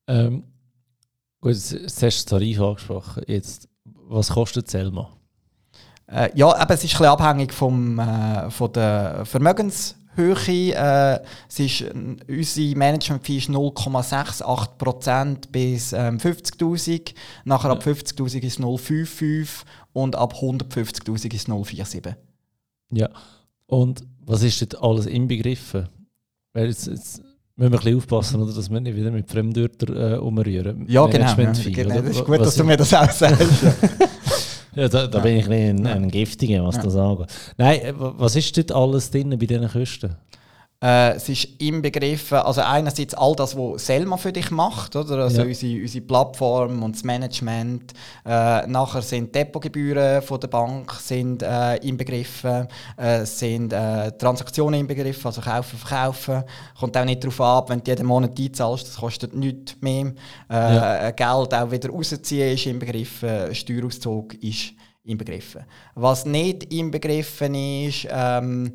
Ja. 0.06 0.28
Gut, 1.46 1.54
jetzt 1.54 2.02
hast 2.02 2.24
du 2.24 2.30
Tarif 2.30 2.60
angesprochen. 2.60 3.22
Jetzt, 3.28 3.68
was 3.84 4.30
kostet 4.30 4.68
Selma? 4.68 5.12
Äh, 6.08 6.30
ja, 6.34 6.52
aber 6.52 6.74
es 6.74 6.82
ist 6.82 6.94
ein 6.94 6.98
bisschen 6.98 7.06
abhängig 7.06 7.52
vom, 7.52 8.00
äh, 8.00 8.50
von 8.50 8.72
der 8.72 9.24
Vermögenshöhe. 9.24 10.74
Äh, 10.74 11.20
es 11.48 11.60
ist, 11.60 11.84
unsere 12.28 12.76
Management-Fee 12.76 13.36
ist 13.36 13.48
0,68% 13.48 15.52
bis 15.52 15.92
ähm, 15.92 16.18
50'000. 16.18 17.14
Nachher 17.44 17.70
ab 17.70 17.80
50'000 17.80 18.42
ist 18.42 18.58
0,55 18.58 19.62
und 19.92 20.16
ab 20.16 20.34
150'000 20.34 21.32
ist 21.32 21.48
0,47. 21.48 22.16
Ja, 22.90 23.08
und 23.66 24.02
was 24.18 24.42
ist 24.42 24.62
dort 24.62 24.82
alles 24.82 25.06
inbegriffen? 25.06 25.88
Weil 26.54 26.70
jetzt, 26.70 26.88
jetzt 26.88 27.22
müssen 27.56 27.72
wir 27.72 27.78
ein 27.78 27.84
bisschen 27.84 27.96
aufpassen, 27.96 28.42
oder, 28.42 28.52
dass 28.52 28.70
wir 28.70 28.80
nicht 28.80 28.96
wieder 28.96 29.10
mit 29.10 29.30
Fremdwörtern 29.30 30.14
äh, 30.14 30.16
umrühren. 30.16 30.84
Ja, 30.88 31.06
genau. 31.06 31.24
Ja, 31.24 31.34
genau. 31.34 31.94
Das 32.02 32.16
ist 32.16 32.24
gut, 32.24 32.38
was 32.38 32.48
dass 32.48 32.56
du 32.56 32.64
mir 32.64 32.76
das 32.76 32.92
auch 32.92 33.10
sagst. 33.10 33.40
ja, 34.74 34.88
da, 34.88 35.06
da 35.06 35.18
ja. 35.18 35.24
bin 35.24 35.36
ich 35.38 35.48
ein, 35.48 35.86
ein, 35.86 36.10
Giftiger, 36.10 36.64
was 36.64 36.76
ja. 36.76 36.82
das 36.82 36.96
angeht. 36.96 37.28
Nein, 37.56 37.80
äh, 37.80 37.94
was 37.96 38.36
ist 38.36 38.56
dort 38.56 38.72
alles 38.72 39.10
drin 39.10 39.30
bei 39.30 39.46
diesen 39.46 39.68
Kosten? 39.68 40.16
Äh, 40.82 41.12
es 41.14 41.26
ist 41.30 41.44
inbegriffen, 41.58 42.36
also 42.38 42.60
einerseits 42.60 43.14
all 43.14 43.34
das, 43.34 43.56
was 43.56 43.86
Selma 43.86 44.18
für 44.18 44.30
dich 44.30 44.50
macht, 44.50 44.94
oder? 44.94 45.24
Also 45.24 45.40
Ja. 45.42 45.48
unsere, 45.48 45.80
unsere 45.80 46.04
Plattform 46.04 46.82
und 46.82 46.94
das 46.94 47.02
Management. 47.02 47.94
Äh, 48.26 48.66
nachher 48.66 49.00
sind 49.00 49.34
Depotgebühren 49.34 50.20
von 50.20 50.38
der 50.38 50.48
Bank 50.48 50.92
sind, 51.00 51.42
äh, 51.42 51.76
inbegriffen, 51.76 52.68
äh, 52.98 53.24
sind 53.24 53.72
äh, 53.72 54.12
Transaktionen 54.18 54.80
inbegriffen, 54.80 55.26
also 55.26 55.40
kaufen, 55.40 55.78
verkaufen. 55.78 56.44
Kommt 56.78 56.96
auch 56.98 57.04
nicht 57.06 57.24
darauf 57.24 57.40
ab, 57.40 57.70
wenn 57.70 57.82
du 57.82 57.90
jeden 57.90 58.06
Monat 58.06 58.38
einzahlst, 58.38 58.86
das 58.88 58.96
kostet 58.96 59.34
nichts 59.34 59.76
mehr. 59.80 60.12
Äh, 60.50 60.74
Ja. 60.76 61.10
Geld 61.12 61.54
auch 61.54 61.70
wieder 61.70 61.88
rausziehen 61.88 62.52
ist 62.52 62.66
inbegriffen, 62.66 63.54
Steuerauszug 63.54 64.34
ist 64.42 64.72
inbegriffen. 65.04 65.62
Was 65.94 66.26
nicht 66.26 66.64
inbegriffen 66.72 67.54
ist, 67.54 68.06
ähm, 68.10 68.72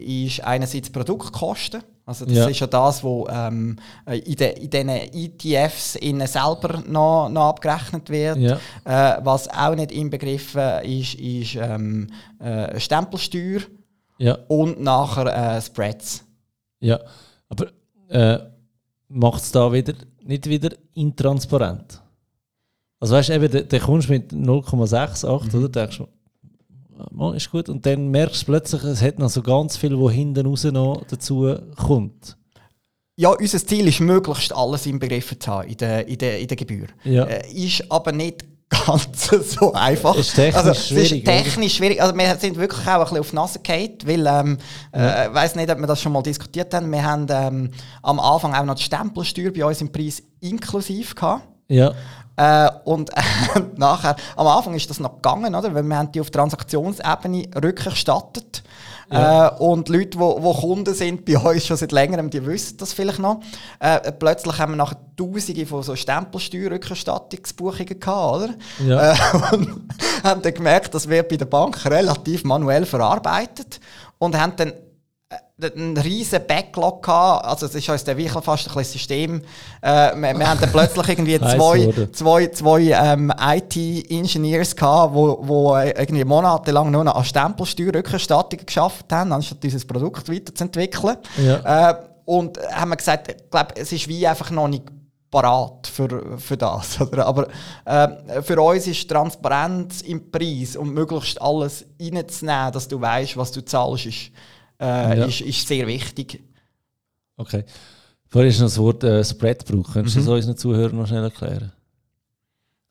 ist 0.00 0.42
einerseits 0.44 0.90
Produktkosten. 0.90 1.82
Also 2.06 2.24
das 2.24 2.34
Ja. 2.34 2.48
ist 2.48 2.58
ja 2.60 2.66
das, 2.66 3.04
was 3.04 3.24
ähm, 3.52 3.76
in, 4.06 4.34
de, 4.34 4.58
in 4.58 4.70
diesen 4.70 4.88
ETFs 4.88 5.94
innen 5.96 6.26
selber 6.26 6.82
noch, 6.88 7.28
noch 7.28 7.48
abgerechnet 7.50 8.08
wird. 8.10 8.36
Ja. 8.38 8.58
Äh, 8.84 9.20
was 9.24 9.48
auch 9.48 9.74
nicht 9.76 9.92
inbegriffen 9.92 10.82
ist, 10.82 11.14
ist 11.14 11.54
ähm, 11.54 12.08
äh, 12.40 12.80
Stempelsteuer 12.80 13.60
Ja, 14.18 14.38
und 14.48 14.80
nachher 14.80 15.56
äh, 15.56 15.60
Spreads. 15.62 16.24
ja. 16.80 16.98
Aber 17.48 17.66
äh, 18.08 18.38
macht 19.08 19.42
es 19.42 19.52
da 19.52 19.72
wieder 19.72 19.92
nicht 20.24 20.48
wieder 20.48 20.70
intransparent? 20.94 22.00
Also 23.00 23.14
weißt 23.14 23.28
du, 23.30 23.32
eben, 23.34 23.50
dann- 23.50 23.68
dann 23.68 23.80
kommst 23.80 24.08
du 24.08 24.12
mit 24.12 24.32
0,68, 24.32 25.54
oder? 25.56 25.68
Denkst 25.68 25.98
du, 25.98 26.06
mal 27.20 27.36
ist 27.36 27.50
gut. 27.50 27.68
Und 27.68 27.86
dann 27.86 28.08
merkst 28.08 28.42
du 28.42 28.46
plötzlich, 28.46 28.82
es 28.84 29.02
hat 29.02 29.18
noch 29.18 29.30
so 29.30 29.42
ganz 29.42 29.76
viel, 29.76 29.96
wo 29.96 30.10
hinten 30.10 30.46
raus 30.46 30.64
noch 30.64 31.04
dazu 31.08 31.56
kommt. 31.76 32.36
Ja, 33.16 33.30
unser 33.30 33.64
Ziel 33.64 33.86
ist, 33.86 34.00
möglichst 34.00 34.54
alles 34.54 34.86
inbegriffen 34.86 35.38
zu 35.38 35.50
haben 35.50 35.68
in 35.68 35.76
der, 35.76 36.08
in 36.08 36.18
der, 36.18 36.40
in 36.40 36.48
der 36.48 36.56
Gebühr. 36.56 36.86
Ja. 37.04 37.24
Äh, 37.24 37.52
ist 37.52 37.84
aber 37.90 38.12
nicht 38.12 38.44
ganz 38.86 39.28
so 39.28 39.72
einfach. 39.74 40.16
Ist 40.16 40.34
technisch 40.34 40.56
also, 40.56 40.70
es 40.70 40.88
schwierig, 40.88 41.12
Ist 41.12 41.24
technisch 41.24 41.74
schwierig. 41.74 42.00
Also, 42.00 42.16
wir 42.16 42.36
sind 42.36 42.56
wirklich 42.56 42.80
auch 42.86 42.94
ein 42.94 43.00
bisschen 43.00 43.18
auf 43.18 43.30
die 43.30 43.36
Nase 43.36 43.58
gefallen, 43.58 43.98
weil 44.04 44.26
ähm, 44.26 44.58
äh, 44.94 45.26
ich 45.28 45.34
weiß 45.34 45.56
nicht, 45.56 45.70
ob 45.70 45.78
wir 45.78 45.86
das 45.86 46.00
schon 46.00 46.12
mal 46.12 46.22
diskutiert 46.22 46.72
haben. 46.72 46.90
Wir 46.90 47.04
haben 47.04 47.26
ähm, 47.28 47.70
am 48.02 48.20
Anfang 48.20 48.54
auch 48.54 48.64
noch 48.64 48.76
die 48.76 48.84
Stempelsteuer 48.84 49.50
bei 49.50 49.66
uns 49.66 49.80
im 49.82 49.92
Preis 49.92 50.22
inklusiv 50.40 51.14
gehabt. 51.14 51.46
Ja, 51.68 51.92
Äh, 52.40 52.70
und 52.84 53.10
nachher, 53.76 54.16
am 54.34 54.46
Anfang 54.46 54.72
ist 54.72 54.88
das 54.88 54.98
noch 54.98 55.16
gegangen, 55.16 55.54
oder? 55.54 55.74
Weil 55.74 55.82
wir 55.82 55.98
haben 55.98 56.10
die 56.10 56.22
auf 56.22 56.30
Transaktionsebene 56.30 57.48
rückerstattet. 57.62 58.62
Ja. 59.12 59.48
Äh, 59.48 59.58
und 59.58 59.90
Leute, 59.90 60.10
die 60.10 60.18
wo, 60.18 60.42
wo 60.42 60.54
Kunden 60.54 60.94
sind 60.94 61.26
bei 61.26 61.36
uns 61.36 61.66
schon 61.66 61.76
seit 61.76 61.92
längerem, 61.92 62.30
die 62.30 62.46
wissen 62.46 62.78
das 62.78 62.94
vielleicht 62.94 63.18
noch. 63.18 63.42
Äh, 63.78 64.10
plötzlich 64.12 64.58
haben 64.58 64.72
wir 64.72 64.76
nachher 64.76 64.96
Tausende 65.18 65.66
von 65.66 65.82
so 65.82 65.94
Stempelsteuerrückerstattungsbuchungen 65.94 68.00
gehabt, 68.00 68.36
oder? 68.36 68.54
Ja. 68.86 69.12
Äh, 69.12 69.16
und 69.52 69.90
haben 70.24 70.40
dann 70.40 70.54
gemerkt, 70.54 70.94
das 70.94 71.10
wird 71.10 71.28
bei 71.28 71.36
der 71.36 71.44
Bank 71.44 71.84
relativ 71.84 72.44
manuell 72.44 72.86
verarbeitet 72.86 73.80
und 74.16 74.40
haben 74.40 74.54
dann 74.56 74.70
äh, 74.70 74.89
einen 75.64 75.96
riesen 75.96 76.40
Backlog 76.46 77.02
gehabt. 77.02 77.44
Also 77.44 77.66
es 77.66 77.74
ist 77.74 77.88
uns 77.88 78.04
dann 78.04 78.16
wirklich 78.16 78.44
fast 78.44 78.68
ein 78.68 78.74
bisschen 78.74 78.92
System. 78.92 79.42
Äh, 79.80 80.14
wir, 80.16 80.38
wir 80.38 80.50
haben 80.50 80.60
dann 80.60 80.70
plötzlich 80.70 81.08
irgendwie 81.08 81.38
zwei, 81.40 82.08
zwei, 82.12 82.46
zwei 82.48 82.80
ähm, 82.80 83.32
IT-Engineers 83.38 84.76
gehabt, 84.76 85.14
wo, 85.14 85.38
wo 85.42 85.76
irgendwie 85.76 86.24
monatelang 86.24 86.90
nur 86.90 87.04
noch 87.04 87.14
an 87.14 87.24
Stempelsteuerrückerstattungen 87.24 88.66
geschafft 88.66 89.06
haben, 89.12 89.32
anstatt 89.32 89.62
dieses 89.62 89.86
Produkt 89.86 90.28
weiterzuentwickeln. 90.28 91.16
Ja. 91.38 91.90
Äh, 91.90 91.94
und 92.24 92.58
haben 92.72 92.90
wir 92.90 92.96
gesagt, 92.96 93.28
ich 93.28 93.50
glaube, 93.50 93.74
es 93.76 93.90
ist 93.92 94.06
wie 94.06 94.26
einfach 94.26 94.50
noch 94.50 94.68
nicht 94.68 94.84
parat 95.30 95.86
für, 95.86 96.38
für 96.38 96.56
das. 96.56 97.00
Oder? 97.12 97.26
Aber 97.26 97.48
äh, 97.84 98.42
für 98.42 98.60
uns 98.60 98.86
ist 98.86 99.08
Transparenz 99.08 100.02
im 100.02 100.30
Preis 100.30 100.76
und 100.76 100.92
möglichst 100.92 101.40
alles 101.40 101.84
reinzunehmen, 102.00 102.72
dass 102.72 102.88
du 102.88 103.00
weißt, 103.00 103.36
was 103.36 103.52
du 103.52 103.64
zahlst, 103.64 104.06
ist, 104.06 104.30
äh, 104.80 105.18
Ja. 105.18 105.24
ist, 105.26 105.40
ist 105.42 105.66
sehr 105.68 105.86
wichtig. 105.86 106.42
okay. 107.36 107.64
Vorhin 108.32 108.50
hast 108.52 108.58
du 108.60 108.62
noch 108.62 108.70
das 108.70 108.78
Wort 108.78 109.02
äh, 109.04 109.24
Spread 109.24 109.66
gebraucht. 109.66 109.92
Könntest 109.92 110.14
du 110.16 110.20
Mhm. 110.20 110.24
das 110.26 110.34
unseren 110.36 110.56
Zuhörern 110.56 110.96
noch 110.96 111.06
schnell 111.08 111.24
erklären? 111.24 111.72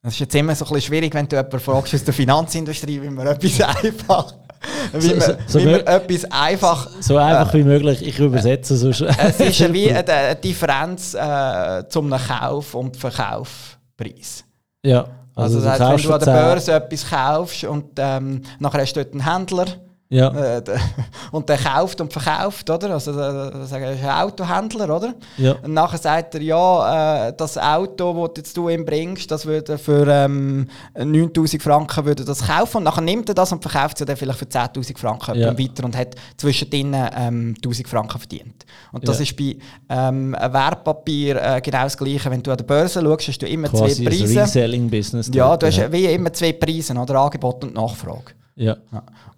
Es 0.01 0.13
ist 0.13 0.19
jetzt 0.19 0.35
immer 0.35 0.53
so 0.55 0.65
ein 0.65 0.73
bisschen 0.73 0.87
schwierig, 0.87 1.13
wenn 1.13 1.27
du 1.29 1.35
jemanden 1.37 1.59
fragst 1.61 1.93
aus 1.93 2.03
der 2.03 2.13
Finanzindustrie, 2.13 3.01
wie 3.01 3.09
man 3.09 3.25
etwas 3.27 3.61
einfach, 3.83 4.33
wie 4.93 4.99
So- 5.01 5.11
man, 5.15 5.21
so- 5.21 5.33
so 5.47 5.59
wie 5.59 5.65
man 5.65 5.79
etwas 5.87 6.25
einfach 6.31 6.89
So 6.99 7.15
einfach 7.17 7.53
wie 7.53 7.63
möglich. 7.63 8.01
Ich 8.05 8.19
übersetze 8.19 8.75
sonst. 8.75 8.99
Es 9.01 9.39
ist 9.39 9.59
wie 9.73 9.89
eine, 9.93 10.05
eine 10.11 10.35
Differenz 10.35 11.13
äh, 11.13 11.83
zum 11.87 12.09
Kauf- 12.11 12.75
und 12.75 12.97
Verkaufpreis. 12.97 14.43
Ja. 14.83 15.07
Also, 15.35 15.59
du 15.59 15.63
das 15.65 15.79
heißt, 15.79 16.03
wenn 16.03 16.09
du 16.09 16.13
an 16.13 16.19
der 16.19 16.25
10 16.25 16.33
Börse 16.33 16.73
etwas 16.73 17.09
kaufst 17.09 17.63
und 17.63 17.85
ähm, 17.97 18.41
nachher 18.59 18.81
hast 18.81 18.93
du 18.93 19.03
dort 19.03 19.13
einen 19.13 19.23
Händler 19.33 19.65
Ja. 20.11 20.29
äh, 20.57 20.63
und 21.31 21.47
der 21.49 21.57
kauft 21.57 22.01
und 22.01 22.11
verkauft, 22.11 22.67
oder? 22.67 22.89
Also 22.91 23.15
wir, 23.15 23.53
ist 23.63 23.71
ein 23.73 24.09
Autohändler, 24.09 24.95
oder? 24.95 25.13
Ja. 25.37 25.51
Und 25.61 25.73
nachher 25.75 25.99
sagt 25.99 26.33
er, 26.33 26.41
ja, 26.41 27.27
äh, 27.27 27.33
das 27.37 27.59
Auto, 27.59 28.27
das 28.27 28.37
jetzt 28.37 28.57
du 28.57 28.69
ihm 28.69 28.85
bringst, 28.85 29.29
das 29.29 29.45
würde 29.45 29.77
für 29.77 30.07
ähm, 30.07 30.67
9000 30.97 31.61
Franken 31.61 32.05
würde 32.05 32.25
das 32.25 32.41
kaufen 32.47 32.77
und 32.77 32.83
nachher 32.85 33.01
nimmt 33.01 33.29
er 33.29 33.35
das 33.35 33.51
und 33.51 33.61
verkauft 33.61 34.01
es 34.01 34.05
dann 34.07 34.17
vielleicht 34.17 34.39
für 34.39 34.45
10'000 34.45 34.97
Franken 34.97 35.35
Ja. 35.35 35.57
weiter 35.57 35.83
und 35.85 35.95
hat 35.95 36.15
zwischendrin 36.37 36.95
ähm, 37.15 37.53
1000 37.63 37.87
Franken 37.87 38.17
verdient. 38.17 38.65
Und 38.91 39.07
das 39.07 39.17
Ja. 39.19 39.23
ist 39.23 39.37
bei 39.37 39.57
ähm, 39.89 40.31
Wertpapier 40.33 41.35
äh, 41.57 41.61
genau 41.61 41.83
das 41.83 41.95
Gleiche. 41.95 42.31
Wenn 42.31 42.41
du 42.41 42.49
an 42.49 42.57
der 42.57 42.65
Börse 42.65 42.99
schaust, 43.01 43.27
hast 43.27 43.37
du 43.43 43.47
immer 43.47 43.67
Quasi 43.69 43.93
zwei 44.03 44.09
ein 44.11 44.17
Preise. 44.17 44.41
Reselling-Business. 44.41 45.29
Ja, 45.33 45.55
du 45.55 45.67
hast 45.67 45.91
wie 45.91 46.05
immer 46.05 46.33
zwei 46.33 46.53
Preise, 46.53 46.95
oder? 46.95 47.15
Angebot 47.19 47.63
und 47.63 47.75
Nachfrage. 47.75 48.33
Ja. 48.59 48.75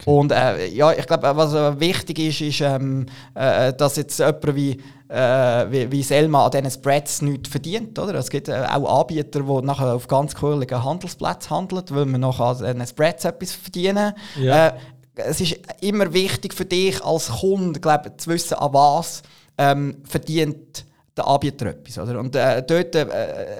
Und 0.06 0.32
äh, 0.32 0.68
ja, 0.70 0.92
ich 0.94 1.06
glaube, 1.06 1.32
was 1.36 1.54
äh, 1.54 1.80
wichtig 1.80 2.18
ist, 2.18 2.42
ist, 2.42 2.62
ähm, 2.62 3.06
äh, 3.36 3.72
dass 3.72 3.96
jetzt 3.96 4.18
jemand 4.18 4.56
wie, 4.56 4.82
äh, 5.10 5.72
wie, 5.72 5.92
wie 5.92 6.02
Selma 6.02 6.46
an 6.46 6.52
diesen 6.52 6.72
Spreads 6.72 7.22
nichts 7.22 7.50
verdient. 7.50 8.00
Oder? 8.00 8.16
Es 8.16 8.32
gibt 8.32 8.50
äh, 8.50 8.66
auch 8.68 9.02
Anbieter, 9.02 9.42
die 9.42 9.66
nachher 9.66 9.94
auf 9.94 10.08
ganz 10.08 10.34
coolen 10.34 10.68
Handelsplätzen 10.68 11.52
handeln, 11.52 11.84
weil 11.90 12.08
man 12.08 12.22
nachher 12.22 12.66
an 12.66 12.74
diesen 12.74 12.88
Spreads 12.88 13.24
etwas 13.26 13.52
verdienen. 13.52 14.14
Ja. 14.40 14.70
Äh, 14.70 14.74
es 15.16 15.40
ist 15.40 15.60
immer 15.82 16.12
wichtig 16.14 16.56
für 16.56 16.66
dich 16.66 17.04
als 17.06 17.30
Kunde, 17.30 17.80
glaube 17.80 18.18
zu 18.18 18.32
wissen, 18.32 18.56
an 18.56 18.74
was 18.74 19.22
ähm, 19.60 19.98
verdient 20.04 20.86
der 21.18 21.28
Anbieter 21.28 21.66
etwas. 21.68 21.98
Oder? 21.98 22.20
Und 22.20 22.36
äh, 22.36 22.64
dort, 22.66 22.96
äh, 22.96 23.06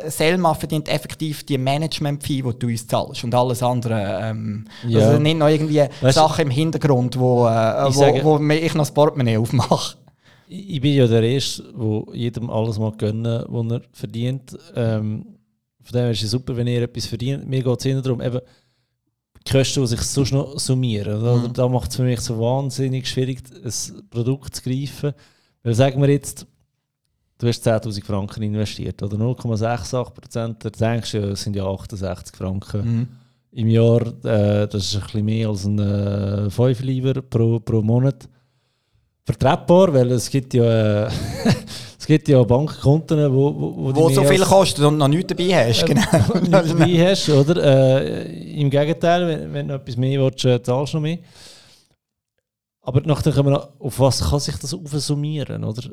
Selma 0.10 0.54
verdient 0.54 0.88
effektiv 0.88 1.44
die 1.46 1.58
Management-Fee, 1.58 2.42
die 2.42 2.60
du 2.60 2.68
uns 2.68 2.88
zahlst 2.88 3.24
und 3.24 3.36
alles 3.36 3.62
andere. 3.62 4.20
Ähm, 4.24 4.66
Ja. 4.88 5.00
Also 5.08 5.20
nicht 5.20 5.38
noch 5.38 5.48
irgendwie 5.50 5.84
Weißt 6.02 6.16
Sachen 6.16 6.44
im 6.44 6.50
Hintergrund, 6.52 7.20
wo, 7.20 7.46
äh, 7.48 7.90
Ich 7.90 7.96
wo, 7.96 8.00
sage- 8.00 8.24
wo 8.24 8.40
mir 8.40 8.56
ich 8.60 8.74
noch 8.74 8.82
das 8.84 8.94
Portemonnaie 8.94 9.38
aufmache. 9.38 9.98
Ich 10.48 10.82
bin 10.82 10.94
ja 10.96 11.08
der 11.08 11.24
Erste, 11.24 11.64
der 11.64 12.16
jedem 12.16 12.50
alles 12.50 12.78
mal 12.80 12.92
gönnen, 12.98 13.44
was 13.48 13.72
er 13.72 13.82
verdient. 13.94 14.58
Ähm, 14.76 15.26
von 15.84 15.94
dem 15.94 16.02
her 16.04 16.12
ist 16.12 16.24
es 16.24 16.32
super, 16.32 16.56
wenn 16.56 16.68
ihr 16.68 16.82
etwas 16.84 17.06
verdient. 17.06 17.48
Mir 17.50 17.64
geht 17.64 17.80
es 17.80 17.86
eher 17.86 18.02
darum, 18.02 18.22
eben 18.22 18.40
die 19.48 19.52
Kosten, 19.52 19.82
die 19.82 19.88
sich 19.88 20.02
sonst 20.02 20.32
noch 20.32 20.60
summieren. 20.60 21.22
Mhm. 21.48 21.54
Da 21.54 21.68
macht 21.68 21.90
es 21.92 21.96
für 21.96 22.04
mich 22.04 22.20
so 22.22 22.40
wahnsinnig 22.40 23.08
schwierig, 23.10 23.40
ein 23.64 24.10
Produkt 24.10 24.56
zu 24.56 24.62
greifen. 24.62 25.14
Weil 25.64 25.74
sagen 25.74 26.02
wir 26.02 26.10
jetzt, 26.10 26.46
du 27.42 27.48
hast 27.48 27.68
10'000 27.68 28.06
Franken 28.06 28.44
investiert 28.44 29.02
oder 29.02 29.18
0,68 29.18 30.12
Prozent, 30.12 30.66
da 30.66 30.70
denkst 30.70 31.12
du, 31.12 31.30
das 31.30 31.42
sind 31.42 31.56
ja 31.56 31.66
68 31.66 32.36
Franken 32.36 33.08
im 33.52 33.68
Jahr. 33.68 34.02
Äh, 34.24 34.68
das 34.68 34.86
ist 34.86 34.96
ein 34.96 35.02
bisschen 35.02 35.26
mehr 35.26 35.50
als 35.50 35.66
ein 35.66 35.80
äh, 35.80 36.50
5 36.50 36.80
Lieber 36.82 37.22
pro, 37.22 37.60
pro 37.60 37.82
Monat. 37.82 38.28
Vertretbar, 39.24 39.94
weil 39.94 40.12
es 40.12 40.30
gibt 40.30 40.54
ja, 40.54 41.06
äh, 41.06 41.12
es 42.00 42.06
gibt 42.06 42.28
ja 42.28 42.42
Bankkonten, 42.44 43.32
wo, 43.32 43.54
wo, 43.54 43.76
wo, 43.78 43.92
die 43.92 44.00
Wo 44.00 44.10
so 44.10 44.24
viel 44.24 44.42
kostet 44.42 44.84
und 44.86 44.98
noch 44.98 45.08
nichts 45.08 45.28
dabei 45.28 45.70
hast. 45.70 45.86
Genau. 45.86 46.02
nicht 46.42 46.52
dabei 46.54 47.08
hast, 47.10 47.30
oder? 47.30 48.02
Äh, 48.04 48.60
Im 48.60 48.70
Gegenteil, 48.70 49.28
wenn, 49.28 49.54
wenn 49.54 49.68
du 49.68 49.76
etwas 49.76 49.98
mehr 49.98 50.20
willst, 50.20 50.46
äh, 50.46 50.62
zahlst 50.62 50.94
du 50.94 50.98
noch 50.98 51.04
mehr. 51.04 51.20
Aber 52.84 53.02
nachher 53.02 53.36
wir 53.36 53.52
noch, 53.52 53.70
auf 53.80 54.00
was 54.00 54.28
kann 54.28 54.40
sich 54.40 54.56
das 54.58 54.74
aufsummieren, 54.74 55.64
oder? 55.64 55.84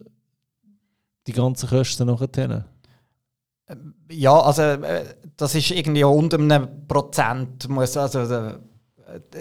Die 1.29 1.35
ganzen 1.35 1.69
Kosten 1.69 2.07
nachher. 2.07 2.65
Ja, 4.11 4.41
also 4.41 4.63
äh, 4.63 5.05
das 5.37 5.55
ist 5.55 5.71
irgendwie 5.71 6.03
unter 6.03 6.39
einem 6.39 6.87
Prozent. 6.89 7.69
Muss, 7.69 7.99
also, 7.99 8.21
äh, 8.21 8.55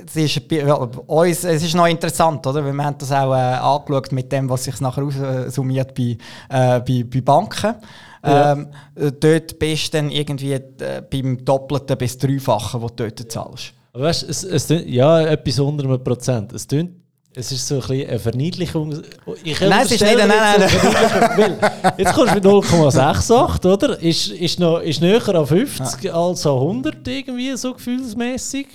es, 0.05 0.15
ist, 0.17 0.49
bei 0.49 0.73
uns, 0.73 1.45
es 1.45 1.63
ist 1.63 1.75
noch 1.75 1.88
interessant, 1.88 2.45
oder? 2.45 2.61
Wir 2.65 2.83
haben 2.83 2.97
das 2.97 3.13
auch 3.13 3.33
äh, 3.33 3.38
angeschaut 3.38 4.11
mit 4.11 4.29
dem, 4.33 4.49
was 4.49 4.65
sich 4.65 4.81
nachher 4.81 5.03
aussummiert 5.03 5.95
bei, 5.95 6.17
äh, 6.49 6.81
bei, 6.81 7.05
bei 7.09 7.21
Banken. 7.21 7.75
Ja. 8.21 8.51
Ähm, 8.51 8.67
äh, 8.95 9.13
dort 9.13 9.57
bist 9.57 9.93
du 9.93 9.97
dann 9.97 10.11
irgendwie 10.11 10.53
äh, 10.53 11.01
beim 11.09 11.45
Doppelten 11.45 11.97
bis 11.97 12.17
Dreifachen, 12.17 12.81
was 12.81 12.95
du 12.97 13.09
dort 13.09 13.31
zahlst. 13.31 13.73
Aber 13.93 14.03
weißt, 14.03 14.23
es, 14.23 14.43
es, 14.43 14.67
ja, 14.85 15.21
etwas 15.21 15.57
unter 15.59 15.85
einem 15.85 16.03
Prozent. 16.03 16.51
Es 16.51 16.67
tönt 16.67 16.97
es 17.38 17.51
ist 17.51 17.67
so 17.67 17.75
ein 17.75 17.81
bisschen 17.81 18.09
eine 18.09 18.19
Verniedlichung. 18.19 19.03
Ich 19.43 19.61
nein, 19.61 19.85
es 19.85 19.91
ist 19.91 20.01
nicht 20.01 20.19
eine 20.19 20.27
nein, 20.27 20.59
nein. 20.59 21.93
Jetzt 21.97 22.13
kommst 22.13 22.31
du 22.31 22.35
mit 22.35 22.43
0,68, 22.43 23.71
oder? 23.71 24.01
Ist, 24.01 24.29
ist, 24.29 24.59
noch, 24.59 24.79
ist 24.79 25.01
näher 25.01 25.35
an 25.35 25.45
50 25.45 26.03
ja. 26.03 26.13
als 26.13 26.47
an 26.47 26.53
100 26.53 27.07
irgendwie, 27.07 27.55
so 27.55 27.73
gefühlsmäßig. 27.75 28.67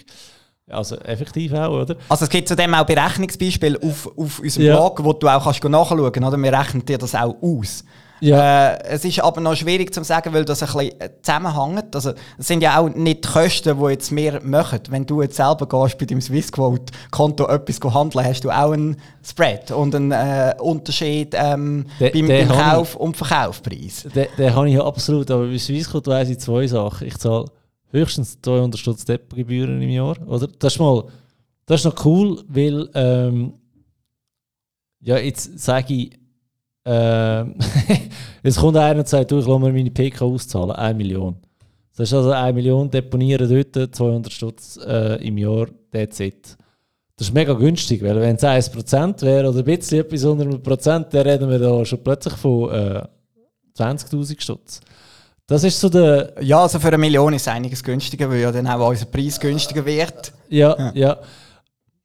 Also 0.70 0.96
effektiv 0.98 1.52
auch, 1.54 1.82
oder? 1.82 1.96
Also 2.08 2.24
es 2.24 2.30
gibt 2.30 2.48
zudem 2.48 2.72
auch 2.74 2.86
Berechnungsbeispiele 2.86 3.78
auf, 3.82 4.06
auf 4.16 4.38
unserem 4.38 4.66
ja. 4.66 4.76
Blog, 4.76 5.02
wo 5.02 5.12
du 5.12 5.28
auch 5.28 5.42
kannst 5.42 5.64
nachschauen 5.64 6.12
kannst. 6.12 6.38
Wir 6.38 6.52
rechnen 6.52 6.84
dir 6.84 6.98
das 6.98 7.16
auch 7.16 7.34
aus. 7.42 7.84
Ja. 8.22 8.74
Äh, 8.74 8.84
es 8.84 9.04
ist 9.04 9.18
aber 9.18 9.40
noch 9.40 9.56
schwierig 9.56 9.92
zu 9.92 10.04
sagen, 10.04 10.32
weil 10.32 10.44
das 10.44 10.62
ein 10.62 10.66
bisschen 10.66 11.00
äh, 11.00 11.10
zusammenhängt. 11.20 11.92
Also, 11.92 12.12
es 12.38 12.46
sind 12.46 12.62
ja 12.62 12.78
auch 12.78 12.88
nicht 12.88 13.24
die 13.24 13.28
Kosten, 13.28 13.76
die 13.76 13.90
jetzt 13.90 14.14
wir 14.14 14.40
machen. 14.44 14.78
Wenn 14.90 15.04
du 15.04 15.22
jetzt 15.22 15.36
selber 15.36 15.66
gehst 15.66 15.98
bei 15.98 16.06
deinem 16.06 16.20
Swissquote-Konto 16.20 17.48
etwas 17.48 17.80
handeln, 17.92 18.24
hast 18.24 18.44
du 18.44 18.50
auch 18.50 18.70
einen 18.70 18.96
Spread 19.24 19.72
und 19.72 19.92
einen 19.96 20.12
äh, 20.12 20.54
Unterschied 20.60 21.34
ähm, 21.36 21.86
de, 21.98 22.12
beim, 22.12 22.28
beim 22.28 22.48
Kauf- 22.48 22.94
und 22.94 23.16
Verkaufpreis. 23.16 24.06
Den, 24.14 24.28
den 24.38 24.54
habe 24.54 24.68
ich 24.68 24.76
ja 24.76 24.84
absolut, 24.84 25.28
aber 25.28 25.48
bei 25.48 25.58
Swissquote 25.58 26.08
weiss 26.08 26.28
ich 26.28 26.38
zwei 26.38 26.64
Sachen. 26.68 27.08
Ich 27.08 27.18
zahle 27.18 27.46
höchstens 27.90 28.40
200 28.40 28.78
Stutz 28.78 29.04
Depotgebühren 29.04 29.82
im 29.82 29.90
Jahr. 29.90 30.16
Oder? 30.28 30.46
Das 30.60 30.74
ist 30.74 30.78
mal, 30.78 31.06
das 31.66 31.80
ist 31.80 31.86
noch 31.86 32.04
cool, 32.04 32.40
weil 32.46 32.88
ähm, 32.94 33.54
ja, 35.00 35.18
jetzt 35.18 35.58
sage 35.58 35.94
ich, 35.94 36.21
äh, 36.84 37.44
jetzt 38.42 38.58
kommt 38.58 38.76
einer 38.76 39.00
und 39.00 39.08
sagt, 39.08 39.30
du, 39.30 39.38
ich 39.38 39.46
lasse 39.46 39.60
mir 39.60 39.72
meine 39.72 39.90
PK 39.90 40.24
auszahlen, 40.24 40.72
1 40.72 40.96
Million. 40.96 41.36
Das 41.96 42.08
ist 42.08 42.14
also 42.14 42.30
1 42.30 42.54
Million 42.54 42.90
deponieren 42.90 43.48
dort, 43.72 43.94
200 43.94 44.32
Stutz 44.32 44.78
äh, 44.86 45.26
im 45.26 45.38
Jahr, 45.38 45.66
that's 45.92 46.20
it. 46.20 46.56
Das 47.16 47.28
ist 47.28 47.34
mega 47.34 47.52
günstig, 47.52 48.02
weil 48.02 48.20
wenn 48.20 48.36
es 48.36 48.42
1% 48.42 49.22
wäre 49.22 49.48
oder 49.48 49.58
ein 49.58 49.64
bisschen 49.64 50.00
etwas 50.00 50.24
unter 50.24 50.44
einem 50.44 50.62
Prozent, 50.62 51.12
dann 51.12 51.26
reden 51.26 51.50
wir 51.50 51.58
da 51.58 51.84
schon 51.84 52.02
plötzlich 52.02 52.34
von 52.34 52.70
äh, 52.70 53.02
20'000 53.78 54.40
Stutz. 54.40 54.80
Das 55.46 55.64
ist 55.64 55.78
so 55.78 55.88
der... 55.88 56.32
Ja, 56.40 56.62
also 56.62 56.78
für 56.78 56.88
eine 56.88 56.98
Million 56.98 57.34
ist 57.34 57.42
es 57.42 57.48
einiges 57.48 57.82
günstiger, 57.84 58.30
weil 58.30 58.40
ja 58.40 58.50
dann 58.50 58.66
auch 58.66 58.88
unser 58.88 59.04
Preis 59.06 59.38
günstiger 59.38 59.84
wird. 59.84 60.32
Ja, 60.48 60.76
ja. 60.78 60.92
ja. 60.94 61.18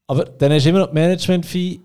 Aber 0.08 0.26
dann 0.26 0.52
du 0.52 0.70
immer 0.70 0.80
noch 0.80 0.90
die 0.90 0.96
Management-Fee 0.96 1.80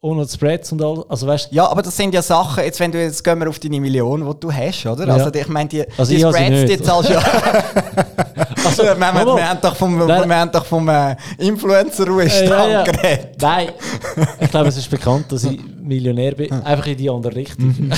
ohne 0.00 0.28
Spreads 0.28 0.70
und 0.72 0.82
all. 0.82 1.04
Also, 1.08 1.26
weißt, 1.26 1.50
ja, 1.50 1.68
aber 1.68 1.82
das 1.82 1.96
sind 1.96 2.14
ja 2.14 2.22
Sachen, 2.22 2.62
jetzt, 2.62 2.78
wenn 2.78 2.92
du 2.92 3.00
jetzt 3.02 3.22
gehen 3.24 3.40
wir 3.40 3.48
auf 3.48 3.58
deine 3.58 3.80
Million, 3.80 4.24
die 4.24 4.40
du 4.40 4.52
hast, 4.52 4.86
oder? 4.86 5.06
Ja. 5.06 5.14
Also 5.14 5.34
ich 5.34 5.48
meine, 5.48 5.68
die, 5.68 5.84
also 5.96 6.12
die 6.12 6.20
Spreads, 6.20 6.70
die 6.70 6.82
zahlst 6.82 7.10
ja. 7.10 7.18
also, 8.64 8.84
wir, 8.84 8.96
wir, 8.96 9.26
wir, 9.26 9.48
haben 9.48 9.60
doch 9.60 9.74
vom, 9.74 9.98
wir 10.06 10.36
haben 10.36 10.52
doch 10.52 10.64
vom 10.64 10.88
äh, 10.88 11.16
Influencer-Ruhestand 11.38 12.70
ja, 12.70 12.82
geredet. 12.84 13.36
Nein, 13.40 13.70
ich 14.40 14.50
glaube, 14.50 14.68
es 14.68 14.76
ist 14.76 14.90
bekannt, 14.90 15.32
dass 15.32 15.44
ich 15.44 15.58
Millionär 15.80 16.32
bin. 16.32 16.52
Einfach 16.52 16.86
in 16.86 16.96
die 16.96 17.10
andere 17.10 17.34
Richtung. 17.34 17.66
Mhm. 17.66 17.92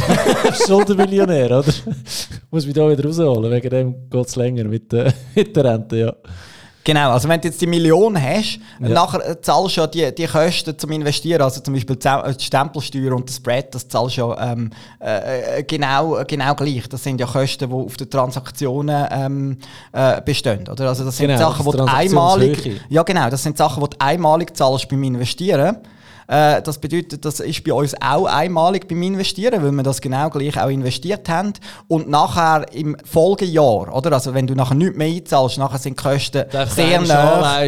Schuldenmillionär, 0.66 1.46
oder? 1.46 1.72
Muss 2.50 2.64
mich 2.64 2.74
da 2.74 2.88
wieder 2.88 3.04
rausholen, 3.04 3.50
wegen 3.50 3.70
dem 3.70 4.08
geht 4.08 4.26
es 4.26 4.36
länger 4.36 4.64
mit, 4.64 4.92
äh, 4.94 5.12
mit 5.34 5.54
der 5.54 5.64
Rente, 5.64 5.96
ja. 5.96 6.14
Genau, 6.82 7.10
also 7.10 7.28
wenn 7.28 7.40
du 7.40 7.48
jetzt 7.48 7.60
die 7.60 7.66
Million 7.66 8.20
hast, 8.20 8.58
ja. 8.80 8.88
nachher 8.88 9.40
zahlst 9.42 9.76
du 9.76 9.80
ja 9.82 9.86
die, 9.86 10.14
die 10.14 10.26
Kosten 10.26 10.78
zum 10.78 10.90
Investieren, 10.92 11.42
also 11.42 11.60
zum 11.60 11.74
Beispiel 11.74 11.96
die 11.96 12.44
Stempelsteuer 12.44 13.14
und 13.14 13.28
das 13.28 13.36
Spread, 13.36 13.74
das 13.74 13.86
zahlst 13.86 14.16
du 14.16 14.22
ja 14.22 14.52
ähm, 14.52 14.70
äh, 14.98 15.62
genau, 15.64 16.22
genau 16.26 16.54
gleich. 16.54 16.88
Das 16.88 17.04
sind 17.04 17.20
ja 17.20 17.26
Kosten, 17.26 17.68
die 17.68 17.74
auf 17.74 17.96
den 17.96 18.08
Transaktionen 18.08 19.06
ähm, 19.10 19.58
äh, 19.92 20.22
bestehen. 20.22 20.66
Oder? 20.68 20.88
Also 20.88 21.04
das 21.04 21.18
sind 21.18 21.28
genau, 21.28 21.50
Sachen, 21.50 21.70
die 21.70 21.80
einmalig, 21.80 22.80
ja 22.88 23.02
genau, 23.02 23.28
das 23.28 23.42
sind 23.42 23.58
Sachen, 23.58 23.82
die 23.82 23.90
du 23.90 23.96
einmalig 23.98 24.56
zahlst 24.56 24.88
beim 24.88 25.02
Investieren. 25.02 25.76
Äh, 26.30 26.62
das 26.62 26.78
bedeutet, 26.78 27.24
das 27.24 27.40
ist 27.40 27.64
bei 27.64 27.72
uns 27.72 27.92
auch 28.00 28.26
einmalig 28.26 28.86
beim 28.86 29.02
Investieren, 29.02 29.60
weil 29.64 29.72
wir 29.72 29.82
das 29.82 30.00
genau 30.00 30.30
gleich 30.30 30.60
auch 30.62 30.68
investiert 30.68 31.28
haben. 31.28 31.54
Und 31.88 32.08
nachher 32.08 32.72
im 32.72 32.96
Folgejahr, 33.04 33.92
oder? 33.92 34.12
Also 34.12 34.32
wenn 34.32 34.46
du 34.46 34.54
nachher 34.54 34.76
nichts 34.76 34.96
mehr 34.96 35.08
einzahlst, 35.08 35.58
nachher 35.58 35.78
sind 35.78 35.98
die 35.98 36.02
Kosten 36.04 36.44
Darf 36.52 36.70
sehr 36.70 37.00
nah. 37.00 37.58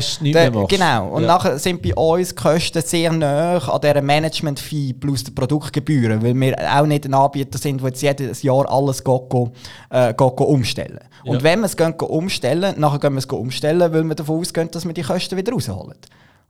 Genau. 0.69 1.09
Und 1.09 1.23
ja. 1.23 1.29
nachher 1.29 1.59
sind 1.59 1.83
bei 1.83 1.93
uns 1.93 2.29
die 2.29 2.35
Kosten 2.37 2.83
sehr 2.83 3.13
nah 3.13 3.59
an 3.59 3.81
dieser 3.81 4.01
Management-Fee 4.01 4.93
plus 4.93 5.25
der 5.25 5.33
Produktgebühren, 5.33 6.23
weil 6.23 6.39
wir 6.39 6.57
auch 6.73 6.87
nicht 6.87 7.05
ein 7.05 7.15
Anbieter 7.15 7.59
sind, 7.59 7.81
der 7.81 7.89
jetzt 7.89 8.03
jedes 8.03 8.45
Jahr 8.45 8.71
alles 8.71 9.03
geht, 9.03 9.33
äh, 9.91 10.15
geht, 10.15 10.41
umstellen. 10.41 11.01
Ja. 11.25 11.33
Und 11.33 11.43
wenn 11.43 11.61
wir 11.61 11.67
es 11.67 11.75
umstellen, 12.01 12.75
nachher 12.79 13.01
gehen 13.01 13.15
wir 13.15 13.19
es 13.19 13.27
umstellen, 13.27 13.93
weil 13.93 14.05
wir 14.05 14.15
davon 14.15 14.39
ausgehen, 14.39 14.71
dass 14.71 14.87
wir 14.87 14.95
die 14.95 15.03
Kosten 15.03 15.37
wieder 15.37 15.53
rausholen. 15.53 15.97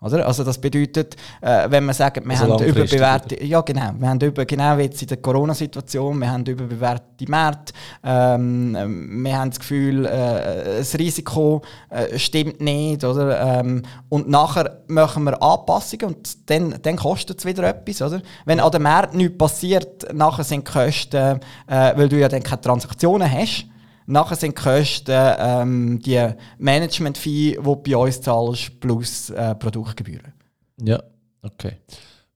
Oder? 0.02 0.26
Also 0.26 0.42
das 0.42 0.58
bedeutet, 0.58 1.16
äh, 1.40 1.70
wenn 1.70 1.84
man 1.84 1.94
sagt, 1.94 2.24
wir 2.24 2.30
also 2.32 2.54
haben 2.54 2.64
überbewertete, 2.64 3.44
ja 3.44 3.60
genau, 3.60 3.92
wir 3.98 4.08
haben 4.08 4.20
über, 4.20 4.44
genau 4.44 4.76
jetzt 4.78 5.00
in 5.02 5.08
der 5.08 5.18
Corona-Situation, 5.18 6.18
wir 6.18 6.30
haben 6.30 6.44
überbewertete 6.44 7.30
Märkte, 7.30 7.72
ähm, 8.02 9.22
wir 9.24 9.38
haben 9.38 9.50
das 9.50 9.60
Gefühl, 9.60 10.04
äh, 10.06 10.78
das 10.78 10.98
Risiko 10.98 11.62
äh, 11.88 12.18
stimmt 12.18 12.60
nicht, 12.60 13.04
oder? 13.04 13.60
Ähm, 13.60 13.82
und 14.08 14.28
nachher 14.28 14.78
machen 14.88 15.24
wir 15.24 15.40
Anpassungen 15.40 16.06
und 16.16 16.50
dann, 16.50 16.74
dann 16.82 16.96
kostet 16.96 17.38
es 17.38 17.44
wieder 17.44 17.62
etwas, 17.68 18.02
oder? 18.02 18.22
Wenn 18.44 18.58
an 18.58 18.72
den 18.72 18.82
Märkten 18.82 19.18
nichts 19.18 19.38
passiert, 19.38 20.12
nachher 20.12 20.44
sind 20.44 20.66
die 20.66 20.72
Kosten, 20.72 21.40
äh, 21.68 21.96
weil 21.96 22.08
du 22.08 22.18
ja 22.18 22.28
dann 22.28 22.42
keine 22.42 22.60
Transaktionen 22.60 23.30
hast, 23.30 23.66
Nachher 24.12 24.36
sind 24.36 24.58
die 24.58 24.62
Kosten 24.62 25.34
ähm, 25.38 25.98
die 26.00 26.28
Management-Fee, 26.58 27.52
die 27.52 27.62
du 27.62 27.76
bei 27.76 27.96
uns 27.96 28.20
zahlst, 28.20 28.78
plus 28.78 29.30
äh, 29.30 29.54
Produktgebühren. 29.54 30.34
Ja, 30.82 31.02
okay. 31.40 31.78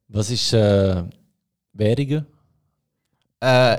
Was 0.08 0.30
ist 0.30 0.54
äh, 0.54 1.02
Währungen? 1.74 2.24
Äh, 3.40 3.76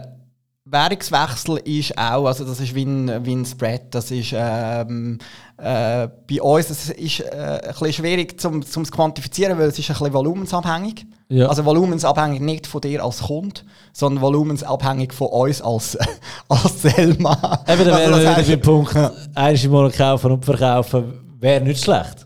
Währungswechsel 0.65 1.57
ist 1.65 1.97
auch, 1.97 2.27
also 2.27 2.45
das 2.45 2.59
ist 2.59 2.75
wie 2.75 2.85
ein, 2.85 3.25
wie 3.25 3.35
ein 3.35 3.45
Spread, 3.45 3.95
das 3.95 4.11
ist 4.11 4.31
ähm, 4.35 5.17
äh, 5.57 6.07
bei 6.07 6.41
uns 6.41 6.67
das 6.67 6.89
ist 6.89 7.21
äh, 7.21 7.61
ein 7.63 7.69
bisschen 7.69 7.93
schwierig 7.93 8.39
zum, 8.39 8.63
zum 8.63 8.85
zu 8.85 8.91
quantifizieren, 8.91 9.57
weil 9.57 9.69
es 9.69 9.79
ist 9.79 9.89
ein 9.89 9.93
bisschen 9.93 10.13
volumensabhängig. 10.13 11.07
Ja. 11.29 11.47
Also 11.47 11.65
volumensabhängig 11.65 12.39
nicht 12.39 12.67
von 12.67 12.79
dir 12.79 13.03
als 13.03 13.23
Kunde, 13.23 13.61
sondern 13.91 14.21
volumensabhängig 14.21 15.13
von 15.13 15.27
uns 15.27 15.61
als, 15.61 15.97
als 16.47 16.81
Selma. 16.81 17.63
Eben, 17.67 17.85
dann 17.85 17.97
wären 17.97 18.13
also, 18.13 18.27
wieder 18.27 18.57
beim 18.57 18.61
Punkt, 18.61 18.95
ja. 18.95 19.11
einmal 19.35 19.91
kaufen 19.91 20.31
und 20.31 20.45
verkaufen 20.45 21.13
wäre 21.39 21.61
nicht 21.61 21.83
schlecht. 21.83 22.25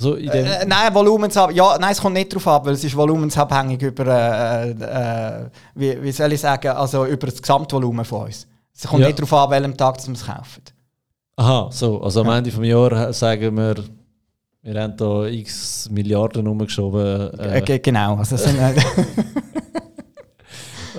So 0.00 0.16
äh, 0.16 0.64
nein, 0.64 0.94
Volumensab 0.94 1.52
ja, 1.52 1.76
nein, 1.78 1.90
es 1.90 2.00
kommt 2.00 2.14
nicht 2.14 2.32
darauf 2.32 2.46
ab, 2.46 2.66
weil 2.66 2.74
es 2.74 2.84
ist 2.84 2.96
volumensabhängig 2.96 3.82
über, 3.82 4.06
äh, 4.06 4.70
äh, 4.70 5.50
wie, 5.74 6.02
wie 6.02 6.12
soll 6.12 6.32
ich 6.32 6.40
sagen, 6.40 6.68
also 6.68 7.04
über 7.04 7.26
das 7.26 7.42
Gesamtvolumen 7.42 8.04
von 8.04 8.26
uns. 8.26 8.46
Es 8.76 8.86
kommt 8.86 9.00
ja. 9.00 9.08
nicht 9.08 9.18
darauf 9.18 9.32
an, 9.32 9.50
welchem 9.50 9.76
Tag 9.76 10.06
wir 10.06 10.14
es 10.14 10.24
kaufen. 10.24 10.62
Aha, 11.34 11.68
so, 11.72 12.00
also 12.00 12.20
am 12.20 12.30
Ende 12.30 12.50
des 12.50 12.64
Jahres 12.64 13.18
sagen 13.18 13.56
wir, 13.56 13.74
wir 14.62 14.82
haben 14.82 14.96
da 14.96 15.26
x 15.26 15.88
Milliarden 15.90 16.46
rumgeschoben. 16.46 17.38
Äh. 17.38 17.62
G 17.62 17.78
genau, 17.78 18.16
also 18.16 18.36
sind, 18.36 18.58
äh, 18.58 18.74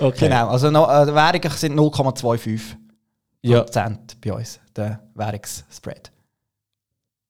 okay. 0.00 0.28
Genau, 0.28 0.48
also 0.48 0.70
no, 0.70 0.84
äh, 0.84 1.06
Währungen 1.14 1.50
sind 1.56 1.74
0,25 1.78 2.60
ja. 3.42 3.60
Prozent 3.60 4.20
bei 4.20 4.32
uns, 4.32 4.60
der 4.74 5.00
Währungsspread 5.14 6.10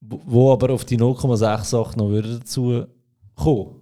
wo 0.00 0.52
aber 0.52 0.70
auf 0.70 0.84
die 0.84 0.98
0,68 0.98 1.98
noch 1.98 2.08
würde 2.08 2.38
dazu 2.38 2.86
kommen. 3.34 3.76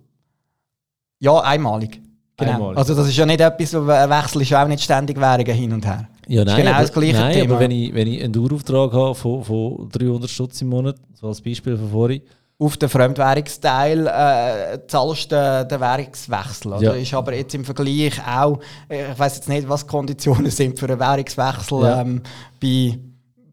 Ja, 1.21 1.41
einmalig. 1.41 2.01
Genau. 2.37 2.53
Einmalig. 2.53 2.79
Also 2.79 2.95
das 2.95 3.09
ist 3.09 3.17
ja 3.17 3.27
nicht 3.27 3.41
etwas, 3.41 3.75
ein 3.75 4.11
Wechsel 4.11 4.43
ist 4.43 4.51
ja 4.51 4.63
auch 4.63 4.69
nicht 4.69 4.83
ständig 4.83 5.19
Währungen 5.19 5.55
hin 5.55 5.73
und 5.73 5.87
her. 5.87 6.09
Ja, 6.29 6.45
nein, 6.45 6.57
genau 6.57 6.71
aber, 6.73 6.81
das 6.83 6.93
gleiche 6.93 7.13
nein, 7.15 7.33
Thema. 7.33 7.55
aber 7.55 7.61
wenn 7.61 7.71
ich, 7.71 7.95
wenn 7.95 8.07
ich 8.07 8.23
einen 8.23 8.33
Dauerauftrag 8.33 8.93
habe 8.93 9.15
von, 9.15 9.43
von 9.43 9.89
300 9.91 10.29
Stutz 10.29 10.61
im 10.61 10.69
Monat, 10.69 10.97
so 11.15 11.27
als 11.27 11.41
Beispiel 11.41 11.77
von 11.77 11.91
vorhin, 11.91 12.23
auf 12.61 12.77
den 12.77 12.89
Fremdwährungsteil 12.89 14.07
äh, 14.07 14.87
zahlst 14.89 15.31
du 15.31 15.67
den, 15.71 15.81
Währungswechsel. 15.81 16.73
Oder? 16.73 16.83
Ja. 16.83 16.93
Ist 16.93 17.15
aber 17.15 17.33
jetzt 17.35 17.55
im 17.55 17.65
Vergleich 17.65 18.21
auch, 18.27 18.59
ich 18.89 19.19
weiß 19.19 19.37
jetzt 19.37 19.49
nicht, 19.49 19.69
was 19.69 19.83
die 19.83 19.87
Konditionen 19.87 20.51
sind 20.51 20.79
für 20.79 20.87
einen 20.87 20.99
Währungswechsel 20.99 21.83
ja. 21.83 22.01
ähm, 22.01 22.21
bei 22.61 22.99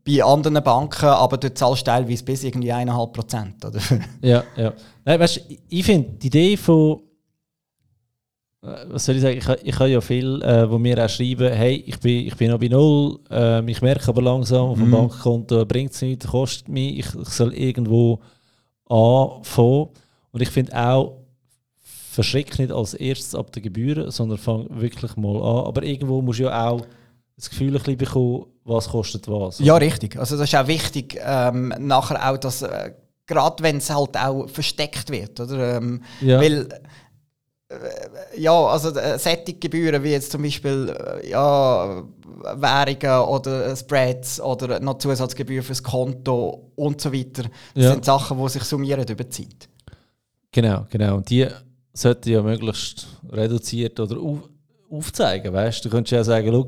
bei 0.07 0.23
anderen 0.23 0.63
Banken, 0.63 1.07
aber 1.07 1.37
dort 1.37 1.57
zahlst 1.57 1.81
du 1.81 1.91
teilweise 1.91 2.23
bis 2.23 2.43
irgendwie 2.43 2.71
1,5 2.71 3.11
Prozent. 3.11 3.55
ja, 4.21 4.43
ja. 4.55 4.73
Nein, 5.03 5.19
weißt, 5.19 5.41
ich 5.67 5.83
finde 5.83 6.09
die 6.11 6.27
Idee 6.27 6.57
von, 6.57 7.01
was 8.89 9.05
soll 9.05 9.15
ich 9.15 9.21
sagen, 9.21 9.37
ich, 9.37 9.47
ich 9.63 9.79
habe 9.79 9.89
ja 9.89 10.01
viel, 10.01 10.41
äh, 10.41 10.69
wo 10.69 10.77
mir 10.77 11.03
auch 11.03 11.09
schreiben, 11.09 11.51
hey, 11.51 11.83
ich 11.85 11.99
bin, 11.99 12.27
ich 12.27 12.35
bin 12.35 12.51
noch 12.51 12.59
bei 12.59 12.67
Null, 12.67 13.19
äh, 13.29 13.69
ich 13.69 13.81
merke 13.81 14.07
aber 14.07 14.21
langsam, 14.21 14.67
auf 14.67 14.77
dem 14.77 14.87
mhm. 14.87 14.91
Bankkonto 14.91 15.65
bringt 15.65 15.91
es 15.91 16.01
nichts, 16.01 16.27
kostet 16.27 16.67
mich, 16.67 16.99
ich, 16.99 17.15
ich 17.15 17.29
soll 17.29 17.53
irgendwo 17.53 18.19
anfangen. 18.87 19.89
Und 20.31 20.41
ich 20.41 20.49
finde 20.49 20.75
auch, 20.77 21.25
verschreck 22.15 22.57
nicht 22.59 22.71
als 22.71 22.93
erstes 22.93 23.35
ab 23.35 23.51
den 23.51 23.63
Gebühren, 23.63 24.09
sondern 24.09 24.37
fang 24.37 24.67
wirklich 24.69 25.15
mal 25.17 25.35
an. 25.35 25.65
Aber 25.65 25.83
irgendwo 25.83 26.21
musst 26.21 26.39
du 26.39 26.43
ja 26.43 26.69
auch 26.69 26.81
das 27.35 27.49
Gefühl 27.49 27.75
ein 27.75 27.79
bisschen 27.83 27.97
bekommen, 27.97 28.45
was 28.63 28.89
kostet 28.89 29.27
was. 29.27 29.59
Ja, 29.59 29.75
richtig. 29.75 30.17
Also 30.17 30.37
das 30.37 30.49
ist 30.49 30.55
auch 30.55 30.67
wichtig, 30.67 31.19
ähm, 31.23 31.73
nachher 31.79 32.31
auch 32.31 32.37
das, 32.37 32.61
äh, 32.61 32.93
gerade 33.27 33.61
wenn 33.63 33.77
es 33.77 33.89
halt 33.89 34.17
auch 34.17 34.47
versteckt 34.49 35.11
wird, 35.11 35.39
oder? 35.39 35.77
Ähm, 35.77 36.01
ja. 36.21 36.39
Weil 36.39 36.67
ja, 38.37 38.65
also 38.67 38.89
äh, 38.89 39.17
Sättiggebühren 39.17 40.03
wie 40.03 40.11
jetzt 40.11 40.31
zum 40.31 40.43
Beispiel 40.43 40.95
äh, 41.23 41.29
ja, 41.29 42.03
Währungen 42.55 43.27
oder 43.27 43.75
Spreads 43.75 44.39
oder 44.39 44.79
noch 44.79 44.99
Zusatzgebühren 44.99 45.63
fürs 45.63 45.81
Konto 45.81 46.71
und 46.75 47.01
so 47.01 47.11
weiter. 47.11 47.43
Das 47.73 47.83
ja. 47.83 47.91
sind 47.91 48.05
Sachen, 48.05 48.37
die 48.37 48.49
sich 48.49 48.63
summieren 48.63 49.07
über 49.07 49.23
die 49.23 49.29
Zeit. 49.29 49.69
Genau, 50.51 50.85
genau. 50.89 51.15
Und 51.15 51.29
die 51.29 51.47
sollten 51.93 52.29
ja 52.29 52.41
möglichst 52.41 53.07
reduziert 53.29 53.99
oder 53.99 54.19
auf, 54.19 54.49
aufzeigen. 54.89 55.51
Weißt? 55.51 55.83
Du 55.83 55.89
könntest 55.89 56.11
ja 56.11 56.23
sagen, 56.23 56.49
schau, 56.51 56.67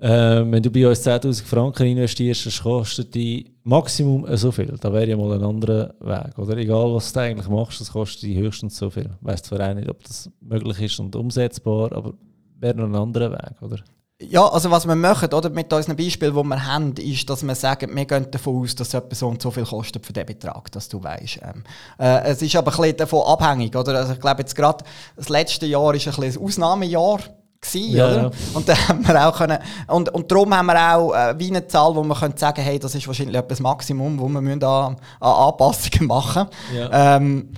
äh, 0.00 0.44
wenn 0.50 0.62
du 0.62 0.70
bei 0.70 0.86
uns 0.86 1.06
10.000 1.06 1.44
Franken 1.44 1.86
investierst, 1.86 2.46
das 2.46 2.62
kostet 2.62 3.14
die 3.14 3.52
Maximum 3.64 4.26
so 4.36 4.52
viel. 4.52 4.76
Da 4.80 4.92
wäre 4.92 5.08
ja 5.08 5.16
mal 5.16 5.32
ein 5.32 5.42
anderer 5.42 5.94
Weg. 6.00 6.38
Oder 6.38 6.56
egal, 6.56 6.94
was 6.94 7.12
du 7.12 7.20
eigentlich 7.20 7.48
machst, 7.48 7.80
das 7.80 7.92
kostet 7.92 8.22
dich 8.22 8.38
höchstens 8.38 8.76
so 8.76 8.90
viel. 8.90 9.10
Ich 9.20 9.26
weiss 9.26 9.42
zwar 9.42 9.68
auch 9.68 9.74
nicht, 9.74 9.88
ob 9.88 10.02
das 10.04 10.30
möglich 10.40 10.80
ist 10.82 11.00
und 11.00 11.16
umsetzbar, 11.16 11.92
aber 11.92 12.14
wäre 12.60 12.76
noch 12.76 12.86
ein 12.86 12.94
anderer 12.94 13.32
Weg, 13.32 13.60
oder? 13.60 13.78
Ja, 14.20 14.48
also 14.48 14.68
was 14.72 14.84
wir 14.84 14.96
machen, 14.96 15.32
oder, 15.32 15.48
mit 15.48 15.72
unserem 15.72 15.96
Beispiel, 15.96 16.32
das 16.32 16.42
wir 16.44 16.66
haben, 16.66 16.92
ist, 16.94 17.30
dass 17.30 17.44
wir 17.44 17.54
sagen, 17.54 17.94
wir 17.94 18.04
gehen 18.04 18.28
davon 18.32 18.62
aus, 18.62 18.74
dass 18.74 18.92
etwas 18.92 19.20
so 19.20 19.32
so 19.40 19.52
viel 19.52 19.64
kostet 19.64 20.04
für 20.04 20.12
den 20.12 20.26
Betrag, 20.26 20.72
dass 20.72 20.88
du 20.88 21.00
weißt. 21.00 21.38
Ähm, 21.42 21.62
äh, 22.00 22.22
es 22.24 22.42
ist 22.42 22.56
aber 22.56 22.72
ein 22.72 22.76
bisschen 22.76 22.96
davon 22.96 23.22
abhängig, 23.26 23.76
oder? 23.76 23.94
Also 23.96 24.14
ich 24.14 24.20
glaube 24.20 24.40
jetzt 24.40 24.56
gerade, 24.56 24.84
das 25.14 25.28
letzte 25.28 25.66
Jahr 25.66 25.94
ist 25.94 26.08
ein, 26.08 26.14
bisschen 26.14 26.42
ein 26.42 26.46
Ausnahmejahr 26.46 27.20
gewesen, 27.60 27.96
ja, 27.96 28.06
oder? 28.06 28.22
Ja. 28.22 28.30
Und 28.54 28.68
dann 28.68 28.88
haben 28.88 29.06
wir 29.06 29.28
auch 29.28 29.36
können, 29.36 29.58
und, 29.88 30.08
und 30.14 30.30
darum 30.30 30.54
haben 30.54 30.66
wir 30.66 30.94
auch 30.94 31.14
äh, 31.14 31.38
wie 31.38 31.48
eine 31.48 31.66
Zahl, 31.66 31.94
wo 31.94 32.02
man 32.02 32.16
könnte 32.16 32.38
sagen, 32.38 32.60
hey, 32.60 32.78
das 32.78 32.94
ist 32.94 33.06
wahrscheinlich 33.06 33.36
etwas 33.36 33.60
Maximum, 33.60 34.18
wo 34.18 34.28
wir 34.28 34.40
müssen 34.40 34.62
an, 34.64 34.96
an 35.20 35.32
Anpassungen 35.32 36.06
machen. 36.06 36.46
Ja. 36.74 37.16
Ähm, 37.16 37.50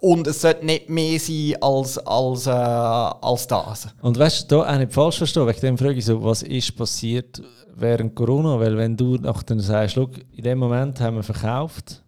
und 0.00 0.26
es 0.26 0.42
sollte 0.42 0.66
nicht 0.66 0.90
mehr 0.90 1.18
sein 1.18 1.54
als, 1.62 1.98
als, 1.98 2.46
äh, 2.46 2.50
als 2.50 3.46
das. 3.46 3.88
Und 4.02 4.18
weißt 4.18 4.50
du, 4.50 4.56
da 4.56 4.74
auch 4.74 4.78
nicht 4.78 4.92
falsch 4.92 5.16
verstehen, 5.16 5.46
wegen 5.46 5.60
dem 5.60 5.78
frage 5.78 5.94
ich 5.94 6.04
so, 6.04 6.22
was 6.22 6.42
ist 6.42 6.76
passiert 6.76 7.42
während 7.74 8.14
Corona? 8.14 8.60
Weil 8.60 8.76
wenn 8.76 8.96
du 8.96 9.16
nachher 9.16 9.58
sagst, 9.60 9.94
schau, 9.94 10.10
in 10.32 10.44
dem 10.44 10.58
Moment 10.58 11.00
haben 11.00 11.16
wir 11.16 11.22
verkauft, 11.22 12.02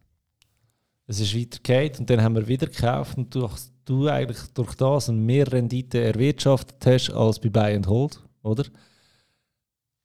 es 1.06 1.20
ist 1.20 1.34
weitergeht 1.34 1.98
und 1.98 2.10
dann 2.10 2.22
haben 2.22 2.34
wir 2.34 2.46
wieder 2.46 2.66
gekauft 2.66 3.16
und 3.16 3.34
du 3.34 3.48
du 3.86 4.08
eigentlich 4.08 4.38
durch 4.52 4.74
das 4.74 5.08
mehr 5.08 5.50
Rendite 5.50 6.00
erwirtschaftet 6.02 6.84
hast 6.84 7.10
als 7.10 7.40
bei 7.40 7.48
Buy 7.48 7.74
and 7.74 7.86
Hold, 7.86 8.20
oder? 8.42 8.64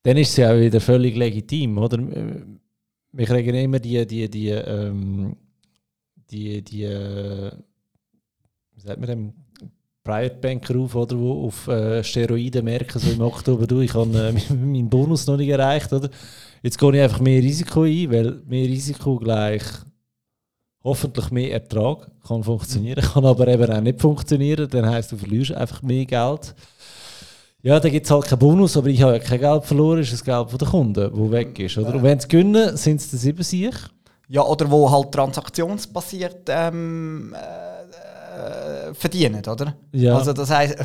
Dann 0.04 0.18
ist 0.18 0.30
es 0.30 0.38
ja 0.38 0.60
wieder 0.60 0.80
völlig 0.80 1.16
legitim, 1.16 1.78
oder? 1.78 2.00
Wir 3.12 3.26
kriegen 3.26 3.56
immer 3.56 3.80
die, 3.80 4.06
die, 4.08 4.30
die, 4.30 4.50
ähm, 4.50 5.36
die, 6.32 6.64
die, 6.64 6.84
äh, 6.84 7.52
wie 8.74 8.82
sagt 8.82 9.00
man 9.00 9.10
dem, 9.10 9.34
Private 10.04 10.38
Banker 10.38 10.80
auf, 10.80 10.96
oder, 10.96 11.20
wo 11.20 11.46
auf 11.46 11.68
äh, 11.68 12.04
Steroiden 12.04 12.66
merken, 12.66 12.98
so 12.98 13.12
im 13.12 13.22
Oktober, 13.22 13.68
du, 13.68 13.82
ich 13.82 13.94
habe 13.94 14.18
äh, 14.18 14.54
meinen 14.54 14.90
Bonus 14.90 15.28
noch 15.28 15.38
nicht 15.38 15.50
erreicht, 15.50 15.94
oder? 15.94 16.10
Jetzt 16.64 16.80
gehe 16.80 16.96
ich 16.96 17.02
einfach 17.02 17.20
mehr 17.20 17.42
Risiko 17.42 17.84
ein, 17.84 18.12
weil 18.12 18.42
mehr 18.48 18.68
Risiko 18.68 19.18
gleich 19.18 19.64
hoffentlich 20.84 21.32
mehr 21.32 21.54
Ertrag 21.54 22.08
kann 22.28 22.44
funktionieren, 22.44 23.04
kann 23.04 23.26
aber 23.26 23.48
eben 23.48 23.72
auch 23.72 23.82
nicht 23.82 24.02
funktionieren. 24.02 24.68
Dann 24.70 24.90
heisst, 24.90 25.12
du 25.12 25.18
verlierst 25.18 25.54
einfach 25.54 25.82
mehr 25.82 26.06
Geld. 26.06 26.56
Ja, 27.64 27.80
da 27.80 27.90
gibt 27.90 28.06
es 28.06 28.12
halt 28.12 28.26
keinen 28.26 28.40
Bonus, 28.40 28.76
aber 28.76 28.88
ich 28.88 29.02
habe 29.02 29.14
ja 29.14 29.20
kein 29.20 29.40
Geld 29.40 29.66
verloren, 29.66 30.00
ist 30.00 30.14
das 30.14 30.24
Geld 30.24 30.50
von 30.50 30.58
der 30.58 30.68
Kunden, 30.68 31.12
das 31.12 31.32
weg 31.32 31.60
ist. 31.60 31.78
Oder? 31.78 31.94
Und 31.94 32.04
wenn 32.04 32.20
sie 32.20 32.28
gewinnen, 32.28 32.76
sind 32.76 33.00
es 33.00 33.12
das 33.12 33.24
über 33.24 33.44
sich. 33.44 33.76
Ja, 34.28 34.44
oder 34.44 34.72
wo 34.72 34.90
halt 34.90 35.12
transaktionsbasiert 35.12 36.48
ähm, 36.48 37.36
äh, 37.36 38.90
äh 38.90 38.94
verdienen, 38.94 39.46
oder? 39.46 39.76
Ja. 39.92 40.18
Also 40.18 40.34
das 40.34 40.50
heisst, 40.50 40.78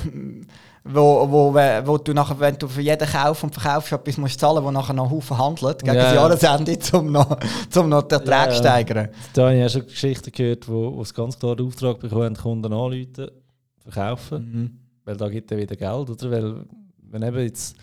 wo, 0.88 1.30
wo, 1.30 1.54
wo 1.54 1.98
du 1.98 2.12
nachher, 2.12 2.38
wenn 2.38 2.58
du 2.58 2.68
für 2.68 2.80
jeden 2.80 3.08
Kauf 3.08 3.42
und 3.42 3.54
Verkauf 3.54 3.90
etwas 3.90 4.16
musst 4.16 4.40
zahlen 4.40 4.62
musst, 4.62 4.66
wo 4.66 4.70
nachher 4.70 4.94
noch 4.94 5.10
Haufen 5.10 5.38
handelt, 5.38 5.82
gegen 5.82 5.96
ja. 5.96 6.02
das 6.28 6.40
Jahresende, 6.42 6.78
um 6.98 7.12
noch, 7.12 7.38
um 7.76 7.88
noch 7.88 8.02
den 8.02 8.20
Ertrag 8.20 8.50
zu 8.50 8.56
ja, 8.56 8.60
steigern. 8.62 9.08
Da 9.32 9.46
habe 9.46 9.56
ich 9.56 9.64
auch 9.64 9.70
schon 9.70 9.86
Geschichten 9.86 10.32
gehört, 10.32 10.68
wo, 10.68 10.96
wo 10.96 11.02
es 11.02 11.12
ganz 11.12 11.38
klar 11.38 11.56
den 11.56 11.66
Auftrag 11.66 12.00
bekommen, 12.00 12.36
Kunden 12.36 12.72
anrufen, 12.72 13.30
verkaufen, 13.78 14.52
mhm. 14.52 14.78
weil 15.04 15.16
da 15.16 15.28
gibt 15.28 15.50
er 15.50 15.58
wieder 15.58 15.76
Geld, 15.76 16.10
oder? 16.10 16.30
Weil, 16.30 16.64
wenn 17.10 17.22
eben 17.22 17.40
jetzt 17.40 17.76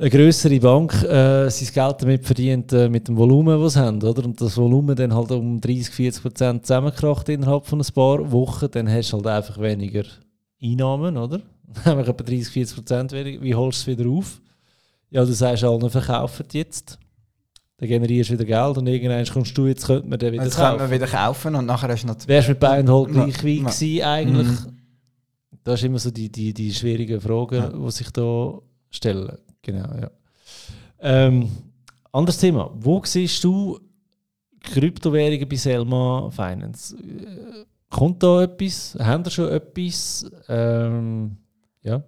eine 0.00 0.10
größere 0.10 0.58
Bank 0.60 0.94
äh, 1.02 1.50
sein 1.50 1.68
Geld 1.74 2.02
damit 2.02 2.24
verdient, 2.24 2.72
äh, 2.72 2.88
mit 2.88 3.06
dem 3.06 3.16
Volumen, 3.16 3.60
das 3.60 3.74
sie 3.74 3.80
haben, 3.80 4.02
oder? 4.02 4.24
Und 4.24 4.40
das 4.40 4.56
Volumen 4.56 4.96
dann 4.96 5.14
halt 5.14 5.30
um 5.30 5.60
30, 5.60 5.90
40 5.90 6.22
Prozent 6.22 6.66
zusammenkracht 6.66 7.28
innerhalb 7.28 7.66
von 7.66 7.80
ein 7.80 7.94
paar 7.94 8.32
Wochen, 8.32 8.68
dann 8.70 8.90
hast 8.90 9.12
du 9.12 9.18
halt 9.18 9.26
einfach 9.26 9.60
weniger 9.60 10.04
Einnahmen, 10.62 11.16
oder? 11.18 11.40
Haben 11.84 11.98
wir 11.98 12.08
etwa 12.08 12.12
30, 12.12 12.48
40 12.48 12.76
Prozent 12.76 13.12
weniger. 13.12 13.42
Wie 13.42 13.54
holst 13.54 13.86
du 13.86 13.90
es 13.90 13.98
wieder 13.98 14.08
auf? 14.10 14.40
Ja, 15.10 15.24
du 15.24 15.32
sagst 15.32 15.64
allen, 15.64 15.90
verkaufen 15.90 16.46
jetzt. 16.52 16.98
Dann 17.78 17.88
generierst 17.88 18.30
du 18.30 18.34
wieder 18.34 18.44
Geld 18.44 18.78
und 18.78 18.86
irgendwann 18.86 19.24
kommst 19.26 19.56
du, 19.56 19.66
jetzt 19.66 19.86
könnte 19.86 20.06
man 20.06 20.18
den 20.18 20.32
wieder 20.32 20.44
jetzt 20.44 20.56
kaufen. 20.56 20.80
Jetzt 20.80 20.90
wieder 20.90 21.06
kaufen 21.06 21.54
und 21.54 21.66
nachher 21.66 21.88
hast 21.88 22.02
du 22.02 22.08
noch... 22.08 22.16
Wärst 22.26 22.48
mit 22.50 22.60
Buy 22.60 22.78
and 22.80 22.88
Hold 22.90 23.12
gleich 23.12 23.42
wie 23.42 23.60
gewesen 23.60 24.02
eigentlich? 24.02 24.48
Mhm. 24.48 24.76
Das 25.64 25.80
sind 25.80 25.88
immer 25.88 25.98
so 25.98 26.10
die, 26.10 26.30
die, 26.30 26.52
die 26.52 26.72
schwierigen 26.74 27.20
Fragen, 27.20 27.54
ja. 27.54 27.68
die 27.68 27.90
sich 27.90 28.10
da 28.10 28.58
stellen. 28.90 29.38
Genau, 29.62 29.88
ja. 29.98 30.10
Ähm, 31.00 31.50
anderes 32.12 32.38
Thema. 32.38 32.70
Wo 32.74 33.02
siehst 33.04 33.42
du 33.44 33.80
Kryptowährungen 34.62 35.48
bei 35.48 35.56
Selma 35.56 36.30
Finance? 36.30 36.96
Kommt 37.88 38.22
da 38.22 38.42
etwas? 38.42 38.96
Haben 38.98 39.24
da 39.24 39.30
schon 39.30 39.48
etwas? 39.48 40.30
Ähm, 40.48 41.36
ja. 41.82 42.02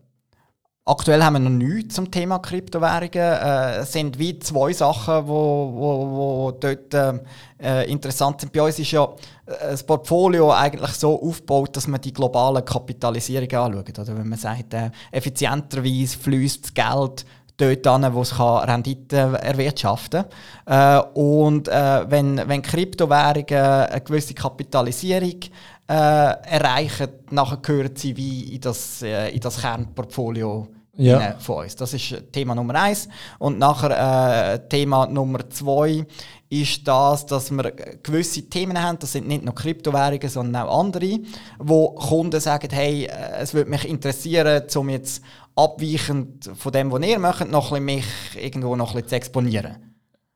Aktuell 0.85 1.23
haben 1.23 1.35
wir 1.35 1.39
noch 1.39 1.51
nichts 1.51 1.95
zum 1.95 2.11
Thema 2.11 2.41
Kryptowährungen. 2.41 3.13
Äh, 3.15 3.77
es 3.77 3.93
sind 3.93 4.19
wie 4.19 4.37
zwei 4.41 4.73
Sachen, 4.73 5.23
die 5.25 5.29
wo, 5.29 5.73
wo, 5.75 6.11
wo 6.11 6.51
dort 6.51 6.93
äh, 6.93 7.85
interessant 7.85 8.41
sind. 8.41 8.53
Bei 8.53 8.63
uns 8.63 8.81
ist 8.81 8.91
ja 8.91 9.05
äh, 9.47 9.71
das 9.71 9.85
Portfolio 9.85 10.51
eigentlich 10.53 10.91
so 10.91 11.23
aufgebaut, 11.23 11.77
dass 11.77 11.87
man 11.87 12.01
die 12.01 12.13
globale 12.13 12.63
Kapitalisierung 12.63 13.53
anschaut. 13.53 13.97
Oder 14.01 14.19
wenn 14.19 14.29
man 14.29 14.39
sagt, 14.39 14.75
äh, 14.75 14.91
effizienterweise 15.13 16.19
fließt 16.19 16.65
das 16.65 16.75
Geld 16.75 17.27
dort 17.57 17.87
an, 17.87 18.15
wo 18.15 18.23
es 18.23 18.39
Rendite 18.39 19.17
erwirtschaften 19.41 20.25
kann. 20.67 21.05
Äh, 21.05 21.19
und 21.19 21.69
äh, 21.69 22.11
wenn, 22.11 22.41
wenn 22.49 22.63
Kryptowährungen 22.63 23.63
eine 23.63 24.01
gewisse 24.01 24.35
Kapitalisierung 24.35 25.41
äh, 25.89 25.95
erreichen, 25.95 27.09
nachher 27.31 27.59
gehören 27.59 27.95
sie 27.95 28.17
wie 28.17 28.55
in 28.55 28.61
das, 28.61 29.03
äh, 29.03 29.31
in 29.31 29.41
das 29.41 29.61
Kernportfolio 29.61 30.69
ja. 30.97 31.35
von 31.39 31.65
uns. 31.65 31.77
Das 31.77 31.93
ist 31.95 32.33
Thema 32.33 32.55
Nummer 32.55 32.75
eins. 32.75 33.09
Und 33.39 33.59
nachher 33.59 34.55
äh, 34.55 34.69
Thema 34.69 35.07
Nummer 35.07 35.49
zwei 35.51 36.07
ist 36.49 36.87
das, 36.87 37.27
dass 37.27 37.51
wir 37.51 37.73
gewisse 38.03 38.43
Themen 38.43 38.81
haben, 38.81 38.99
das 38.99 39.13
sind 39.13 39.27
nicht 39.27 39.45
nur 39.45 39.55
Kryptowährungen, 39.55 40.29
sondern 40.29 40.67
auch 40.67 40.81
andere, 40.81 41.21
wo 41.59 41.91
Kunden 41.93 42.41
sagen, 42.41 42.69
hey, 42.71 43.09
es 43.39 43.55
würde 43.55 43.71
mich 43.71 43.89
interessieren, 43.89 44.65
um 44.75 44.91
jetzt 44.91 45.23
abweichend 45.57 46.51
von 46.55 46.73
dem, 46.73 46.93
was 46.93 47.03
ihr 47.07 47.19
macht, 47.19 47.51
noch 47.51 47.73
ein 47.73 47.85
bisschen 47.85 48.05
mich 48.37 48.45
irgendwo 48.45 48.77
noch 48.77 48.91
ein 48.91 48.95
bisschen 48.95 49.09
zu 49.09 49.17
exponieren. 49.17 49.77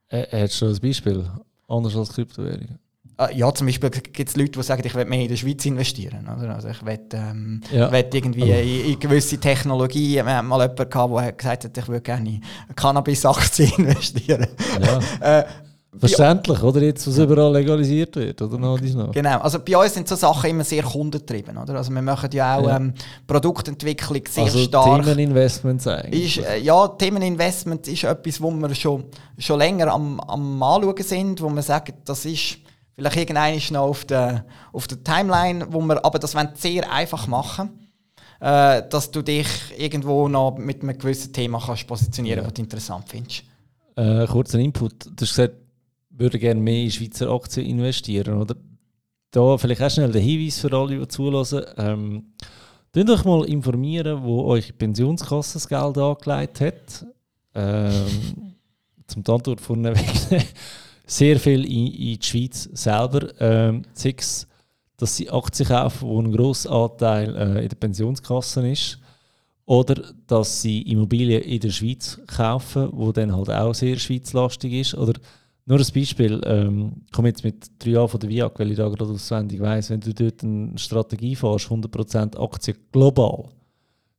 Hättest 0.08 0.62
du 0.62 0.66
ein 0.66 0.78
Beispiel, 0.78 1.28
anders 1.68 1.96
als 1.96 2.10
Kryptowährungen? 2.10 2.78
Ah, 3.18 3.30
ja, 3.32 3.52
zum 3.54 3.66
Beispiel 3.66 3.88
gibt 3.88 4.28
es 4.28 4.36
Leute, 4.36 4.52
die 4.52 4.62
sagen, 4.62 4.82
ich 4.84 4.94
will 4.94 5.06
mehr 5.06 5.22
in 5.22 5.28
der 5.28 5.36
Schweiz 5.36 5.64
investieren. 5.64 6.28
Oder? 6.36 6.54
Also 6.54 6.68
ich 6.68 6.84
will, 6.84 7.00
ähm, 7.14 7.62
ja. 7.72 7.90
will 7.90 8.04
irgendwie 8.12 8.50
in, 8.50 8.92
in, 8.92 9.00
gewisse 9.00 9.38
Technologie. 9.38 10.16
Wir 10.16 10.26
haben 10.26 10.48
mal 10.48 10.60
jemanden 10.60 10.90
gehabt, 10.90 11.14
der 11.14 11.32
gesagt 11.32 11.64
hat, 11.64 11.78
ich 11.78 11.88
würde 11.88 12.02
gerne 12.02 12.28
in 12.28 12.42
Cannabis-Aktien 12.76 13.72
investieren. 13.78 14.46
Ja. 15.22 15.38
äh, 15.40 15.44
Verständlich, 15.98 16.62
oder? 16.62 16.82
Jetzt, 16.82 17.06
was 17.06 17.16
überall 17.16 17.52
legalisiert 17.52 18.16
wird, 18.16 18.42
oder 18.42 18.58
noch 18.58 18.78
noch? 18.80 19.12
Genau, 19.12 19.38
also 19.38 19.60
bei 19.60 19.76
uns 19.78 19.94
sind 19.94 20.06
so 20.06 20.14
Sachen 20.14 20.50
immer 20.50 20.64
sehr 20.64 20.82
kundentrieben, 20.82 21.56
oder? 21.56 21.76
Also 21.76 21.90
wir 21.90 22.02
machen 22.02 22.28
ja 22.32 22.58
auch 22.58 22.66
ja. 22.66 22.76
Ähm, 22.76 22.92
Produktentwicklung 23.26 24.20
sehr 24.28 24.44
also 24.44 24.58
stark. 24.58 25.04
Themeninvestments 25.04 25.86
eigentlich? 25.86 26.38
Ist, 26.38 26.46
äh, 26.46 26.58
ja, 26.58 26.86
Themeninvestment 26.88 27.88
ist 27.88 28.04
etwas, 28.04 28.40
wo 28.40 28.50
wir 28.50 28.74
schon, 28.74 29.04
schon 29.38 29.58
länger 29.58 29.92
am, 29.92 30.20
am 30.20 30.62
Anschauen 30.62 31.02
sind, 31.02 31.40
wo 31.40 31.48
wir 31.48 31.62
sagen, 31.62 31.94
das 32.04 32.26
ist 32.26 32.58
Vielleicht 32.96 33.16
irgendeiner 33.16 33.72
noch 33.72 33.82
auf 33.82 34.04
der, 34.04 34.46
auf 34.72 34.88
der 34.88 35.04
Timeline, 35.04 35.66
wo 35.70 35.80
wir 35.82 36.04
aber 36.04 36.18
das 36.18 36.34
sehr 36.56 36.90
einfach 36.90 37.26
machen 37.26 37.86
äh, 38.40 38.82
dass 38.88 39.10
du 39.10 39.22
dich 39.22 39.46
irgendwo 39.76 40.28
noch 40.28 40.56
mit 40.58 40.82
einem 40.82 40.98
gewissen 40.98 41.32
Thema 41.32 41.60
kannst 41.64 41.86
positionieren 41.86 42.44
kannst, 42.44 42.44
ja. 42.44 42.46
was 42.48 42.54
du 42.54 42.62
interessant 42.62 43.08
findest. 43.08 43.44
Äh, 43.96 44.26
kurzer 44.26 44.58
Input. 44.58 45.06
Du 45.06 45.22
hast 45.22 45.30
gesagt, 45.34 45.54
du 46.10 46.18
würdest 46.18 46.40
gerne 46.40 46.60
mehr 46.60 46.84
in 46.84 46.90
Schweizer 46.90 47.30
Aktien 47.30 47.66
investieren, 47.66 48.40
oder? 48.40 48.54
Da 49.30 49.58
vielleicht 49.58 49.82
auch 49.82 49.90
schnell 49.90 50.12
der 50.12 50.20
Hinweis 50.20 50.60
für 50.60 50.72
alle, 50.72 50.98
die 50.98 51.08
zulassen. 51.08 51.62
Ähm, 51.76 52.32
Könnt 52.92 53.10
euch 53.10 53.24
mal 53.24 53.44
informieren, 53.44 54.22
wo 54.22 54.44
euch 54.46 54.76
Pensionskasse 54.78 55.54
das 55.54 55.68
Geld 55.68 55.98
angelegt 55.98 56.60
hat. 56.62 57.06
Ähm, 57.54 58.54
zum 59.06 59.22
Antwort 59.28 59.60
vorneweg 59.60 60.46
sehr 61.06 61.38
viel 61.38 61.64
in, 61.64 61.86
in 61.86 62.18
die 62.18 62.18
Schweiz 62.20 62.68
selber. 62.72 63.32
Ähm, 63.40 63.82
sechs, 63.92 64.46
dass 64.96 65.16
sie 65.16 65.30
Aktien 65.30 65.68
kaufen, 65.68 66.08
wo 66.08 66.20
ein 66.20 66.32
grosser 66.32 66.72
Anteil 66.72 67.34
äh, 67.36 67.62
in 67.62 67.68
der 67.68 67.76
Pensionskasse 67.76 68.68
ist. 68.68 68.98
Oder 69.64 70.12
dass 70.26 70.62
sie 70.62 70.82
Immobilien 70.82 71.42
in 71.42 71.60
der 71.60 71.70
Schweiz 71.70 72.20
kaufen, 72.26 72.88
wo 72.92 73.12
dann 73.12 73.34
halt 73.34 73.50
auch 73.50 73.74
sehr 73.74 73.96
schweizlastig 73.98 74.72
ist. 74.72 74.94
Oder 74.94 75.14
nur 75.64 75.78
ein 75.78 75.86
Beispiel, 75.92 76.40
ähm, 76.44 76.92
ich 77.06 77.12
komme 77.12 77.28
jetzt 77.28 77.42
mit 77.42 77.70
drei 77.80 77.90
Jahren 77.90 78.08
von 78.08 78.20
der 78.20 78.30
VIAG, 78.30 78.58
weil 78.58 78.70
ich 78.70 78.76
da 78.76 78.88
gerade 78.88 79.12
auswendig 79.12 79.60
weiss, 79.60 79.90
wenn 79.90 80.00
du 80.00 80.14
dort 80.14 80.44
eine 80.44 80.78
Strategie 80.78 81.34
fährst, 81.34 81.66
100% 81.66 82.40
Aktien 82.40 82.76
global, 82.92 83.48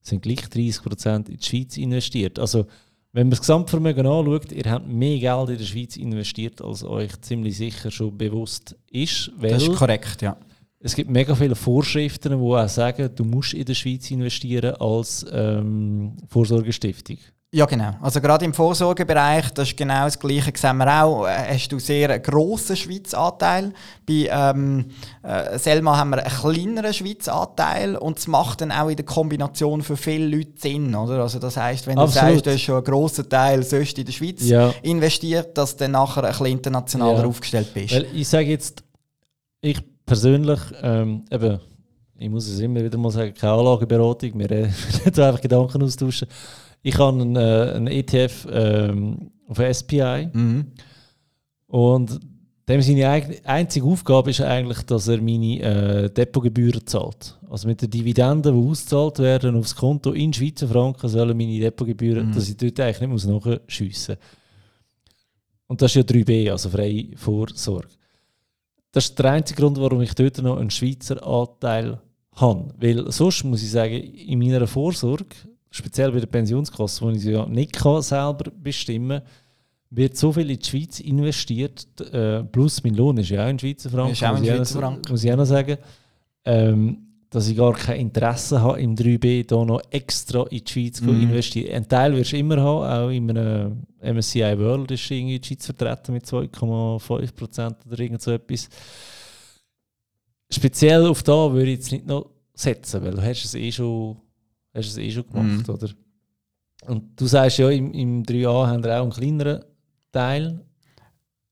sind 0.02 0.22
gleich 0.22 0.40
30% 0.40 1.30
in 1.30 1.38
die 1.38 1.46
Schweiz 1.46 1.78
investiert. 1.78 2.38
Also 2.40 2.66
wenn 3.14 3.28
man 3.28 3.32
das 3.32 3.40
Gesamtvermögen 3.40 4.06
anschaut, 4.06 4.52
ihr 4.52 4.70
habt 4.70 4.88
mehr 4.88 5.18
Geld 5.20 5.50
in 5.50 5.58
der 5.58 5.66
Schweiz 5.66 5.98
investiert, 5.98 6.62
als 6.62 6.84
euch 6.84 7.20
ziemlich 7.22 7.58
sicher 7.58 7.90
schon 7.90 8.18
bewusst 8.18 8.76
ist. 8.92 9.32
das 9.40 9.64
ist 9.64 9.76
korrekt, 9.76 10.22
ja. 10.22 10.38
Es 10.80 10.96
gibt 10.96 11.10
mega 11.10 11.34
viele 11.34 11.56
Vorschriften, 11.56 12.38
die 12.38 12.38
auch 12.38 12.70
sagen, 12.70 13.10
du 13.16 13.24
musst 13.24 13.54
in 13.54 13.66
der 13.66 13.74
Schweiz 13.74 14.12
investieren 14.12 14.76
als 14.76 15.26
ähm, 15.32 16.16
Vorsorgestiftung. 16.28 17.18
Ja, 17.54 17.66
genau. 17.66 17.92
Also 18.02 18.20
gerade 18.20 18.44
im 18.44 18.54
Vorsorgebereich, 18.54 19.52
das 19.54 19.70
ist 19.70 19.78
genau 19.78 20.04
das 20.04 20.20
Gleiche, 20.20 20.52
sehen 20.54 20.78
wir 20.78 21.04
auch, 21.04 21.26
äh, 21.26 21.54
hast 21.54 21.72
du 21.72 21.80
sehr 21.80 22.10
einen 22.10 22.22
grossen 22.22 22.76
Schweiz-Anteil. 22.76 23.72
Bei 24.06 24.28
ähm, 24.30 24.88
äh, 25.24 25.58
Selma 25.58 25.98
haben 25.98 26.10
wir 26.10 26.26
einen 26.26 26.30
kleineren 26.30 26.94
Schweiz-Anteil 26.94 27.96
und 27.96 28.20
es 28.20 28.28
macht 28.28 28.60
dann 28.60 28.74
auch 28.74 28.90
in 28.90 28.98
der 28.98 29.06
Kombination 29.06 29.82
für 29.82 29.96
viele 29.96 30.28
Leute 30.28 30.60
Sinn, 30.60 30.94
oder? 30.94 31.22
Also 31.22 31.40
das 31.40 31.56
heisst, 31.56 31.88
wenn 31.88 31.98
Absolut. 31.98 32.30
du 32.30 32.34
sagst, 32.34 32.46
du 32.48 32.52
hast 32.52 32.62
schon 32.62 32.76
einen 32.76 32.84
grossen 32.84 33.30
Teil 33.30 33.64
sonst 33.64 33.98
in 33.98 34.06
der 34.06 34.12
Schweiz 34.12 34.46
ja. 34.46 34.74
investiert, 34.82 35.58
dass 35.58 35.78
du 35.78 35.86
dann 35.86 35.92
nachher 35.92 36.26
ein 36.26 36.32
bisschen 36.32 36.48
internationaler 36.48 37.22
ja. 37.22 37.28
aufgestellt 37.28 37.74
bist. 37.74 37.96
Weil 37.96 38.08
ich 38.14 38.28
sage 38.28 38.50
jetzt, 38.50 38.84
ich 39.62 39.80
persönlich, 40.06 40.60
ähm, 40.82 41.24
eben, 41.32 41.62
ich 42.20 42.30
muss 42.30 42.46
es 42.50 42.60
immer 42.60 42.84
wieder 42.84 42.98
mal 42.98 43.12
sagen, 43.12 43.34
keine 43.34 43.54
Anlageberatung, 43.54 44.38
wir 44.38 44.50
reden 44.52 44.74
einfach 45.06 45.40
Gedanken 45.40 45.82
austauschen. 45.82 46.28
Ich 46.88 46.98
habe 47.00 47.22
einen, 47.22 47.36
äh, 47.36 47.74
einen 47.76 47.88
ETF 47.88 48.48
ähm, 48.50 49.32
auf 49.50 49.58
SPI 49.58 50.30
mhm. 50.32 50.68
und 51.68 52.18
dem 52.70 52.82
seine 52.82 53.10
einzige 53.44 53.86
Aufgabe 53.86 54.30
ist 54.30 54.40
eigentlich, 54.40 54.84
dass 54.84 55.10
er 55.10 55.22
meine 55.22 55.60
äh, 55.60 56.10
Depotgebühren 56.10 56.88
zahlt. 56.88 57.38
Also 57.50 57.68
mit 57.68 57.82
den 57.82 57.90
Dividenden, 57.90 58.54
die 58.54 58.70
ausgezahlt 58.70 59.20
werden 59.20 59.58
aufs 59.58 59.76
Konto 59.76 60.14
in 60.14 60.32
Schweizer 60.32 60.70
Franken, 60.70 61.10
sollen 61.10 61.36
meine 61.36 61.60
Depotgebühren, 61.60 62.30
mhm. 62.30 62.34
dass 62.34 62.48
ich 62.48 62.56
dort 62.56 62.80
eigentlich 62.80 63.02
nicht 63.02 63.10
muss 63.10 63.26
nachschiessen 63.26 64.16
muss. 64.16 64.28
Und 65.68 65.82
das 65.82 65.94
ist 65.94 65.96
ja 65.96 66.02
3b, 66.04 66.52
also 66.52 66.70
freie 66.70 67.18
Vorsorge. 67.18 67.90
Das 68.94 69.10
ist 69.10 69.20
der 69.20 69.34
einzige 69.34 69.62
Grund, 69.62 69.78
warum 69.78 70.02
ich 70.02 70.16
dort 70.16 70.42
noch 70.42 70.58
einen 70.58 70.70
Schweizer 70.70 71.22
Anteil 71.28 72.00
habe. 72.32 72.74
Weil 72.80 73.12
sonst 73.12 73.44
muss 73.44 73.62
ich 73.62 73.72
sagen, 73.72 73.96
in 73.96 74.40
meiner 74.40 74.66
Vorsorge, 74.68 75.36
speziell 75.78 76.12
bei 76.12 76.20
der 76.20 76.28
Pensionskasse, 76.28 77.02
wo 77.02 77.10
ich 77.12 77.22
sie 77.22 77.32
ja 77.32 77.46
nicht 77.46 77.74
kann, 77.74 78.02
selber 78.02 78.52
bestimmen 78.52 79.22
kann, 79.22 79.30
wird 79.90 80.18
so 80.18 80.34
viel 80.34 80.50
in 80.50 80.60
die 80.60 80.66
Schweiz 80.66 81.00
investiert, 81.00 81.88
äh, 82.12 82.44
plus 82.44 82.84
mein 82.84 82.96
Lohn 82.96 83.18
ist 83.18 83.30
ja 83.30 83.46
auch 83.46 83.50
in 83.50 83.60
Schweizer 83.60 83.90
Franken, 83.90 84.12
ist 84.12 84.24
auch 84.24 84.38
in 84.38 84.46
Schweizer 84.46 84.80
Franken. 84.80 85.12
muss 85.12 85.24
ich 85.24 85.32
auch 85.32 85.38
noch 85.38 85.46
sagen, 85.46 85.78
ähm, 86.46 86.98
dass 87.30 87.48
ich 87.48 87.58
gar 87.58 87.74
kein 87.74 88.00
Interesse 88.00 88.62
habe, 88.62 88.82
im 88.82 88.96
3B 88.96 89.46
hier 89.48 89.66
noch 89.66 89.82
extra 89.90 90.44
in 90.44 90.64
die 90.64 90.72
Schweiz 90.72 90.98
zu 90.98 91.06
mm. 91.06 91.24
investieren. 91.24 91.76
Ein 91.76 91.88
Teil 91.88 92.16
wirst 92.16 92.32
du 92.32 92.38
immer 92.38 92.58
haben, 92.58 92.86
auch 92.86 93.10
in 93.10 93.30
einem 93.30 93.84
MSCI 94.02 94.58
World 94.58 94.92
ist 94.92 95.12
irgendwie 95.12 95.40
die 95.40 95.48
Schweiz 95.48 95.66
vertreten 95.66 96.14
mit 96.14 96.26
2,5% 96.26 97.76
oder 97.86 98.00
irgend 98.00 98.22
so 98.22 98.32
etwas. 98.32 98.70
Speziell 100.50 101.06
auf 101.06 101.24
da 101.24 101.52
würde 101.52 101.72
ich 101.72 101.78
jetzt 101.80 101.92
nicht 101.92 102.08
noch 102.08 102.30
setzen, 102.54 103.04
weil 103.04 103.12
du 103.12 103.22
hast 103.22 103.44
es 103.44 103.56
eh 103.56 103.72
schon, 103.72 104.18
hast 104.74 104.88
es 104.88 104.98
eh 104.98 105.12
schon 105.12 105.28
gemacht, 105.28 105.68
mm. 105.68 105.72
oder? 105.72 105.90
Und 106.86 107.20
du 107.20 107.26
sagst 107.26 107.58
ja, 107.58 107.70
im, 107.70 107.92
im 107.92 108.24
3A 108.24 108.68
haben 108.68 108.84
wir 108.84 108.98
auch 108.98 109.04
einen 109.04 109.12
kleineren 109.12 109.64
Teil, 110.12 110.64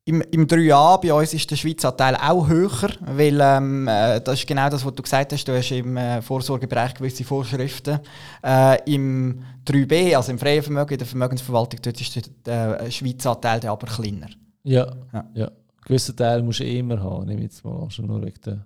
im, 0.07 0.21
Im 0.21 0.45
3a 0.45 1.01
bei 1.01 1.11
uns 1.11 1.33
ist 1.33 1.49
der 1.49 1.55
Schweizer 1.55 1.97
Teil 1.97 2.15
auch 2.15 2.47
höher, 2.47 2.89
weil 3.01 3.39
ähm, 3.41 3.87
äh, 3.87 4.21
das 4.21 4.39
ist 4.39 4.47
genau 4.47 4.69
das, 4.69 4.85
was 4.85 4.93
du 4.93 5.01
gesagt 5.01 5.33
hast. 5.33 5.47
Du 5.47 5.57
hast 5.57 5.71
im 5.71 5.97
äh, 5.97 6.21
Vorsorgebereich 6.21 6.93
gewisse 6.93 7.23
Vorschriften. 7.23 7.99
Äh, 8.43 8.93
Im 8.93 9.41
3b, 9.65 10.15
also 10.15 10.31
im 10.31 10.37
freien 10.37 10.61
Vermögen, 10.61 10.93
in 10.93 10.99
der 10.99 11.07
Vermögensverwaltung, 11.07 11.79
dort 11.81 11.99
ist 11.99 12.29
der 12.45 12.81
äh, 12.81 12.91
Schweizer 12.91 13.41
Teil 13.41 13.65
aber 13.65 13.87
kleiner. 13.87 14.29
Ja, 14.61 14.93
ja. 15.11 15.25
ja. 15.33 15.51
Gewissen 15.83 16.15
Teil 16.15 16.43
musst 16.43 16.59
du 16.59 16.65
eh 16.65 16.77
immer 16.77 17.01
haben, 17.01 17.25
nehme 17.25 17.41
jetzt 17.41 17.65
mal 17.65 17.89
schon 17.89 18.05
nur 18.05 18.23
wegen 18.23 18.39
der... 18.45 18.65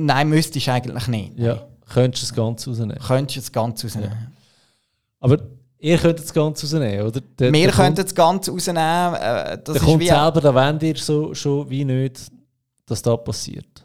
Nein, 0.00 0.30
müsstest 0.30 0.66
du 0.66 0.72
eigentlich 0.72 1.08
nicht. 1.08 1.38
Ja, 1.38 1.62
könntest 1.92 2.22
du 2.22 2.26
es 2.26 2.34
ganz 2.34 2.66
rausnehmen. 2.66 2.98
Könntest 2.98 3.36
du 3.36 3.40
es 3.40 3.52
ganz 3.52 3.84
rausnehmen. 3.84 4.10
Ja. 4.10 4.32
Aber 5.20 5.38
Ihr 5.82 5.96
könnt 5.96 6.18
das 6.18 6.32
Ganze 6.32 6.66
rausnehmen, 6.66 7.06
oder? 7.06 7.20
Der, 7.38 7.52
wir 7.52 7.70
können 7.70 7.94
das 7.94 8.14
Ganze 8.14 8.50
rausnehmen. 8.50 9.14
Äh, 9.14 9.58
das 9.64 9.78
der 9.78 9.82
kommt 9.82 10.04
selber, 10.04 10.40
da 10.40 10.54
wollt 10.54 10.82
ihr 10.82 10.96
so, 10.96 11.34
schon 11.34 11.70
wie 11.70 11.86
nicht, 11.86 12.30
dass 12.84 13.00
das 13.00 13.24
passiert. 13.24 13.79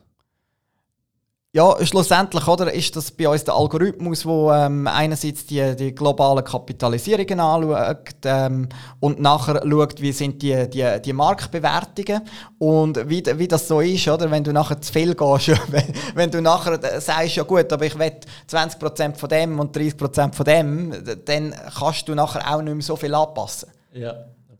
Ja, 1.56 1.74
schlussendlich 1.86 2.46
oder, 2.50 2.74
ist 2.74 2.98
das 2.98 3.12
bei 3.12 3.30
uns 3.30 3.46
der 3.46 3.54
Algorithmus, 3.54 4.24
der 4.24 4.66
ähm, 4.66 4.88
einerseits 4.88 5.46
die, 5.46 5.74
die 5.78 5.96
globalen 5.96 6.44
Kapitalisierungen 6.44 7.40
anschaut 7.40 8.14
ähm, 8.26 8.68
und 9.00 9.22
nachher 9.22 9.62
schaut, 9.66 10.02
wie 10.02 10.12
sind 10.12 10.42
die, 10.42 10.70
die, 10.70 10.86
die 11.02 11.14
Marktbewertungen 11.14 12.24
und 12.60 13.10
wie, 13.10 13.24
wie 13.38 13.48
das 13.48 13.70
so 13.70 13.80
ist, 13.80 14.06
oder? 14.10 14.30
wenn 14.30 14.44
du 14.44 14.52
nachher 14.52 14.82
zu 14.82 14.92
viel 14.92 15.16
gehst, 15.16 15.48
wenn, 15.72 15.94
wenn 16.14 16.30
du 16.30 16.42
nachher 16.42 17.00
sagst, 17.00 17.38
ja 17.38 17.44
gut, 17.44 17.72
aber 17.72 17.86
ich 17.86 17.98
will 17.98 18.12
20% 18.52 19.16
von 19.16 19.30
dem 19.30 19.58
und 19.58 19.78
30% 19.78 20.34
von 20.34 20.46
dem, 20.46 20.94
dann 21.24 21.56
kannst 21.80 22.10
du 22.10 22.16
nachher 22.16 22.54
auch 22.54 22.62
nicht 22.62 22.74
mehr 22.74 22.84
so 22.84 22.98
viel 22.98 23.16
anpassen. 23.16 23.70
Ja. 23.94 24.14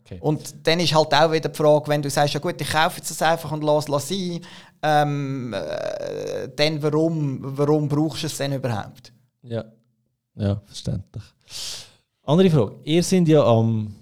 Okay. 0.06 0.18
Und 0.20 0.66
dann 0.66 0.78
ist 0.78 0.94
halt 0.94 1.12
auch 1.12 1.32
wieder 1.32 1.48
die 1.48 1.56
Frage, 1.56 1.88
wenn 1.88 2.00
du 2.00 2.08
sagst, 2.08 2.34
ja 2.34 2.38
gut, 2.38 2.60
ich 2.60 2.70
kaufe 2.70 2.98
jetzt 2.98 3.10
das 3.10 3.22
einfach 3.22 3.50
und 3.50 3.64
lass 3.64 3.88
es 3.88 4.08
sein, 4.08 4.40
ähm, 4.86 5.52
äh, 5.52 6.48
dann 6.54 6.82
warum, 6.82 7.40
warum 7.42 7.88
brauchst 7.88 8.22
du 8.22 8.26
es 8.26 8.36
denn 8.36 8.52
überhaupt? 8.52 9.12
Ja, 9.42 9.64
ja, 10.36 10.60
verständlich. 10.64 11.24
Andere 12.24 12.50
Frage. 12.50 12.76
Ihr 12.84 13.02
seid 13.02 13.28
ja 13.28 13.44
am 13.44 13.94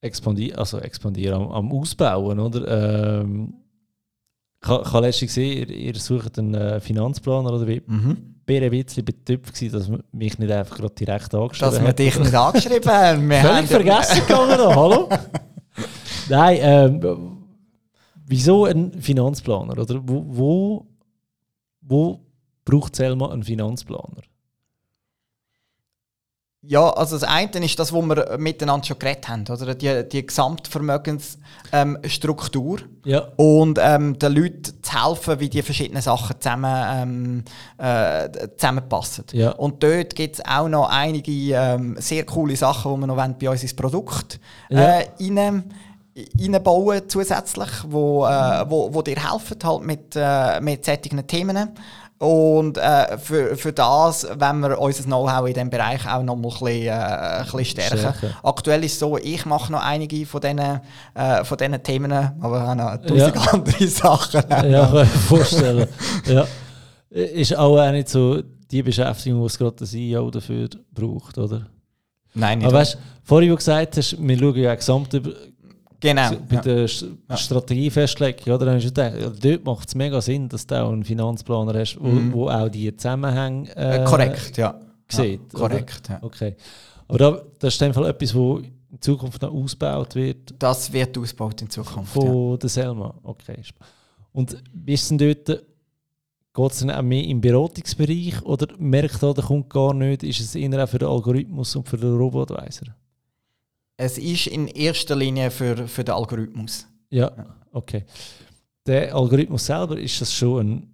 expandieren, 0.00 0.58
also 0.58 0.78
expandieren, 0.78 1.34
am, 1.34 1.50
am 1.50 1.72
Ausbauen, 1.72 2.38
oder? 2.38 3.20
Ähm, 3.20 3.54
ich 4.62 4.68
habe 4.68 5.00
letztens 5.00 5.34
gesehen, 5.34 5.68
ihr, 5.68 5.70
ihr 5.70 5.94
sucht 5.96 6.38
einen 6.38 6.54
äh, 6.54 6.80
Finanzplaner 6.80 7.52
oder 7.52 7.66
wie? 7.66 7.82
Mhm. 7.84 8.36
Bin 8.44 8.62
ein 8.62 8.70
bisschen 8.70 9.04
betrübt 9.04 9.52
gewesen, 9.52 9.72
dass 9.72 9.88
man 9.88 10.02
mich 10.12 10.38
nicht 10.38 10.52
einfach 10.52 10.76
gerade 10.76 10.94
direkt 10.94 11.34
angeschrieben 11.34 11.74
Dass 11.74 11.84
wir 11.84 11.92
dich 11.92 12.18
nicht 12.18 12.34
angeschrieben 12.34 12.90
haben. 12.90 13.30
Völlig 13.30 13.70
vergessen 13.70 14.26
gegangen, 14.26 14.58
hallo? 14.58 15.08
Nein, 16.28 16.58
ähm, 16.60 17.41
Wieso 18.26 18.64
ein 18.64 19.00
Finanzplaner? 19.00 19.78
Oder 19.78 20.00
wo, 20.02 20.24
wo, 20.26 20.86
wo 21.80 22.20
braucht 22.64 22.96
Selma 22.96 23.30
einen 23.30 23.42
Finanzplaner? 23.42 24.22
Ja, 26.64 26.90
also 26.90 27.18
das 27.18 27.28
eine 27.28 27.64
ist 27.64 27.76
das, 27.80 27.92
was 27.92 28.04
wir 28.04 28.38
miteinander 28.38 28.86
schon 28.86 29.00
geredet 29.00 29.28
haben, 29.28 29.44
oder? 29.48 29.74
Die, 29.74 30.08
die 30.08 30.24
Gesamtvermögensstruktur. 30.24 32.78
Ähm, 32.78 32.88
ja. 33.04 33.26
Und 33.34 33.80
ähm, 33.82 34.16
den 34.16 34.32
Leuten 34.32 34.80
zu 34.80 34.92
helfen, 34.92 35.40
wie 35.40 35.48
die 35.48 35.62
verschiedenen 35.62 36.02
Sachen 36.02 36.40
zusammen, 36.40 36.84
ähm, 36.88 37.42
äh, 37.78 38.28
zusammenpassen. 38.56 39.24
Ja. 39.32 39.50
Und 39.50 39.82
dort 39.82 40.14
gibt 40.14 40.36
es 40.36 40.44
auch 40.44 40.68
noch 40.68 40.88
einige 40.88 41.32
ähm, 41.32 41.96
sehr 41.98 42.24
coole 42.24 42.54
Sachen, 42.54 42.94
die 42.94 43.00
wir 43.00 43.08
noch 43.08 43.16
bei 43.16 43.50
uns 43.50 43.64
ins 43.64 43.74
Produkt 43.74 44.38
äh, 44.70 44.76
ja. 44.76 45.00
rein, 45.18 45.64
reinbauen 46.38 47.02
zusätzlich, 47.08 47.70
wo, 47.86 48.26
äh, 48.26 48.64
wo, 48.68 48.92
wo 48.92 49.02
dir 49.02 49.16
helfen 49.16 49.58
halt 49.64 49.82
mit, 49.82 50.14
äh, 50.14 50.60
mit 50.60 50.84
solchen 50.84 51.26
Themen. 51.26 51.70
Und 52.18 52.78
äh, 52.78 53.18
für, 53.18 53.56
für 53.56 53.72
das 53.72 54.28
wenn 54.36 54.60
wir 54.60 54.78
unser 54.78 55.02
Know-how 55.04 55.48
in 55.48 55.54
diesem 55.54 55.70
Bereich 55.70 56.06
auch 56.06 56.22
noch 56.22 56.36
mal 56.36 56.50
ein 56.50 56.58
bisschen, 56.60 56.86
äh, 56.86 56.90
ein 56.90 57.44
bisschen 57.44 57.64
stärken. 57.64 57.98
Stärke. 57.98 58.36
Aktuell 58.44 58.84
ist 58.84 58.92
es 58.92 58.98
so, 59.00 59.18
ich 59.18 59.44
mache 59.44 59.72
noch 59.72 59.82
einige 59.82 60.24
von 60.24 60.40
diesen, 60.40 60.80
äh, 61.14 61.44
von 61.44 61.58
diesen 61.58 61.82
Themen, 61.82 62.12
aber 62.12 62.68
auch 62.70 62.74
noch 62.76 62.96
tausend 62.98 63.34
ja. 63.34 63.52
andere 63.52 63.88
Sachen. 63.88 64.44
Ja, 64.48 64.86
kann 64.86 64.86
ich 64.86 64.98
mir 64.98 65.06
vorstellen. 65.06 65.88
ja. 66.26 66.46
Ist 67.10 67.56
auch 67.56 67.90
nicht 67.90 68.08
so 68.08 68.40
die 68.70 68.82
Beschäftigung, 68.84 69.40
die 69.40 69.46
es 69.46 69.58
gerade 69.58 69.76
der 69.76 69.86
CEO 69.86 70.30
dafür 70.30 70.68
braucht, 70.92 71.36
oder? 71.38 71.66
Nein, 72.34 72.58
nicht. 72.58 72.68
Aber 72.68 72.78
weißt, 72.78 72.98
vorhin, 73.24 73.50
wo 73.50 73.54
du 73.54 73.56
gesagt 73.58 73.96
hast, 73.96 74.16
wir 74.18 74.38
schauen 74.38 74.56
ja 74.56 74.74
gesamt 74.74 75.12
über 75.12 75.32
Genau. 76.02 76.30
Bei 76.48 76.56
ja. 76.56 76.60
der 76.60 76.86
ja. 76.86 77.36
Strategiefestlegung, 77.36 78.54
oder? 78.54 78.66
Dann 78.66 78.80
du 78.80 78.86
gedacht, 78.86 79.14
dort 79.40 79.64
macht 79.64 79.88
es 79.88 79.94
mega 79.94 80.20
Sinn, 80.20 80.48
dass 80.48 80.66
du 80.66 80.82
auch 80.82 80.92
einen 80.92 81.04
Finanzplaner 81.04 81.78
hast, 81.78 81.96
wo, 82.00 82.08
mhm. 82.08 82.32
wo 82.32 82.48
auch 82.48 82.68
die 82.68 82.94
Zusammenhänge 82.96 83.74
äh, 83.76 84.04
korrekt, 84.04 84.56
ja. 84.56 84.80
sieht. 85.06 85.40
Ja, 85.52 85.58
korrekt, 85.58 86.08
ja. 86.08 86.18
Okay. 86.20 86.56
Aber 87.06 87.18
da, 87.18 87.42
das 87.60 87.74
ist 87.74 87.82
in 87.82 87.94
Fall 87.94 88.06
etwas, 88.06 88.34
wo 88.34 88.58
in 88.58 89.00
Zukunft 89.00 89.40
noch 89.42 89.52
ausgebaut 89.52 90.16
wird? 90.16 90.52
Das 90.58 90.92
wird 90.92 91.16
ausgebaut 91.16 91.62
in 91.62 91.70
Zukunft. 91.70 92.12
Von 92.12 92.50
ja. 92.50 92.56
der 92.56 92.68
Selma, 92.68 93.14
okay. 93.22 93.62
Und 94.32 94.54
ist 94.86 95.02
es 95.02 95.08
denn 95.08 95.18
dort, 95.18 95.46
geht 95.46 96.72
es 96.72 96.78
dann 96.80 96.90
auch 96.90 97.02
mehr 97.02 97.24
im 97.24 97.40
Beratungsbereich 97.40 98.42
oder 98.42 98.66
merkt 98.76 99.22
da 99.22 99.32
der 99.32 99.44
Kunde 99.44 99.68
gar 99.68 99.94
nicht, 99.94 100.24
ist 100.24 100.40
es 100.40 100.56
eher 100.56 100.82
auch 100.82 100.88
für 100.88 100.98
den 100.98 101.08
Algorithmus 101.08 101.76
und 101.76 101.88
für 101.88 101.96
den 101.96 102.16
Robotweiser? 102.16 102.86
Es 103.96 104.18
ist 104.18 104.46
in 104.46 104.68
erster 104.68 105.14
Linie 105.16 105.50
für, 105.50 105.86
für 105.86 106.04
den 106.04 106.14
Algorithmus. 106.14 106.86
Ja, 107.10 107.30
okay. 107.72 108.04
Der 108.86 109.14
Algorithmus 109.14 109.66
selber, 109.66 109.98
ist 109.98 110.20
das 110.20 110.32
schon 110.32 110.66
ein, 110.66 110.92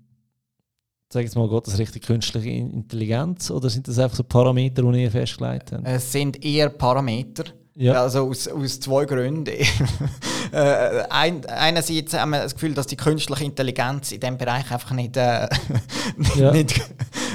sag 1.11 1.23
jetzt 1.23 1.37
mal, 1.37 1.49
geht 1.49 1.67
das 1.67 1.79
richtig 1.79 2.05
künstliche 2.05 2.51
Intelligenz 2.51 3.51
oder 3.51 3.71
sind 3.71 3.89
das 3.89 3.99
einfach 3.99 4.17
so 4.17 4.25
Parameter, 4.25 4.83
die 4.83 5.03
ihr 5.03 5.11
festgelegt 5.11 5.73
habt? 5.73 5.87
Es 5.87 6.13
sind 6.13 6.45
eher 6.45 6.69
Parameter. 6.69 7.45
Ja. 7.81 8.03
Also 8.03 8.29
aus, 8.29 8.49
aus 8.49 8.81
zwei 8.81 9.05
Gründen. 9.05 9.47
äh, 10.53 11.05
ein, 11.11 11.47
einerseits 11.47 12.13
haben 12.13 12.31
wir 12.31 12.43
das 12.43 12.55
Gefühl, 12.55 12.75
dass 12.75 12.89
die 12.89 12.97
künstliche 12.97 13.45
Intelligenz 13.45 14.11
in 14.11 14.19
diesem 14.19 14.37
Bereich 14.37 14.69
einfach 14.73 14.91
nicht, 14.91 15.17
äh, 15.17 15.49
ja. 16.35 16.51
nicht, 16.51 16.81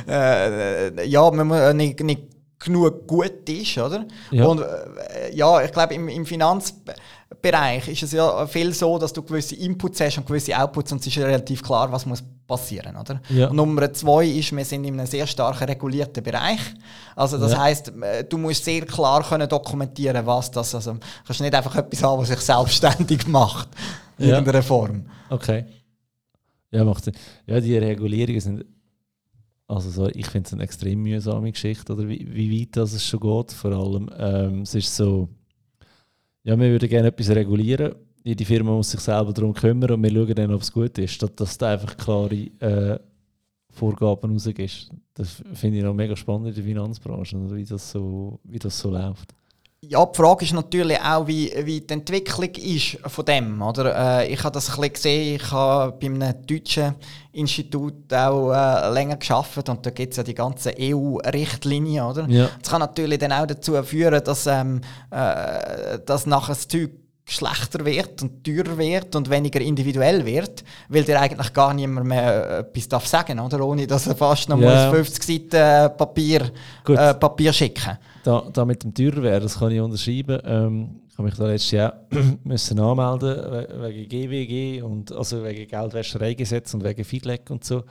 äh, 0.06 1.08
ja, 1.08 1.32
man 1.32 1.48
muss 1.48 1.74
nicht, 1.74 2.04
nicht 2.04 2.33
genug 2.64 3.08
gut 3.08 3.48
ist, 3.50 3.78
oder? 3.78 4.06
Ja. 4.32 4.46
Und 4.46 4.62
äh, 4.62 5.36
ja, 5.36 5.62
ich 5.64 5.72
glaube, 5.72 5.94
im, 5.94 6.08
im 6.08 6.26
Finanzbereich 6.26 7.88
ist 7.88 8.04
es 8.04 8.12
ja 8.12 8.46
viel 8.48 8.74
so, 8.74 8.98
dass 8.98 9.14
du 9.14 9.22
gewisse 9.22 9.56
Inputs 9.56 10.00
hast 10.02 10.18
und 10.18 10.28
gewisse 10.28 10.58
Outputs 10.58 10.92
und 10.92 11.02
es 11.02 11.08
ist 11.08 11.18
relativ 11.18 11.62
klar, 11.62 11.92
was 11.92 12.06
muss 12.06 12.24
passieren, 12.48 12.96
oder? 12.96 13.22
Ja. 13.30 13.48
Und 13.48 13.56
Nummer 13.56 13.92
zwei 13.94 14.26
ist, 14.26 14.56
wir 14.56 14.66
sind 14.66 14.84
in 14.86 15.00
einem 15.00 15.08
sehr 15.08 15.28
stark 15.28 15.62
regulierten 15.62 16.24
Bereich. 16.24 16.60
Also 17.16 17.38
das 17.38 17.54
ja. 17.54 17.62
heißt, 17.62 17.94
äh, 18.02 18.24
du 18.24 18.38
musst 18.38 18.66
sehr 18.66 18.86
klar 18.86 19.24
können 19.24 19.48
dokumentieren, 19.48 20.26
was 20.26 20.52
das, 20.52 20.76
also 20.76 20.98
kannst 21.26 21.42
nicht 21.42 21.56
einfach 21.56 21.76
etwas 21.76 22.04
haben, 22.04 22.22
was 22.22 22.30
sich 22.30 22.40
selbstständig 22.40 23.28
macht 23.28 23.70
in 24.18 24.30
ja. 24.30 24.36
irgendeiner 24.36 24.64
Form. 24.64 25.06
Okay. 25.30 25.66
Ja, 26.72 26.84
macht 26.84 27.04
Sinn. 27.04 27.14
Ja, 27.46 27.60
die 27.60 27.78
Regulierungen 27.78 28.42
sind 28.42 28.66
also 29.74 29.90
so, 29.90 30.08
ich 30.08 30.28
finde 30.28 30.48
es 30.48 30.54
eine 30.54 30.64
extrem 30.64 31.02
mühsame 31.02 31.52
Geschichte, 31.52 31.94
oder 31.94 32.08
wie, 32.08 32.28
wie 32.32 32.62
weit 32.62 32.76
das 32.78 32.94
es 32.94 33.06
schon 33.06 33.20
geht. 33.20 33.52
Vor 33.52 33.72
allem, 33.72 34.10
ähm, 34.18 34.62
es 34.62 34.76
ist 34.76 34.96
so, 34.96 35.30
ja, 36.44 36.60
wir 36.60 36.70
würden 36.70 36.90
gerne 36.90 37.08
etwas 37.08 37.30
regulieren. 37.30 37.96
Jede 38.24 38.46
Firma 38.46 38.72
muss 38.72 38.92
sich 38.92 39.02
selber 39.02 39.34
darum 39.34 39.54
kümmern 39.54 39.92
und 39.92 40.04
wir 40.04 40.12
schauen 40.12 40.36
dann, 40.36 40.54
ob 40.54 40.62
es 40.62 40.72
gut 40.72 40.98
ist, 40.98 41.14
statt 41.14 41.40
dass 41.40 41.58
du 41.58 41.66
einfach 41.68 41.98
klare 41.98 42.36
äh, 42.60 43.00
Vorgaben 43.70 44.32
rausgibst. 44.32 44.92
Das 45.14 45.44
finde 45.54 45.78
ich 45.80 45.84
noch 45.84 45.94
mega 45.94 46.16
spannend 46.16 46.50
in 46.50 46.56
der 46.56 46.64
Finanzbranche, 46.64 47.38
wie 47.56 47.66
das 47.66 47.92
so, 47.92 48.40
wie 48.44 48.60
das 48.60 48.80
so 48.80 48.92
läuft. 48.92 49.34
Ja, 49.90 50.06
die 50.06 50.16
Frage 50.16 50.46
ist 50.46 50.54
natürlich 50.54 50.98
auch, 51.02 51.28
wie, 51.28 51.52
wie 51.66 51.82
die 51.82 51.94
Entwicklung 51.94 52.50
ist 52.56 52.98
von 53.06 53.26
dem. 53.26 53.62
Oder? 53.62 54.22
Äh, 54.22 54.32
ich 54.32 54.42
habe 54.42 54.54
das 54.54 54.70
ein 54.70 54.76
bisschen 54.76 54.94
gesehen, 54.94 55.36
ich 55.36 55.52
habe 55.52 55.92
bei 56.00 56.08
einem 56.08 56.34
deutschen 56.48 56.96
Institut 57.34 58.14
auch 58.14 58.54
äh, 58.54 58.94
länger 58.94 59.18
geschafft 59.18 59.68
und 59.68 59.86
da 59.86 59.90
gibt 59.90 60.14
es 60.14 60.18
ja 60.18 60.24
die 60.24 60.36
ganzen 60.36 60.72
EU-Richtlinien. 60.80 62.06
Oder? 62.06 62.26
Ja. 62.30 62.50
Das 62.62 62.72
kann 62.72 62.80
natürlich 62.80 63.20
dann 63.20 63.34
auch 63.34 63.46
dazu 63.46 63.82
führen, 63.84 64.24
dass, 64.24 64.48
ähm, 64.48 64.80
äh, 65.12 66.00
dass 66.06 66.28
nachher 66.28 66.54
das 66.54 66.68
Zeug 66.70 66.92
schlechter 67.26 67.84
wird 67.84 68.22
und 68.22 68.42
teurer 68.44 68.78
wird 68.78 69.16
und 69.18 69.30
weniger 69.30 69.60
individuell 69.60 70.26
wird, 70.26 70.64
weil 70.88 71.04
dir 71.04 71.20
eigentlich 71.20 71.52
gar 71.52 71.74
niemand 71.74 72.08
mehr 72.08 72.50
äh, 72.50 72.60
etwas 72.60 72.88
darf 72.88 73.08
sagen 73.08 73.38
oder? 73.38 73.66
Ohne 73.66 73.86
dass 73.86 74.08
er 74.08 74.16
fast 74.16 74.48
noch 74.48 74.60
ja. 74.60 74.92
50 74.92 75.24
Seiten 75.24 75.56
äh, 75.56 75.90
Papier, 75.90 76.52
äh, 76.88 77.14
Papier 77.16 77.52
schicken 77.52 77.98
da, 78.24 78.50
da 78.52 78.66
mit 78.66 78.84
dem 78.84 78.94
teurer 78.94 79.24
wäre, 79.24 79.42
das 79.42 79.60
kann 79.60 79.72
ich 79.72 79.80
unterschreiben. 79.80 80.40
Ähm, 80.44 81.02
ich 81.10 81.18
habe 81.18 81.28
mich 81.28 81.36
da 81.36 81.48
letztes 81.48 81.72
Jahr 81.72 82.08
müssen 82.44 82.80
anmelden 82.80 83.82
wegen 83.82 84.10
GWG 84.10 84.82
und 84.82 85.12
also 85.12 85.44
wegen 85.44 85.68
Geldwäschereigesetz 85.68 86.74
und 86.74 86.84
wegen 86.84 87.04
Feedback 87.04 87.50
und 87.50 87.64
so. 87.64 87.84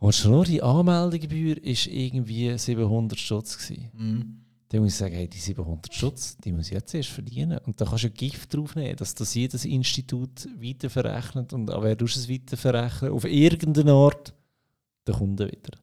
Und 0.00 0.14
schon 0.14 0.32
nur 0.32 0.44
die 0.44 0.62
Anmeldegebühr 0.62 1.62
ist 1.62 1.86
irgendwie 1.86 2.58
700 2.58 3.18
Stutz 3.18 3.70
Mhm 3.94 4.44
dann 4.74 4.82
muss 4.82 4.94
ich 4.94 4.98
sagen, 4.98 5.14
hey, 5.14 5.28
die 5.28 5.38
700 5.38 5.94
Schutz, 5.94 6.36
die 6.38 6.50
muss 6.50 6.66
ich 6.66 6.72
jetzt 6.72 6.92
erst 6.94 7.10
verdienen. 7.10 7.58
Und 7.58 7.80
da 7.80 7.84
kannst 7.84 8.02
du 8.02 8.08
ein 8.08 8.14
Gift 8.14 8.52
draufnehmen, 8.52 8.96
dass 8.96 9.14
das 9.14 9.32
jedes 9.34 9.64
Institut 9.64 10.48
weiterverrechnet 10.58 11.52
und 11.52 11.70
an 11.70 11.82
wer 11.84 11.94
du 11.94 12.06
es 12.06 12.28
weiterverrechnen? 12.28 13.12
Auf 13.12 13.24
irgendeine 13.24 13.92
Art 13.92 14.34
der 15.06 15.14
Kunde 15.14 15.46
wieder. 15.46 15.78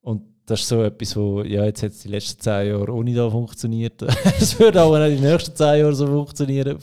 Und 0.00 0.22
das 0.48 0.60
ist 0.60 0.68
so 0.68 0.82
etwas, 0.82 1.14
wo 1.14 1.42
ja, 1.42 1.64
jetzt 1.64 1.82
hat 1.82 1.90
es 1.90 2.00
die 2.00 2.08
letzten 2.08 2.40
zehn 2.40 2.68
Jahre 2.68 2.90
ohne 2.92 3.14
da 3.14 3.30
funktioniert. 3.30 4.00
es 4.40 4.58
würde 4.58 4.82
auch 4.82 4.98
nicht 4.98 5.18
die 5.18 5.24
nächsten 5.24 5.54
zehn 5.54 5.80
Jahre 5.80 5.94
so 5.94 6.06
funktionieren. 6.06 6.78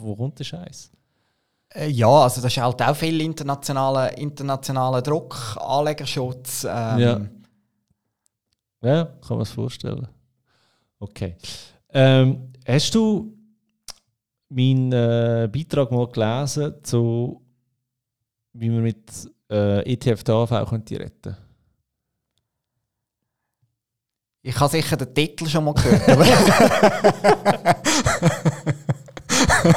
Wo 0.00 0.16
kommt 0.16 0.38
der 0.38 0.44
Scheiß? 0.44 0.90
Äh, 1.74 1.88
ja, 1.88 2.08
also 2.08 2.40
das 2.40 2.56
ist 2.56 2.62
halt 2.62 2.80
auch 2.80 2.96
viel 2.96 3.20
internationaler 3.20 4.16
internationale 4.16 5.02
Druck, 5.02 5.58
Anlegerschutz. 5.60 6.64
Ähm. 6.64 6.98
Ja. 6.98 7.20
ja, 8.82 9.04
kann 9.26 9.36
man 9.36 9.44
sich 9.44 9.54
vorstellen. 9.54 10.08
Okay. 10.98 11.36
Ähm, 11.90 12.52
hast 12.66 12.94
du 12.94 13.36
meinen 14.48 14.92
äh, 14.92 15.50
Beitrag 15.52 15.90
mal 15.90 16.08
gelesen, 16.08 16.74
zu, 16.82 17.42
wie 18.54 18.70
man 18.70 18.82
mit 18.82 19.30
äh, 19.50 19.80
ETF 19.92 20.24
der 20.24 20.34
AV 20.34 20.70
könnte 20.70 20.98
retten 20.98 21.36
Ich 24.46 24.60
habe 24.60 24.70
sicher 24.70 24.96
den 24.96 25.12
Titel 25.12 25.48
schon 25.48 25.64
mal 25.64 25.74
gehört. 25.74 26.02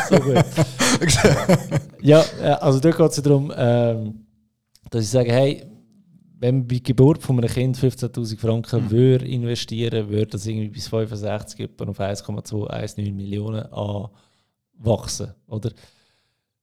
so 0.07 0.19
gut. 0.19 0.45
ja, 2.01 2.23
äh, 2.39 2.49
also 2.61 2.79
da 2.79 2.91
geht 2.91 3.09
es 3.09 3.19
darum, 3.19 3.51
ähm, 3.57 4.27
dass 4.91 5.05
ich 5.05 5.09
sage, 5.09 5.31
hey, 5.31 5.65
wenn 6.37 6.59
man 6.59 6.67
bei 6.67 6.77
Geburt 6.77 7.23
von 7.23 7.39
einem 7.39 7.49
Kind 7.49 7.79
15.000 7.79 8.37
Franken 8.37 8.83
mhm. 8.85 8.91
würde 8.91 9.25
investieren 9.25 10.07
würde 10.07 10.27
das 10.27 10.45
irgendwie 10.45 10.69
bis 10.69 10.87
65 10.87 11.61
etwa 11.61 11.85
auf 11.85 11.99
1,219 11.99 13.15
Millionen 13.15 13.65
anwachsen. 13.73 15.33
Oder? 15.47 15.71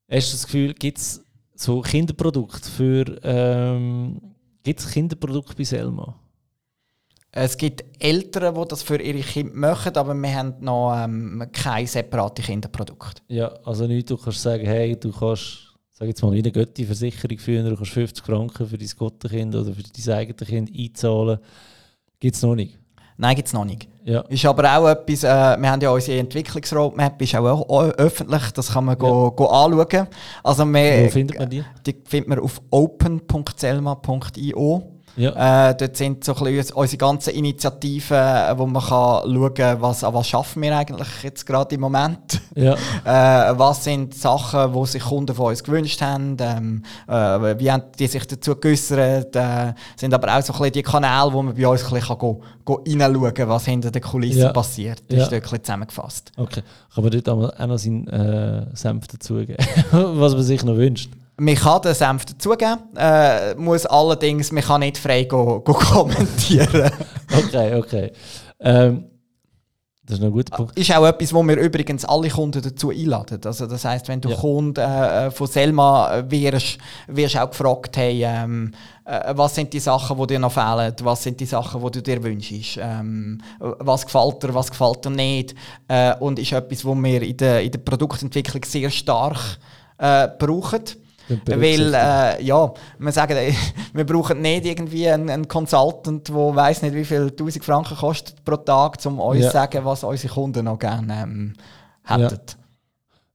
Hast 0.09 0.29
du 0.29 0.37
das 0.37 0.47
Gefühl, 0.47 0.75
gibt 0.75 0.99
es 0.99 1.25
so 1.57 1.81
Kinderprodukte 1.81 2.71
für 2.71 3.19
ähm, 3.25 4.21
gibt 4.63 4.79
es 4.79 4.93
Kinderprodukte 4.93 5.57
bei 5.57 5.65
Selma? 5.65 6.15
Es 7.39 7.59
gibt 7.59 7.85
Eltern, 7.99 8.55
die 8.55 8.65
das 8.67 8.83
für 8.83 8.97
ihre 8.97 9.21
Kinder 9.21 9.55
machen, 9.55 9.95
aber 9.95 10.15
wir 10.15 10.35
haben 10.35 10.55
noch 10.61 10.97
ähm, 10.97 11.45
keine 11.53 11.87
separate 11.87 12.41
Kinderprodukte. 12.41 13.21
Ja, 13.29 13.49
also 13.63 13.87
nicht, 13.87 14.09
du 14.09 14.17
kannst 14.17 14.41
sagen, 14.41 14.65
hey, 14.65 14.99
du 14.99 15.13
kannst 15.13 15.67
sag 15.93 16.09
jetzt 16.09 16.23
mal, 16.23 16.33
wie 16.33 16.39
eine 16.39 16.51
Götti-Versicherung 16.51 17.39
führen, 17.39 17.69
du 17.69 17.77
kannst 17.77 17.93
50 17.93 18.25
Franken 18.25 18.67
für 18.67 18.79
dein 18.79 18.89
Gottenkind 18.99 19.55
oder 19.55 19.71
für 19.75 19.83
dein 19.83 20.15
eigenes 20.17 20.49
Kind 20.49 20.71
einzahlen. 20.75 21.39
Gibt 22.19 22.37
es 22.37 22.43
noch 22.43 22.55
nicht? 22.55 22.79
Nein, 23.19 23.37
gibt 23.37 23.49
es 23.49 23.55
noch 23.55 23.67
nicht. 23.67 23.87
Ja. 24.05 24.21
Ist 24.23 24.47
aber 24.47 24.75
auch 24.75 24.89
etwas, 24.89 25.23
äh, 25.25 25.61
wir 25.61 25.71
haben 25.71 25.83
ja 25.83 25.91
unsere 25.91 26.19
Entwicklungsroadmap, 26.19 27.21
ist 27.21 27.35
auch 27.35 27.69
öffentlich, 27.99 28.51
das 28.53 28.73
kann 28.73 28.87
man 28.87 28.95
ja. 28.95 28.99
go, 28.99 29.31
go 29.31 29.45
anschauen. 29.47 30.07
Also 30.43 30.65
wir, 30.65 31.05
Wo 31.05 31.11
findet 31.11 31.39
man 31.39 31.51
die? 31.51 31.63
Die 31.85 31.95
findet 32.05 32.29
man 32.31 32.39
auf 32.39 32.63
open.selma.io. 32.71 33.83
Ja. 35.17 35.71
Äh, 35.71 35.75
dort 35.75 35.97
sind 35.97 36.25
so 36.25 36.35
ein 36.37 36.45
bisschen 36.45 36.77
unsere 36.77 36.99
ganzen 36.99 37.31
Initiativen, 37.35 38.17
äh, 38.17 38.59
wo 38.59 38.67
man 38.67 38.83
kann 38.83 39.23
schauen 39.25 39.55
kann, 39.55 39.81
was, 39.81 40.05
an 40.05 40.15
was 40.15 40.29
schaffen 40.29 40.63
wir 40.63 40.77
eigentlich 40.77 41.09
jetzt 41.23 41.47
gerade 41.47 41.75
im 41.75 41.81
Moment. 41.81 42.41
Ja. 42.55 42.75
äh, 43.05 43.59
was 43.59 43.85
sind 43.85 44.15
Sachen, 44.15 44.73
die 44.73 44.87
sich 44.87 45.03
Kunden 45.03 45.35
von 45.35 45.47
uns 45.47 45.65
gewünscht 45.65 46.03
haben, 46.03 46.37
ähm, 46.41 46.83
äh, 47.09 47.59
wie 47.59 47.71
haben 47.71 47.85
die 47.99 48.07
sich 48.07 48.27
dazu 48.27 48.57
geäußert, 48.57 49.35
äh, 49.37 49.73
sind 49.97 50.13
aber 50.13 50.37
auch 50.37 50.43
so 50.43 50.53
ein 50.53 50.59
bisschen 50.59 50.73
die 50.73 50.83
Kanäle, 50.83 51.33
wo 51.33 51.43
man 51.43 51.55
bei 51.55 51.67
uns 51.67 51.85
ein 51.85 51.95
bisschen 51.95 52.19
go 52.19 52.43
reinschauen 52.69 53.35
kann, 53.35 53.49
was 53.49 53.65
hinter 53.65 53.91
den 53.91 54.03
Kulissen 54.03 54.43
ja. 54.43 54.53
passiert. 54.53 55.03
Das 55.09 55.17
ja. 55.17 55.23
ist 55.25 55.33
dort 55.33 55.35
ein 55.35 55.43
bisschen 55.43 55.65
zusammengefasst. 55.65 56.33
Okay, 56.37 56.63
kann 56.95 57.05
man 57.05 57.13
dort 57.13 57.29
auch 57.29 57.67
noch 57.67 57.79
seinen 57.79 58.07
äh, 58.09 58.67
Senf 58.75 59.07
dazugeben, 59.07 59.57
was 59.93 60.35
man 60.35 60.43
sich 60.43 60.63
noch 60.63 60.77
wünscht? 60.77 61.11
Man 61.39 61.55
kann 61.55 61.83
den 61.83 61.95
Senf 61.95 62.25
dazugeben, 62.25 62.79
äh, 62.97 63.55
muss 63.57 63.85
allerdings, 63.85 64.53
man 64.53 64.63
kann 64.63 64.81
nicht 64.81 64.97
frei 64.97 65.25
go, 65.25 65.61
go 65.61 65.73
kommentieren. 65.75 66.91
okay, 67.31 67.75
okay. 67.75 68.13
Ähm, 68.59 69.05
das 70.07 70.21
ist 70.21 70.25
ein 70.25 70.31
guter 70.31 70.57
Punkt. 70.57 70.79
Ist 70.79 70.97
auch 70.97 71.05
etwas, 71.05 71.35
wo 71.35 71.43
wir 71.43 71.57
übrigens 71.57 72.05
alle 72.05 72.29
Kunden 72.29 72.63
dazu 72.63 72.91
einladen. 72.91 73.41
Also 73.45 73.67
das 73.67 73.85
heißt, 73.85 74.07
wenn 74.07 74.21
du 74.21 74.29
ja. 74.29 74.37
Kunde 74.37 74.81
äh, 74.81 75.31
von 75.33 75.49
Selma 75.49 76.23
wärst, 76.29 76.79
wirst 77.09 77.35
du 77.35 77.43
auch 77.43 77.51
gefragt, 77.51 77.97
hey, 77.97 78.23
ähm, 78.25 78.73
äh, 79.05 79.35
was 79.37 79.57
sind 79.57 79.73
die 79.73 79.81
Sachen, 79.81 80.17
die 80.17 80.27
dir 80.29 80.39
noch 80.39 80.53
fehlen? 80.53 80.95
Was 81.03 81.25
sind 81.25 81.41
die 81.41 81.47
Sachen, 81.47 81.83
die 81.83 81.91
du 81.91 82.03
dir 82.03 82.23
wünschst? 82.23 82.79
Ähm, 82.81 83.43
was 83.59 84.07
gefällt 84.07 84.45
dir, 84.45 84.55
was 84.55 84.71
gefällt 84.71 85.05
dir 85.05 85.11
nicht? 85.11 85.57
Äh, 85.89 86.15
und 86.21 86.39
ist 86.39 86.53
etwas, 86.53 86.85
wo 86.85 86.95
wir 86.95 87.23
in 87.23 87.37
der, 87.37 87.63
in 87.63 87.73
der 87.73 87.81
Produktentwicklung 87.81 88.65
sehr 88.65 88.91
stark 88.91 89.59
äh, 89.99 90.29
brauchen. 90.39 90.85
Weil, 91.47 91.95
äh, 91.95 92.43
ja, 92.43 92.73
wir 92.99 93.13
sagen, 93.13 93.37
wir 93.93 94.07
brauchen 94.07 94.41
nicht 94.41 94.65
irgendwie 94.65 95.09
einen, 95.09 95.29
einen 95.29 95.49
Consultant, 95.49 96.29
der 96.29 96.35
weiß 96.35 96.83
nicht, 96.83 96.95
wie 96.95 97.05
viel 97.05 97.29
1000 97.31 97.65
Franken 97.65 97.97
kostet 97.97 98.45
pro 98.45 98.57
Tag, 98.57 98.99
um 99.07 99.19
uns 99.19 99.45
zu 99.47 99.51
sagen, 99.51 99.85
was 99.85 100.05
unsere 100.05 100.33
Kunden 100.33 100.65
noch 100.65 100.79
gerne 100.79 101.23
ähm, 101.23 101.55
hätten. 102.05 102.41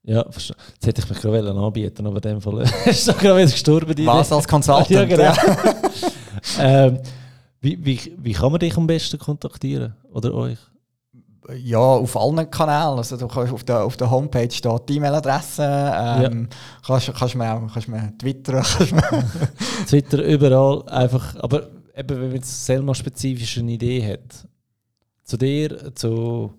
Ja. 0.04 0.26
Jetzt 0.26 0.54
hätte 0.84 1.02
ich 1.02 1.10
mich 1.10 1.22
gerade 1.22 1.52
anbieten 1.52 2.08
aber 2.08 2.16
in 2.16 2.22
dem 2.22 2.42
Fall 2.42 2.62
ist 2.86 3.08
doch 3.08 3.18
gerade 3.18 3.38
wieder 3.40 3.52
gestorben. 3.52 4.06
Was 4.06 4.32
als 4.32 4.48
Consultant? 4.48 4.90
ja, 4.90 5.06
genau. 5.06 5.34
ähm, 6.60 7.00
wie, 7.60 7.86
wie, 7.86 8.18
wie 8.18 8.34
kann 8.34 8.52
man 8.52 8.60
dich 8.60 8.76
am 8.76 8.88
besten 8.88 9.20
kontaktieren? 9.20 9.96
Oder 10.12 10.34
euch? 10.34 10.58
Ja, 11.56 11.80
auf 11.80 12.16
allen 12.16 12.50
Kanälen. 12.52 12.98
Also 12.98 13.18
du 13.18 13.28
kannst 13.28 13.52
auf 13.52 13.64
der, 13.64 13.84
auf 13.84 13.98
der 13.98 14.12
Homepage 14.12 14.52
steht 14.52 14.90
die 14.90 14.98
E-Mail-Adresse. 14.98 15.64
Ähm, 15.64 16.48
ja. 16.50 16.58
kannst, 16.86 17.14
kannst 17.14 17.36
mir 17.36 17.52
auch 17.52 17.74
kannst 17.74 17.88
mir 17.88 18.14
Twitter. 18.18 18.54
Kannst 18.78 18.92
mir 18.94 19.02
Twitter 19.88 20.24
überall 20.24 20.88
einfach. 20.88 21.36
Aber 21.42 21.70
eben, 21.96 22.10
wenn 22.10 22.28
man 22.28 22.36
jetzt 22.36 22.66
selber 22.66 22.94
spezifisch 22.94 23.58
eine 23.58 23.72
Idee 23.72 24.14
hat. 24.14 24.48
Zu 25.24 25.38
dir, 25.38 25.96
zu 25.96 26.54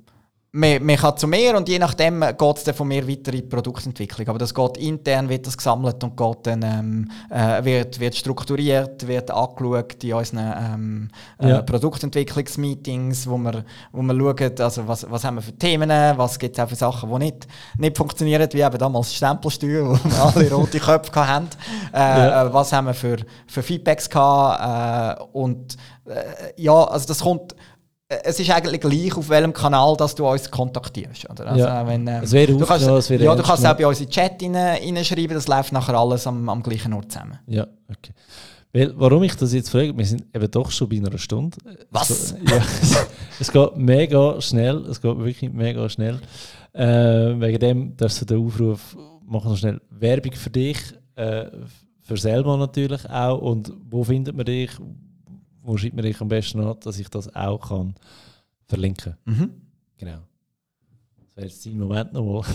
man, 0.55 0.85
man 0.85 0.97
kann 0.97 1.17
zu 1.17 1.27
mir 1.27 1.57
und 1.57 1.67
je 1.67 1.79
nachdem 1.79 2.21
geht 2.21 2.57
es 2.57 2.65
dann 2.65 2.75
von 2.75 2.87
mir 2.87 3.09
weiter 3.09 3.33
in 3.33 3.41
die 3.41 3.43
Produktentwicklung. 3.43 4.29
Aber 4.29 4.39
das 4.39 4.55
geht 4.55 4.77
intern, 4.77 5.31
wird 5.31 5.47
das 5.47 5.57
gesammelt 5.57 6.05
und 6.05 6.15
geht 6.15 6.39
dann, 6.43 6.63
ähm, 6.63 7.11
äh, 7.31 7.65
wird, 7.65 7.99
wird 7.99 8.15
strukturiert, 8.15 9.07
wird 9.07 9.31
angeschaut 9.31 10.05
in 10.05 10.13
unseren 10.13 10.39
ähm, 10.39 11.09
äh, 11.39 11.49
ja. 11.49 11.63
Produktentwicklungsmeetings, 11.63 13.27
wo 13.27 13.39
wir, 13.39 13.65
wo 13.93 14.03
wir 14.03 14.15
schauen, 14.15 14.61
also 14.61 14.87
was, 14.87 15.11
was 15.11 15.25
haben 15.25 15.37
wir 15.37 15.43
für 15.43 15.57
Themen, 15.57 15.91
was 15.91 16.39
gibt 16.39 16.59
es 16.59 16.63
auch 16.63 16.69
für 16.69 16.77
Sachen, 16.77 17.11
die 17.11 17.19
nicht, 17.19 17.49
nicht 17.79 17.97
funktionieren, 17.97 18.49
wie 18.53 18.61
eben 18.61 18.79
damals 18.79 19.15
Stempelsteuer, 19.15 19.89
wo 19.89 19.95
wir 19.95 20.23
alle 20.37 20.53
rote 20.53 20.81
Köpfe 20.81 21.27
hatten. 21.27 21.49
Äh, 21.95 21.99
ja. 21.99 22.47
Äh, 22.47 22.53
was 22.53 22.73
haben 22.75 22.89
wir 22.89 22.95
für, 22.95 23.17
für 23.47 23.63
Feedbacks 23.63 24.11
gehabt 24.11 25.19
äh, 25.19 25.25
und 25.33 25.79
äh, 26.05 26.53
ja, 26.57 26.85
also 26.85 27.07
das 27.07 27.21
kommt 27.21 27.55
es 28.25 28.39
ist 28.39 28.51
eigentlich 28.51 28.81
gleich, 28.81 29.17
auf 29.17 29.29
welchem 29.29 29.53
Kanal 29.53 29.97
dass 29.97 30.15
du 30.15 30.27
uns 30.27 30.51
kontaktierst. 30.51 31.29
Oder? 31.29 31.47
Also, 31.47 31.65
ja. 31.65 31.87
wenn, 31.87 32.07
ähm, 32.07 32.23
es 32.23 32.33
wäre 32.33 32.53
du 32.53 32.65
kannst, 32.65 32.87
ja, 32.87 33.17
ja, 33.17 33.35
du 33.35 33.43
kannst 33.43 33.67
auch 33.67 33.77
bei 33.77 33.87
uns 33.87 34.01
in 34.01 34.07
den 34.07 34.13
Chat 34.13 34.43
reinschreiben, 34.43 35.35
das 35.35 35.49
läuft 35.49 35.73
nachher 35.73 35.95
alles 35.95 36.27
am, 36.27 36.49
am 36.49 36.63
gleichen 36.63 36.93
Ort 36.93 37.13
zusammen. 37.13 37.39
Ja, 37.47 37.67
okay. 37.89 38.13
Weil, 38.73 38.93
warum 38.97 39.23
ich 39.23 39.35
das 39.37 39.53
jetzt 39.53 39.69
frage, 39.69 39.97
wir 39.97 40.07
sind 40.07 40.25
eben 40.35 40.51
doch 40.51 40.71
schon 40.71 40.89
bei 40.89 40.97
einer 40.97 41.19
Stunde. 41.19 41.59
Was? 41.91 42.31
So, 42.31 42.37
ja, 42.37 42.63
es 43.41 43.53
geht 43.53 43.77
mega 43.77 44.41
schnell, 44.41 44.87
es 44.89 45.01
geht 45.01 45.19
wirklich 45.19 45.53
mega 45.53 45.89
schnell. 45.91 46.19
Äh, 46.73 47.39
wegen 47.39 47.59
dem, 47.59 47.97
dass 47.99 48.19
du 48.19 48.25
den 48.25 48.47
Aufruf 48.47 48.97
machen 49.27 49.51
noch 49.51 49.59
schnell 49.59 49.81
Werbung 49.91 50.33
für 50.33 50.49
dich, 50.49 50.79
äh, 51.17 51.47
für 52.01 52.17
selber 52.17 52.57
natürlich 52.57 53.09
auch. 53.11 53.39
Und 53.43 53.73
wo 53.91 54.05
findet 54.05 54.35
man 54.35 54.47
dich? 54.47 54.71
Wo 55.63 55.77
schreibt 55.77 55.95
man 55.95 56.05
dich 56.05 56.21
am 56.21 56.29
besten 56.29 56.61
an, 56.61 56.77
dass 56.81 56.99
ich 56.99 57.09
das 57.09 57.35
auch 57.35 57.69
kann 57.69 57.95
verlinken. 58.67 59.17
Mhm. 59.25 59.51
Genau. 59.97 60.19
Das 61.27 61.37
wäre 61.37 61.47
jetzt 61.47 61.65
dein 61.65 61.79
Moment 61.79 62.13
nochmal. 62.13 62.43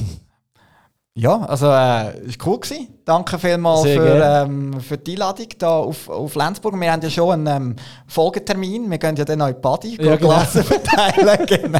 Ja, 1.19 1.41
also 1.45 1.71
äh, 1.71 2.27
ist 2.27 2.45
cool 2.45 2.59
gewesen. 2.59 2.89
Danke 3.03 3.39
vielmals 3.39 3.81
für, 3.81 4.21
ähm, 4.23 4.79
für 4.79 4.99
die 4.99 5.13
Einladung 5.13 5.47
hier 5.59 5.67
auf, 5.67 6.07
auf 6.09 6.35
Lenzburg. 6.35 6.79
Wir 6.79 6.91
haben 6.91 7.01
ja 7.01 7.09
schon 7.09 7.47
einen 7.47 7.71
ähm, 7.71 7.75
Folgetermin. 8.05 8.87
Wir 8.87 8.99
gehen 8.99 9.15
ja 9.15 9.25
dann 9.25 9.39
noch 9.39 9.47
in 9.47 9.55
die 9.55 9.59
Body, 9.59 9.97
ja, 9.99 10.15
genau. 10.15 10.29
Klassen 10.29 10.63
verteilen. 10.63 11.45
genau. 11.47 11.79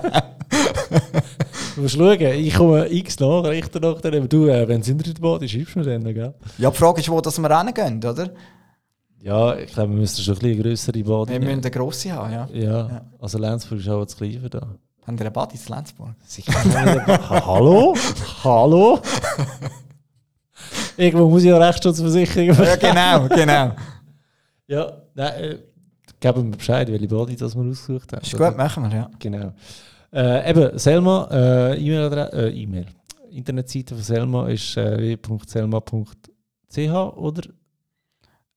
du 1.76 1.82
musst 1.84 1.96
schauen, 1.96 2.20
ich 2.20 2.56
komme 2.56 2.92
x 2.92 3.20
Nachrichten 3.20 3.80
nach 3.80 4.02
dir. 4.02 4.22
Du, 4.22 4.48
äh, 4.48 4.68
wenn 4.68 4.82
es 4.82 4.88
in 4.88 4.98
der 4.98 5.14
Body 5.14 5.48
schreibst 5.48 5.76
du 5.76 5.80
mir 5.82 5.86
dann, 5.86 6.04
gell? 6.16 6.34
Ja, 6.58 6.72
die 6.72 6.76
Frage 6.76 7.02
ist, 7.02 7.10
wo 7.10 7.22
dass 7.22 7.38
wir 7.38 7.64
hingehen, 7.64 8.04
oder? 8.04 8.32
Ja, 9.28 9.58
ich 9.58 9.74
glaube, 9.74 9.90
wir 9.90 10.00
müssen 10.00 10.24
schon 10.24 10.36
ein 10.36 10.40
bisschen 10.40 10.64
größere 10.64 11.04
Body 11.04 11.34
Wir 11.34 11.40
müssen 11.42 11.60
eine 11.60 11.70
grosse 11.72 12.14
haben, 12.14 12.32
ja. 12.32 12.48
ja. 12.54 12.88
ja. 12.88 13.06
Also 13.20 13.38
Lenzburg 13.38 13.82
ist 13.82 13.90
auch 13.90 14.06
das 14.06 14.16
Gleiche 14.16 14.50
da. 14.50 14.60
Haben 15.06 15.20
wir 15.20 15.26
eine 15.26 15.32
Body 15.32 15.58
in 15.58 15.76
Lenzburg? 15.76 16.16
Sicher. 16.26 16.54
Hallo? 17.30 17.94
Hallo? 18.46 19.02
Irgendwo 20.96 21.28
muss 21.28 21.44
ich 21.44 21.50
ja 21.50 21.58
Rechtsschutzversicherung 21.58 22.66
Ja, 22.66 22.76
genau, 22.78 23.28
genau. 23.28 23.76
ja, 24.68 24.94
nein, 25.14 25.34
äh, 25.44 25.58
geben 26.22 26.52
wir 26.52 26.58
Bescheid, 26.58 26.90
welche 26.90 27.08
Body 27.10 27.36
das 27.36 27.54
wir 27.54 27.70
ausgesucht 27.70 28.14
haben. 28.14 28.22
Ist 28.22 28.38
gut, 28.38 28.56
machen 28.56 28.90
wir, 28.90 28.98
ja. 28.98 29.12
Genau. 29.20 29.52
Äh, 30.14 30.50
eben, 30.52 30.80
Selma, 30.80 31.28
äh, 31.30 31.78
E-Mail, 31.78 32.14
äh, 32.32 32.50
E-Mail. 32.62 32.86
Internetseite 33.32 33.94
von 33.94 34.04
Selma 34.06 34.48
ist 34.48 34.78
äh, 34.78 35.18
w.selma.ch 35.20 37.18
oder 37.18 37.42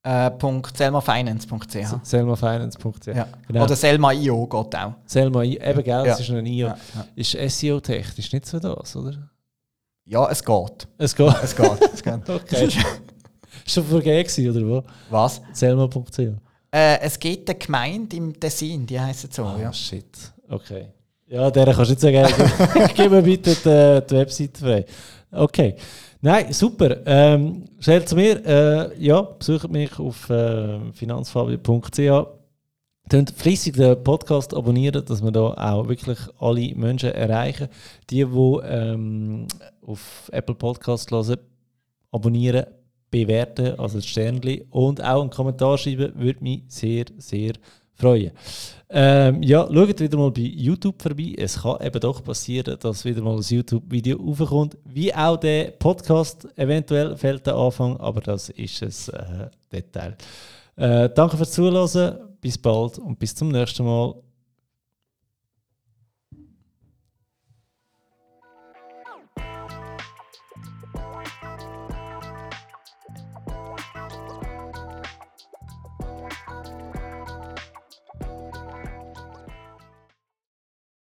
äh, 0.02 0.30
.selmafinance.ch 0.74 2.02
Selmafinance.ch 2.02 3.06
ja. 3.06 3.26
genau. 3.46 3.64
Oder 3.64 3.76
Selma.io 3.76 4.46
geht 4.46 4.76
auch. 4.76 4.94
Selma.io, 5.04 5.60
eben 5.60 5.84
gell, 5.84 6.06
ja. 6.06 6.14
ist 6.14 6.30
ein 6.30 6.46
IO. 6.46 6.68
Ja. 6.68 6.76
Ist 7.14 7.32
SEO-technisch 7.32 8.32
nicht 8.32 8.46
so 8.46 8.58
das, 8.58 8.96
oder? 8.96 9.30
Ja, 10.04 10.28
es 10.30 10.42
geht. 10.42 10.88
Es 10.98 11.14
geht? 11.14 11.34
Es 11.42 11.54
geht. 11.54 11.80
es 11.92 12.02
geht. 12.02 12.28
okay. 12.28 12.64
ist 12.64 12.78
schon 13.66 13.84
vergeben 13.84 14.50
oder 14.50 14.66
wo? 14.66 14.84
Was? 15.10 15.40
Selma.ch 15.52 16.18
äh, 16.72 17.00
Es 17.00 17.18
gibt 17.18 17.50
eine 17.50 17.58
Gemeinde 17.58 18.16
im 18.16 18.38
Tessin, 18.38 18.86
die 18.86 18.98
heisst 18.98 19.32
so. 19.32 19.44
Oh, 19.44 19.60
ja. 19.60 19.72
shit. 19.72 20.32
Okay. 20.48 20.88
Ja, 21.26 21.50
der 21.50 21.66
kannst 21.66 21.90
du 21.90 21.94
nicht 21.94 22.00
sagen. 22.00 22.90
Gib 22.94 23.10
mir 23.10 23.22
bitte 23.22 23.54
die, 23.54 24.06
die 24.06 24.14
Webseite 24.18 24.60
frei. 24.60 24.84
Okay. 25.30 25.76
Nein, 26.22 26.52
super. 26.52 26.98
Ähm, 27.06 27.64
Stell 27.78 28.04
zu 28.04 28.14
mir, 28.14 28.44
äh, 28.44 29.02
ja, 29.02 29.22
besucht 29.22 29.70
mich 29.70 29.98
auf 29.98 30.28
äh, 30.28 30.92
finanzfabio.ch. 30.92 32.26
Tönt 33.08 33.30
fließig 33.30 33.72
den 33.72 34.04
Podcast 34.04 34.54
abonnieren, 34.54 35.02
dass 35.04 35.22
wir 35.22 35.30
da 35.30 35.54
auch 35.54 35.88
wirklich 35.88 36.18
alle 36.38 36.74
Menschen 36.74 37.12
erreichen. 37.12 37.68
Die, 38.10 38.24
die 38.24 38.58
ähm, 38.64 39.46
auf 39.80 40.28
Apple 40.30 40.54
Podcast 40.54 41.10
hören, 41.10 41.38
abonnieren, 42.12 42.66
bewerten, 43.10 43.80
also 43.80 43.96
das 43.96 44.06
Sternchen 44.06 44.62
und 44.70 45.02
auch 45.02 45.22
einen 45.22 45.30
Kommentar 45.30 45.78
schreiben, 45.78 46.12
würde 46.16 46.44
mich 46.44 46.64
sehr, 46.68 47.06
sehr 47.16 47.54
freuen. 47.94 48.32
Ähm, 48.92 49.40
ja, 49.42 49.68
schaut 49.72 50.00
wieder 50.00 50.18
mal 50.18 50.32
bei 50.32 50.40
YouTube 50.40 51.00
vorbei. 51.00 51.34
Es 51.36 51.62
kann 51.62 51.80
eben 51.80 52.00
doch 52.00 52.24
passieren, 52.24 52.76
dass 52.80 53.04
wieder 53.04 53.22
mal 53.22 53.36
ein 53.36 53.42
YouTube-Video 53.42 54.18
aufkommt. 54.18 54.76
Wie 54.84 55.14
auch 55.14 55.36
der 55.36 55.70
Podcast. 55.70 56.48
Eventuell 56.56 57.16
fällt 57.16 57.46
der 57.46 57.54
Anfang, 57.54 57.96
aber 57.98 58.20
das 58.20 58.48
ist 58.48 59.12
ein 59.14 59.42
äh, 59.42 59.48
Detail. 59.72 60.16
Äh, 60.74 61.08
danke 61.14 61.36
fürs 61.36 61.52
Zuhören. 61.52 62.18
Bis 62.40 62.58
bald 62.58 62.98
und 62.98 63.18
bis 63.18 63.34
zum 63.34 63.48
nächsten 63.48 63.84
Mal. 63.84 64.14